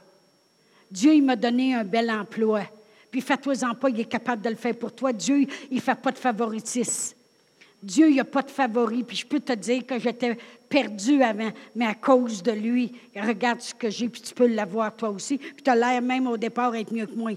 Dieu, 0.91 1.15
il 1.15 1.23
m'a 1.23 1.37
donné 1.37 1.75
un 1.75 1.85
bel 1.85 2.11
emploi. 2.11 2.63
Puis 3.11 3.21
fais-toi-en 3.21 3.75
pas, 3.75 3.89
il 3.89 4.01
est 4.01 4.05
capable 4.05 4.43
de 4.43 4.51
le 4.51 4.57
faire 4.57 4.77
pour 4.77 4.93
toi. 4.93 5.13
Dieu, 5.13 5.47
il 5.71 5.77
ne 5.77 5.81
fait 5.81 5.95
pas 5.95 6.13
de 6.13 6.19
favoritisme. 6.19 7.17
Dieu, 7.83 8.09
il 8.09 8.15
n'y 8.15 8.21
a 8.21 8.25
pas 8.25 8.43
de 8.43 8.51
favori. 8.51 9.03
Puis 9.03 9.17
je 9.17 9.27
peux 9.27 9.41
te 9.41 9.53
dire 9.53 9.87
que 9.87 9.99
j'étais 9.99 10.37
perdu 10.69 11.23
avant, 11.23 11.51
mais 11.75 11.87
à 11.87 11.95
cause 11.95 12.43
de 12.43 12.53
lui, 12.53 12.93
regarde 13.15 13.61
ce 13.61 13.75
que 13.75 13.89
j'ai, 13.89 14.09
puis 14.09 14.21
tu 14.21 14.35
peux 14.35 14.47
l'avoir 14.47 14.95
toi 14.95 15.11
aussi. 15.11 15.39
Puis 15.39 15.63
tu 15.63 15.71
as 15.71 15.77
l'air 15.77 16.03
même 16.03 16.27
au 16.27 16.37
départ 16.37 16.75
être 16.75 16.93
mieux 16.93 17.07
que 17.07 17.15
moi. 17.15 17.33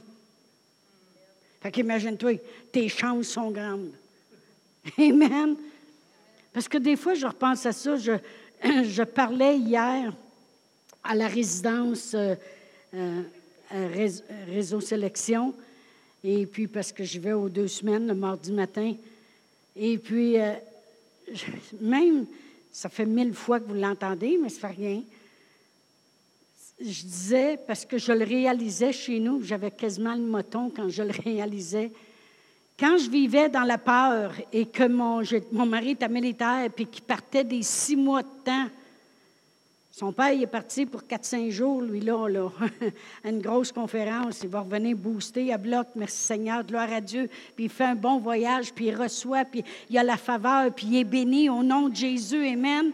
Fait 1.61 1.71
qu'imagine-toi, 1.71 2.39
tes 2.71 2.87
chances 2.87 3.27
sont 3.27 3.51
grandes. 3.51 3.91
Amen. 4.97 5.55
Parce 6.53 6.67
que 6.67 6.77
des 6.77 6.95
fois, 6.95 7.13
je 7.13 7.25
repense 7.25 7.65
à 7.65 7.71
ça. 7.71 7.95
Je, 7.97 9.03
parlais 9.03 9.57
hier 9.57 10.13
à 11.03 11.15
la 11.15 11.27
résidence 11.27 12.13
euh, 12.13 12.35
euh, 12.93 13.23
Réseau 14.47 14.81
Sélection, 14.81 15.53
et 16.23 16.45
puis 16.45 16.67
parce 16.67 16.91
que 16.91 17.03
je 17.03 17.19
vais 17.19 17.33
aux 17.33 17.49
deux 17.49 17.67
semaines, 17.67 18.07
le 18.07 18.15
mardi 18.15 18.51
matin. 18.51 18.93
Et 19.75 19.97
puis, 19.97 20.39
euh, 20.39 20.53
même, 21.81 22.25
ça 22.71 22.89
fait 22.89 23.05
mille 23.05 23.33
fois 23.33 23.59
que 23.59 23.67
vous 23.67 23.75
l'entendez, 23.75 24.37
mais 24.41 24.49
ça 24.49 24.69
fait 24.69 24.75
rien. 24.75 25.03
Je 26.79 27.03
disais, 27.03 27.59
parce 27.67 27.85
que 27.85 27.97
je 27.97 28.13
le 28.13 28.23
réalisais 28.23 28.93
chez 28.93 29.19
nous, 29.19 29.43
j'avais 29.43 29.71
quasiment 29.71 30.15
le 30.15 30.21
moton 30.21 30.71
quand 30.73 30.87
je 30.87 31.03
le 31.03 31.11
réalisais. 31.11 31.91
Quand 32.79 32.97
je 32.97 33.09
vivais 33.09 33.49
dans 33.49 33.63
la 33.63 33.77
peur 33.77 34.33
et 34.53 34.65
que 34.65 34.87
mon, 34.87 35.21
mon 35.51 35.65
mari 35.65 35.91
était 35.91 36.07
militaire 36.07 36.69
et 36.77 36.85
qu'il 36.85 37.03
partait 37.03 37.43
des 37.43 37.63
six 37.63 37.97
mois 37.97 38.23
de 38.23 38.29
temps, 38.45 38.67
son 39.91 40.13
père 40.13 40.31
il 40.31 40.43
est 40.43 40.47
parti 40.47 40.85
pour 40.85 41.01
4-5 41.01 41.49
jours, 41.49 41.81
lui, 41.81 41.99
là, 41.99 42.29
là, 42.29 42.49
à 43.25 43.29
une 43.29 43.41
grosse 43.41 43.73
conférence. 43.73 44.39
Il 44.43 44.49
va 44.49 44.61
revenir 44.61 44.95
booster 44.95 45.51
à 45.51 45.57
bloc, 45.57 45.87
merci 45.95 46.23
Seigneur, 46.23 46.63
gloire 46.63 46.93
à 46.93 47.01
Dieu. 47.01 47.29
Puis 47.53 47.65
il 47.65 47.69
fait 47.69 47.83
un 47.83 47.95
bon 47.95 48.19
voyage, 48.19 48.71
puis 48.73 48.85
il 48.85 48.95
reçoit, 48.95 49.43
puis 49.43 49.61
il 49.89 49.97
a 49.97 50.03
la 50.03 50.15
faveur, 50.15 50.73
puis 50.73 50.87
il 50.87 50.95
est 50.99 51.03
béni 51.03 51.49
au 51.49 51.61
nom 51.61 51.89
de 51.89 51.95
Jésus, 51.97 52.47
Amen. 52.47 52.93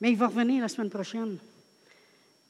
Mais 0.00 0.12
il 0.12 0.16
va 0.16 0.28
revenir 0.28 0.62
la 0.62 0.68
semaine 0.68 0.90
prochaine. 0.90 1.38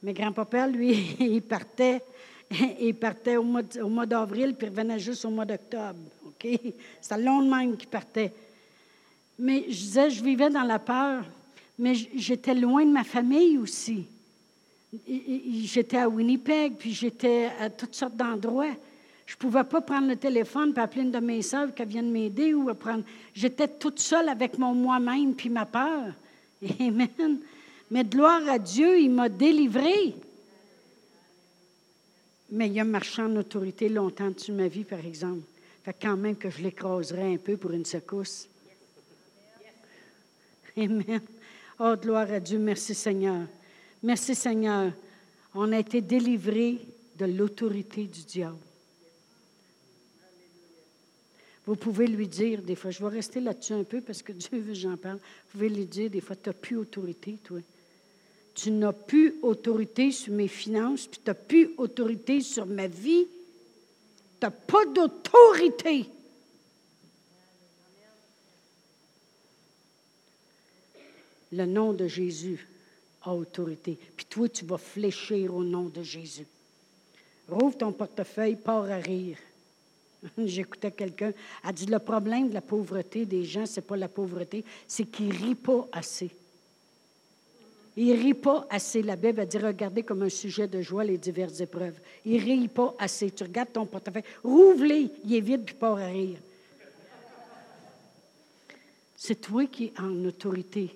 Mais 0.03 0.13
grand-papa, 0.13 0.67
lui, 0.67 1.15
il 1.19 1.41
partait, 1.41 2.03
il 2.79 2.93
partait 2.95 3.37
au 3.37 3.43
mois, 3.43 4.05
d'avril, 4.05 4.53
puis 4.55 4.67
il 4.67 4.69
revenait 4.69 4.99
juste 4.99 5.25
au 5.25 5.29
mois 5.29 5.45
d'octobre. 5.45 5.99
OK? 6.25 6.47
C'est 7.01 7.17
le 7.17 7.23
long 7.23 7.41
de 7.41 7.49
même 7.49 7.75
qu'il 7.77 7.89
partait. 7.89 8.31
Mais 9.39 9.63
je 9.67 9.75
disais, 9.75 10.09
je 10.09 10.23
vivais 10.23 10.49
dans 10.49 10.63
la 10.63 10.77
peur 10.77 11.23
mais 11.77 11.95
j'étais 11.95 12.53
loin 12.53 12.85
de 12.85 12.91
ma 12.91 13.03
famille 13.03 13.57
aussi. 13.57 14.05
J'étais 15.65 15.97
à 15.97 16.07
Winnipeg, 16.07 16.75
puis 16.77 16.93
j'étais 16.93 17.49
à 17.59 17.69
toutes 17.69 17.95
sortes 17.95 18.15
d'endroits. 18.15 18.75
Je 19.25 19.33
ne 19.33 19.37
pouvais 19.37 19.63
pas 19.63 19.81
prendre 19.81 20.07
le 20.07 20.15
téléphone 20.15 20.73
et 20.75 20.79
appeler 20.79 21.03
une 21.03 21.11
de 21.11 21.19
mes 21.19 21.41
sœurs 21.41 21.73
qui 21.73 21.83
vienne 21.85 22.11
m'aider 22.11 22.53
ou 22.53 22.71
prendre. 22.75 23.03
J'étais 23.33 23.67
toute 23.67 23.99
seule 23.99 24.29
avec 24.29 24.57
mon 24.57 24.73
moi-même 24.73 25.33
puis 25.33 25.49
ma 25.49 25.65
peur. 25.65 26.13
Amen. 26.79 27.39
Mais 27.93 28.03
gloire 28.03 28.49
à 28.49 28.57
Dieu, 28.57 28.99
il 28.99 29.11
m'a 29.11 29.29
délivré. 29.29 30.15
Mais 32.49 32.67
il 32.67 32.79
a 32.79 32.83
marché 32.83 33.21
en 33.21 33.35
autorité 33.35 33.87
longtemps 33.87 34.31
dessus 34.31 34.51
ma 34.51 34.67
vie, 34.67 34.83
par 34.83 35.05
exemple. 35.05 35.43
Fait 35.83 35.95
quand 36.01 36.17
même 36.17 36.35
que 36.35 36.49
je 36.49 36.63
l'écraserais 36.63 37.35
un 37.35 37.37
peu 37.37 37.55
pour 37.55 37.69
une 37.69 37.85
secousse. 37.85 38.49
Amen. 40.75 41.21
Oh, 41.79 41.93
gloire 41.95 42.31
à 42.31 42.39
Dieu. 42.39 42.57
Merci 42.57 42.95
Seigneur. 42.95 43.45
Merci 44.01 44.33
Seigneur. 44.33 44.91
On 45.53 45.71
a 45.71 45.77
été 45.77 46.01
délivrés 46.01 46.79
de 47.19 47.25
l'autorité 47.25 48.05
du 48.05 48.23
diable. 48.23 48.57
Vous 51.67 51.75
pouvez 51.75 52.07
lui 52.07 52.27
dire 52.27 52.63
des 52.63 52.75
fois, 52.75 52.89
je 52.89 53.03
vais 53.03 53.09
rester 53.09 53.39
là-dessus 53.39 53.73
un 53.73 53.83
peu 53.83 54.01
parce 54.01 54.23
que 54.23 54.31
Dieu 54.31 54.57
veut 54.57 54.73
que 54.73 54.73
j'en 54.73 54.97
parle. 54.97 55.17
Vous 55.17 55.51
pouvez 55.51 55.69
lui 55.69 55.85
dire 55.85 56.09
des 56.09 56.21
fois, 56.21 56.35
tu 56.35 56.49
n'as 56.49 56.53
plus 56.53 56.75
autorité, 56.75 57.37
toi. 57.43 57.59
Tu 58.55 58.71
n'as 58.71 58.93
plus 58.93 59.35
autorité 59.41 60.11
sur 60.11 60.33
mes 60.33 60.47
finances, 60.47 61.07
puis 61.07 61.19
tu 61.23 61.29
n'as 61.29 61.33
plus 61.33 61.71
autorité 61.77 62.41
sur 62.41 62.65
ma 62.65 62.87
vie. 62.87 63.25
Tu 64.39 64.45
n'as 64.45 64.51
pas 64.51 64.85
d'autorité. 64.85 66.07
le 71.53 71.65
nom 71.65 71.93
de 71.93 72.07
Jésus 72.07 72.67
a 73.21 73.33
autorité. 73.33 73.97
Puis 74.17 74.25
toi, 74.25 74.49
tu 74.49 74.65
vas 74.65 74.77
fléchir 74.77 75.53
au 75.53 75.63
nom 75.63 75.83
de 75.83 76.01
Jésus. 76.01 76.47
Rouvre 77.47 77.77
ton 77.77 77.91
portefeuille, 77.91 78.55
pars 78.55 78.89
à 78.89 78.97
rire. 78.97 79.37
J'écoutais 80.37 80.91
quelqu'un, 80.91 81.31
a 81.63 81.71
dit 81.71 81.85
le 81.85 81.99
problème 81.99 82.49
de 82.49 82.53
la 82.53 82.61
pauvreté 82.61 83.25
des 83.25 83.45
gens, 83.45 83.65
c'est 83.65 83.85
pas 83.85 83.97
la 83.97 84.07
pauvreté, 84.07 84.65
c'est 84.87 85.05
qu'ils 85.05 85.31
rient 85.31 85.55
pas 85.55 85.87
assez. 85.91 86.31
Ils 87.95 88.13
rient 88.13 88.33
pas 88.33 88.65
assez. 88.69 89.01
La 89.01 89.15
Bible 89.15 89.41
a 89.41 89.45
dit 89.45 89.57
regardez 89.57 90.03
comme 90.03 90.23
un 90.23 90.29
sujet 90.29 90.67
de 90.67 90.81
joie 90.81 91.03
les 91.03 91.17
diverses 91.17 91.59
épreuves. 91.59 91.99
Ils 92.25 92.39
rient 92.39 92.67
pas 92.67 92.95
assez. 92.97 93.29
Tu 93.31 93.43
regardes 93.43 93.71
ton 93.71 93.85
portefeuille, 93.85 94.23
rouvre-les, 94.43 95.09
il 95.25 95.35
est 95.35 95.41
vide, 95.41 95.63
puis 95.63 95.75
pars 95.75 95.97
à 95.97 96.07
rire. 96.07 96.37
C'est 99.15 99.39
toi 99.39 99.65
qui 99.67 99.85
es 99.85 99.93
en 99.99 100.25
autorité 100.25 100.95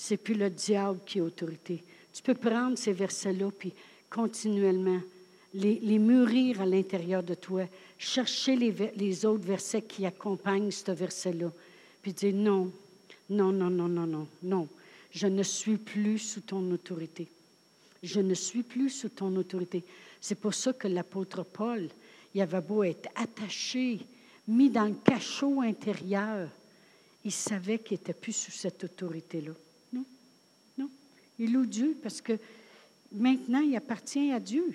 c'est 0.00 0.16
plus 0.16 0.34
le 0.34 0.48
diable 0.48 1.00
qui 1.04 1.18
a 1.18 1.24
autorité. 1.24 1.82
Tu 2.14 2.22
peux 2.22 2.34
prendre 2.34 2.78
ces 2.78 2.92
versets-là, 2.92 3.50
puis 3.58 3.72
continuellement 4.08 5.00
les, 5.54 5.80
les, 5.80 5.98
mûrir 5.98 6.60
à 6.60 6.66
l'intérieur 6.66 7.24
de 7.24 7.34
toi, 7.34 7.64
chercher 7.98 8.54
les, 8.54 8.72
les 8.94 9.26
autres 9.26 9.44
versets 9.44 9.82
qui 9.82 10.06
accompagnent 10.06 10.70
ce 10.70 10.92
verset-là, 10.92 11.50
puis 12.00 12.12
dire 12.12 12.32
non, 12.32 12.70
non, 13.28 13.50
non, 13.50 13.70
non, 13.70 13.88
non, 13.88 14.06
non, 14.06 14.28
non, 14.40 14.68
je 15.10 15.26
ne 15.26 15.42
suis 15.42 15.76
plus 15.76 16.18
sous 16.18 16.40
ton 16.40 16.70
autorité. 16.70 17.28
Je 18.02 18.20
ne 18.20 18.34
suis 18.34 18.62
plus 18.62 18.90
sous 18.90 19.08
ton 19.08 19.34
autorité. 19.36 19.84
C'est 20.20 20.40
pour 20.40 20.54
ça 20.54 20.72
que 20.72 20.88
l'apôtre 20.88 21.42
Paul, 21.42 21.88
il 22.34 22.40
avait 22.40 22.60
beau 22.60 22.84
être 22.84 23.08
attaché, 23.14 24.00
mis 24.46 24.70
dans 24.70 24.86
le 24.86 24.94
cachot 24.94 25.60
intérieur, 25.60 26.48
il 27.24 27.32
savait 27.32 27.78
qu'il 27.78 27.98
n'était 27.98 28.14
plus 28.14 28.32
sous 28.32 28.52
cette 28.52 28.84
autorité-là. 28.84 29.52
Il 31.38 31.52
loue 31.52 31.66
Dieu 31.66 31.96
parce 32.02 32.20
que 32.20 32.32
maintenant, 33.12 33.60
il 33.60 33.76
appartient 33.76 34.32
à 34.32 34.40
Dieu. 34.40 34.74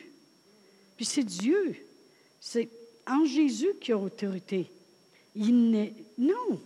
Puis 0.96 1.06
c'est 1.06 1.24
Dieu. 1.24 1.76
C'est 2.40 2.70
en 3.06 3.26
Jésus 3.26 3.74
qui 3.82 3.92
a 3.92 3.98
autorité. 3.98 4.70
Il 5.36 5.72
n'est, 5.72 5.94
non, 6.18 6.62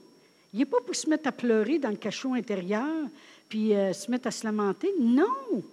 il 0.53 0.59
n'est 0.59 0.65
pas 0.65 0.81
pour 0.85 0.95
se 0.95 1.09
mettre 1.09 1.27
à 1.27 1.31
pleurer 1.31 1.79
dans 1.79 1.89
le 1.89 1.95
cachot 1.95 2.33
intérieur, 2.33 3.07
puis 3.49 3.75
euh, 3.75 3.93
se 3.93 4.09
mettre 4.11 4.27
à 4.27 4.31
se 4.31 4.45
lamenter. 4.45 4.89
Non, 4.99 5.63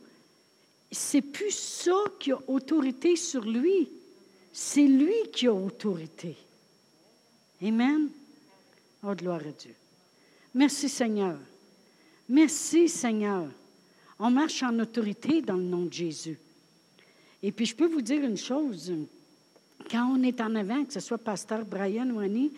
c'est 0.90 1.22
plus 1.22 1.50
ça 1.50 1.96
qui 2.18 2.32
a 2.32 2.38
autorité 2.46 3.16
sur 3.16 3.44
lui. 3.44 3.88
C'est 4.52 4.86
lui 4.86 5.14
qui 5.32 5.46
a 5.46 5.52
autorité. 5.52 6.36
Amen. 7.62 8.08
Oh, 9.02 9.14
gloire 9.14 9.40
à 9.40 9.50
Dieu. 9.50 9.74
Merci 10.54 10.88
Seigneur. 10.88 11.36
Merci 12.28 12.88
Seigneur. 12.88 13.48
On 14.18 14.30
marche 14.30 14.62
en 14.62 14.78
autorité 14.78 15.42
dans 15.42 15.56
le 15.56 15.64
nom 15.64 15.84
de 15.84 15.92
Jésus. 15.92 16.38
Et 17.42 17.52
puis, 17.52 17.66
je 17.66 17.74
peux 17.74 17.86
vous 17.86 18.00
dire 18.00 18.22
une 18.22 18.38
chose. 18.38 18.92
Quand 19.90 20.16
on 20.16 20.22
est 20.22 20.40
en 20.40 20.54
avant, 20.54 20.84
que 20.84 20.92
ce 20.92 21.00
soit 21.00 21.18
pasteur 21.18 21.64
Brian 21.64 22.08
ou 22.10 22.20
Annie, 22.20 22.52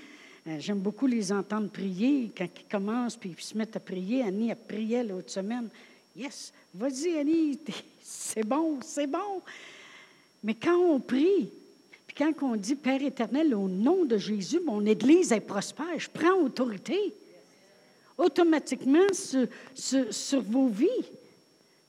j'aime 0.58 0.78
beaucoup 0.78 1.06
les 1.06 1.32
entendre 1.32 1.68
prier. 1.68 2.30
Quand 2.36 2.46
ils 2.56 2.70
commencent, 2.70 3.16
puis 3.16 3.34
ils 3.36 3.42
se 3.42 3.56
mettent 3.56 3.76
à 3.76 3.80
prier. 3.80 4.22
Annie 4.22 4.52
a 4.52 4.56
prié 4.56 5.02
l'autre 5.02 5.30
semaine. 5.30 5.68
Yes, 6.16 6.52
vas-y, 6.74 7.18
Annie, 7.18 7.58
c'est 8.02 8.46
bon, 8.46 8.78
c'est 8.82 9.06
bon. 9.06 9.42
Mais 10.42 10.54
quand 10.54 10.78
on 10.78 11.00
prie, 11.00 11.50
puis 12.06 12.16
quand 12.16 12.32
on 12.42 12.56
dit 12.56 12.76
Père 12.76 13.02
éternel, 13.02 13.54
au 13.54 13.68
nom 13.68 14.04
de 14.04 14.16
Jésus, 14.16 14.60
mon 14.64 14.84
Église 14.86 15.32
est 15.32 15.40
prospère, 15.40 15.98
je 15.98 16.08
prends 16.08 16.40
autorité 16.40 17.14
automatiquement 18.16 19.06
sur 19.12 20.40
vos 20.42 20.68
vies. 20.68 20.86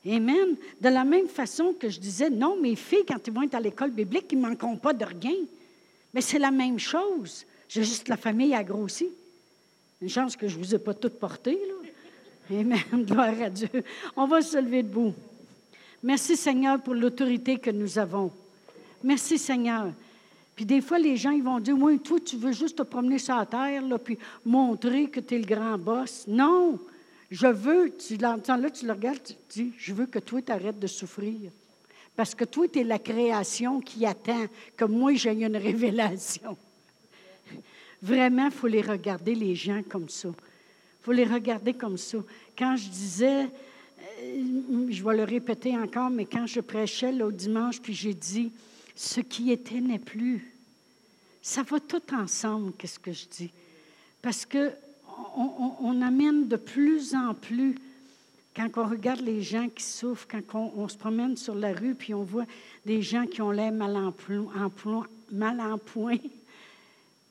Amen. 0.06 0.56
De 0.80 0.90
la 0.90 1.04
même 1.04 1.28
façon 1.28 1.74
que 1.74 1.90
je 1.90 2.00
disais, 2.00 2.30
non, 2.30 2.58
mes 2.60 2.76
filles, 2.76 3.06
quand 3.08 3.26
ils 3.26 3.34
vont 3.34 3.44
être 3.44 3.56
à 3.56 3.60
l'école 3.60 3.92
biblique, 3.92 4.28
ils 4.32 4.40
ne 4.40 4.48
manqueront 4.48 4.78
pas 4.78 4.94
de 4.94 5.06
rien. 5.06 5.36
Mais 6.14 6.22
c'est 6.22 6.40
la 6.40 6.52
même 6.52 6.80
chose. 6.80 7.46
J'ai 7.68 7.84
juste 7.84 8.08
la 8.08 8.18
famille 8.18 8.54
a 8.54 8.64
grossi. 8.64 9.10
Une 10.02 10.10
chance 10.10 10.36
que 10.36 10.48
je 10.48 10.58
ne 10.58 10.64
vous 10.64 10.76
ai 10.76 10.80
pas 10.80 10.94
toutes 10.94 11.20
portées, 11.20 11.60
là. 11.68 12.60
Amen. 12.60 12.80
Gloire 13.06 13.42
à 13.42 13.50
Dieu. 13.50 13.70
On 14.16 14.26
va 14.26 14.42
se 14.42 14.58
lever 14.58 14.84
debout. 14.84 15.14
Merci, 16.04 16.38
Seigneur, 16.38 16.82
pour 16.82 16.94
l'autorité 16.94 17.58
que 17.58 17.72
nous 17.72 17.98
avons. 17.98 18.32
Merci, 19.04 19.38
Seigneur. 19.38 19.92
Puis 20.56 20.66
des 20.66 20.82
fois, 20.82 20.98
les 20.98 21.18
gens, 21.18 21.32
ils 21.32 21.44
vont 21.44 21.60
dire, 21.60 21.76
oui, 21.78 22.00
toi, 22.00 22.20
tu 22.24 22.38
veux 22.38 22.52
juste 22.52 22.78
te 22.78 22.84
promener 22.84 23.20
sur 23.20 23.36
la 23.36 23.46
terre, 23.46 23.82
là, 23.82 23.98
puis 23.98 24.18
montrer 24.46 25.10
que 25.10 25.20
tu 25.20 25.36
es 25.36 25.40
le 25.40 25.46
grand 25.46 25.78
boss. 25.78 26.26
Non, 26.28 26.80
je 27.30 27.48
veux, 27.48 27.96
tu 27.96 28.18
l'entends 28.18 28.58
là, 28.58 28.70
tu 28.70 28.86
le 28.86 28.94
regardes, 28.94 29.22
tu 29.24 29.36
dis, 29.50 29.74
je 29.78 29.94
veux 29.94 30.06
que 30.06 30.20
toi, 30.20 30.42
tu 30.42 30.52
arrêtes 30.52 30.80
de 30.80 30.88
souffrir. 30.88 31.52
Parce 32.16 32.34
que 32.34 32.46
toi, 32.46 32.68
tu 32.68 32.80
es 32.80 32.84
la 32.84 32.98
création 32.98 33.80
qui 33.82 34.06
attend 34.06 34.46
que 34.76 34.86
moi, 34.86 35.14
j'ai 35.14 35.32
une 35.32 35.58
révélation. 35.58 36.58
Vraiment, 38.02 38.46
il 38.46 38.52
faut 38.52 38.68
les 38.68 38.82
regarder, 38.82 39.36
les 39.36 39.56
gens, 39.56 39.82
comme 39.88 40.10
ça. 40.10 40.30
Il 40.30 41.04
faut 41.04 41.12
les 41.12 41.26
regarder 41.26 41.74
comme 41.74 41.98
ça. 41.98 42.18
Quand 42.58 42.76
je 42.76 42.90
disais, 42.90 43.44
euh, 44.22 44.88
je 44.90 45.04
vais 45.04 45.18
le 45.18 45.24
répéter 45.24 45.78
encore, 45.78 46.10
mais 46.10 46.26
quand 46.26 46.46
je 46.46 46.60
prêchais 46.60 47.12
le 47.12 47.32
dimanche, 47.32 47.82
puis 47.82 47.94
j'ai 47.94 48.14
dit, 48.14 48.52
ce 48.96 49.22
qui 49.22 49.52
était 49.52 49.82
n'est 49.82 50.00
plus. 50.00 50.54
Ça 51.42 51.64
va 51.64 51.80
tout 51.80 52.02
ensemble, 52.14 52.74
qu'est-ce 52.78 53.00
que 53.00 53.14
je 53.14 53.26
dis? 53.26 53.52
Parce 54.22 54.46
que 54.46 54.72
on, 55.36 56.02
amène 56.02 56.48
de 56.48 56.56
plus 56.56 57.16
en 57.16 57.34
plus, 57.34 57.76
quand 58.56 58.70
on 58.78 58.86
regarde 58.86 59.22
les 59.22 59.42
gens 59.42 59.68
qui 59.70 59.84
souffrent, 59.84 60.28
quand 60.28 60.72
on, 60.76 60.88
se 60.88 60.98
promène 60.98 61.38
sur 61.38 61.56
la 61.56 61.74
rue, 61.74 61.96
puis 61.96 62.14
on 62.14 62.24
voit 62.24 62.46
des 62.86 63.02
gens 63.02 63.26
qui 63.26 63.42
ont 63.42 63.52
l'air 63.52 63.72
mal 63.72 63.96
en, 63.96 64.14
mal 65.32 65.62
en 65.62 65.78
point, 65.78 66.18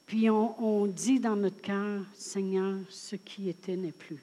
puis 0.07 0.31
on, 0.31 0.87
dit 0.87 1.19
dans 1.19 1.35
notre 1.35 1.61
cœur, 1.61 2.03
Seigneur, 2.15 2.79
ce 2.89 3.17
qui 3.17 3.49
était 3.49 3.77
n'est 3.77 3.91
plus. 3.91 4.23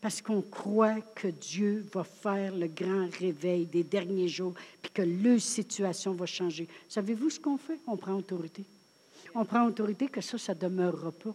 Parce 0.00 0.22
qu'on 0.22 0.40
croit 0.40 1.02
que 1.14 1.28
Dieu 1.28 1.84
va 1.92 2.04
faire 2.04 2.56
le 2.56 2.66
grand 2.66 3.06
réveil 3.18 3.66
des 3.66 3.84
derniers 3.84 4.28
jours, 4.28 4.54
puis 4.80 4.90
que 4.90 5.02
leur 5.02 5.38
situation 5.38 6.14
va 6.14 6.24
changer. 6.24 6.66
Savez-vous 6.88 7.28
ce 7.28 7.38
qu'on 7.38 7.58
fait? 7.58 7.78
On 7.86 7.98
prend 7.98 8.14
autorité. 8.14 8.64
On 9.34 9.44
prend 9.44 9.66
autorité 9.66 10.08
que 10.08 10.22
ça, 10.22 10.38
ça 10.38 10.54
ne 10.54 10.60
demeurera 10.60 11.12
pas. 11.12 11.34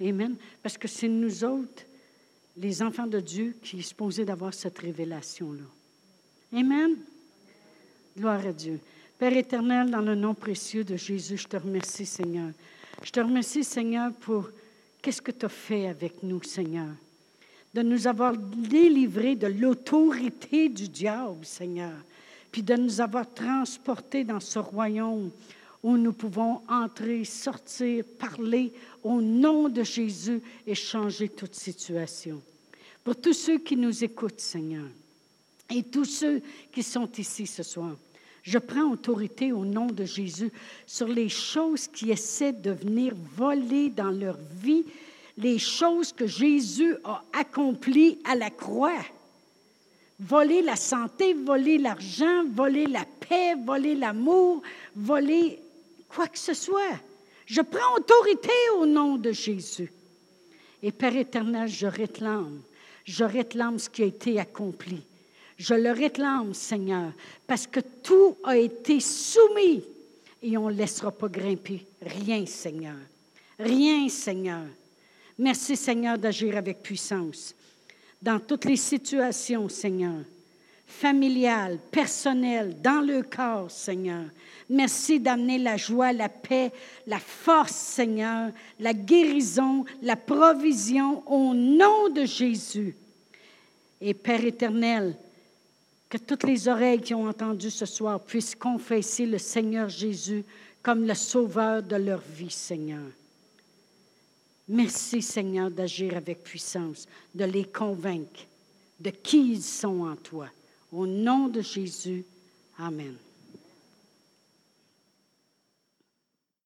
Amen. 0.00 0.34
Parce 0.60 0.76
que 0.76 0.88
c'est 0.88 1.08
nous 1.08 1.44
autres, 1.44 1.84
les 2.56 2.82
enfants 2.82 3.06
de 3.06 3.20
Dieu, 3.20 3.54
qui 3.62 3.76
sommes 3.76 3.82
supposés 3.82 4.24
d'avoir 4.24 4.52
cette 4.52 4.78
révélation-là. 4.78 6.58
Amen. 6.58 6.96
Gloire 8.16 8.44
à 8.44 8.52
Dieu. 8.52 8.80
Père 9.18 9.36
éternel, 9.36 9.90
dans 9.90 10.00
le 10.00 10.16
nom 10.16 10.34
précieux 10.34 10.82
de 10.82 10.96
Jésus, 10.96 11.38
je 11.38 11.46
te 11.46 11.56
remercie, 11.56 12.06
Seigneur. 12.06 12.50
Je 13.04 13.10
te 13.10 13.20
remercie, 13.20 13.62
Seigneur, 13.64 14.12
pour 14.14 14.48
qu'est-ce 15.02 15.20
que 15.20 15.30
tu 15.30 15.44
as 15.44 15.50
fait 15.50 15.88
avec 15.88 16.22
nous, 16.22 16.42
Seigneur. 16.42 16.88
De 17.74 17.82
nous 17.82 18.06
avoir 18.06 18.34
délivrés 18.34 19.36
de 19.36 19.46
l'autorité 19.46 20.70
du 20.70 20.88
diable, 20.88 21.44
Seigneur. 21.44 21.92
Puis 22.50 22.62
de 22.62 22.74
nous 22.74 23.02
avoir 23.02 23.32
transportés 23.32 24.24
dans 24.24 24.40
ce 24.40 24.58
royaume 24.58 25.30
où 25.82 25.98
nous 25.98 26.14
pouvons 26.14 26.62
entrer, 26.66 27.24
sortir, 27.24 28.04
parler 28.18 28.72
au 29.02 29.20
nom 29.20 29.68
de 29.68 29.82
Jésus 29.82 30.40
et 30.66 30.74
changer 30.74 31.28
toute 31.28 31.54
situation. 31.54 32.40
Pour 33.02 33.16
tous 33.16 33.34
ceux 33.34 33.58
qui 33.58 33.76
nous 33.76 34.02
écoutent, 34.02 34.40
Seigneur, 34.40 34.86
et 35.68 35.82
tous 35.82 36.06
ceux 36.06 36.40
qui 36.72 36.82
sont 36.82 37.10
ici 37.18 37.46
ce 37.46 37.62
soir, 37.62 37.96
je 38.44 38.58
prends 38.58 38.92
autorité 38.92 39.52
au 39.52 39.64
nom 39.64 39.86
de 39.86 40.04
Jésus 40.04 40.52
sur 40.86 41.08
les 41.08 41.30
choses 41.30 41.88
qui 41.88 42.10
essaient 42.10 42.52
de 42.52 42.72
venir 42.72 43.14
voler 43.36 43.88
dans 43.88 44.10
leur 44.10 44.36
vie, 44.62 44.84
les 45.38 45.58
choses 45.58 46.12
que 46.12 46.26
Jésus 46.26 46.94
a 47.04 47.24
accomplies 47.32 48.18
à 48.22 48.34
la 48.34 48.50
croix. 48.50 49.02
Voler 50.20 50.60
la 50.60 50.76
santé, 50.76 51.32
voler 51.32 51.78
l'argent, 51.78 52.44
voler 52.52 52.86
la 52.86 53.04
paix, 53.04 53.54
voler 53.64 53.94
l'amour, 53.94 54.62
voler 54.94 55.58
quoi 56.06 56.28
que 56.28 56.38
ce 56.38 56.52
soit. 56.52 57.00
Je 57.46 57.62
prends 57.62 57.96
autorité 57.96 58.52
au 58.76 58.84
nom 58.84 59.16
de 59.16 59.32
Jésus. 59.32 59.90
Et 60.82 60.92
Père 60.92 61.16
éternel, 61.16 61.68
je 61.68 61.86
réclame, 61.86 62.60
je 63.06 63.24
réclame 63.24 63.78
ce 63.78 63.88
qui 63.88 64.02
a 64.02 64.06
été 64.06 64.38
accompli. 64.38 65.02
Je 65.56 65.74
le 65.74 65.92
réclame, 65.92 66.52
Seigneur, 66.54 67.12
parce 67.46 67.66
que 67.66 67.80
tout 67.80 68.36
a 68.44 68.56
été 68.56 69.00
soumis 69.00 69.84
et 70.42 70.56
on 70.58 70.68
ne 70.68 70.74
laissera 70.74 71.10
pas 71.10 71.28
grimper 71.28 71.86
rien, 72.02 72.44
Seigneur. 72.46 72.96
Rien, 73.58 74.08
Seigneur. 74.08 74.64
Merci, 75.38 75.76
Seigneur, 75.76 76.18
d'agir 76.18 76.56
avec 76.56 76.82
puissance 76.82 77.54
dans 78.24 78.40
toutes 78.40 78.64
les 78.64 78.76
situations, 78.76 79.68
Seigneur, 79.68 80.24
familiales, 80.86 81.78
personnelles, 81.90 82.74
dans 82.80 83.04
le 83.04 83.22
corps, 83.22 83.70
Seigneur. 83.70 84.24
Merci 84.70 85.20
d'amener 85.20 85.58
la 85.58 85.76
joie, 85.76 86.12
la 86.12 86.30
paix, 86.30 86.72
la 87.06 87.18
force, 87.18 87.74
Seigneur, 87.74 88.50
la 88.80 88.94
guérison, 88.94 89.84
la 90.00 90.16
provision 90.16 91.22
au 91.30 91.52
nom 91.52 92.08
de 92.08 92.24
Jésus. 92.24 92.96
Et 94.00 94.14
Père 94.14 94.44
éternel, 94.44 95.14
que 96.14 96.18
toutes 96.18 96.44
les 96.44 96.68
oreilles 96.68 97.00
qui 97.00 97.12
ont 97.12 97.28
entendu 97.28 97.72
ce 97.72 97.86
soir 97.86 98.20
puissent 98.20 98.54
confesser 98.54 99.26
le 99.26 99.38
Seigneur 99.38 99.88
Jésus 99.88 100.44
comme 100.80 101.08
le 101.08 101.14
sauveur 101.14 101.82
de 101.82 101.96
leur 101.96 102.20
vie, 102.20 102.52
Seigneur. 102.52 103.02
Merci, 104.68 105.22
Seigneur, 105.22 105.72
d'agir 105.72 106.16
avec 106.16 106.44
puissance, 106.44 107.08
de 107.34 107.44
les 107.44 107.64
convaincre 107.64 108.46
de 109.00 109.10
qui 109.10 109.54
ils 109.54 109.62
sont 109.62 110.06
en 110.06 110.14
toi. 110.14 110.46
Au 110.92 111.04
nom 111.04 111.48
de 111.48 111.60
Jésus, 111.60 112.24
Amen. 112.78 113.16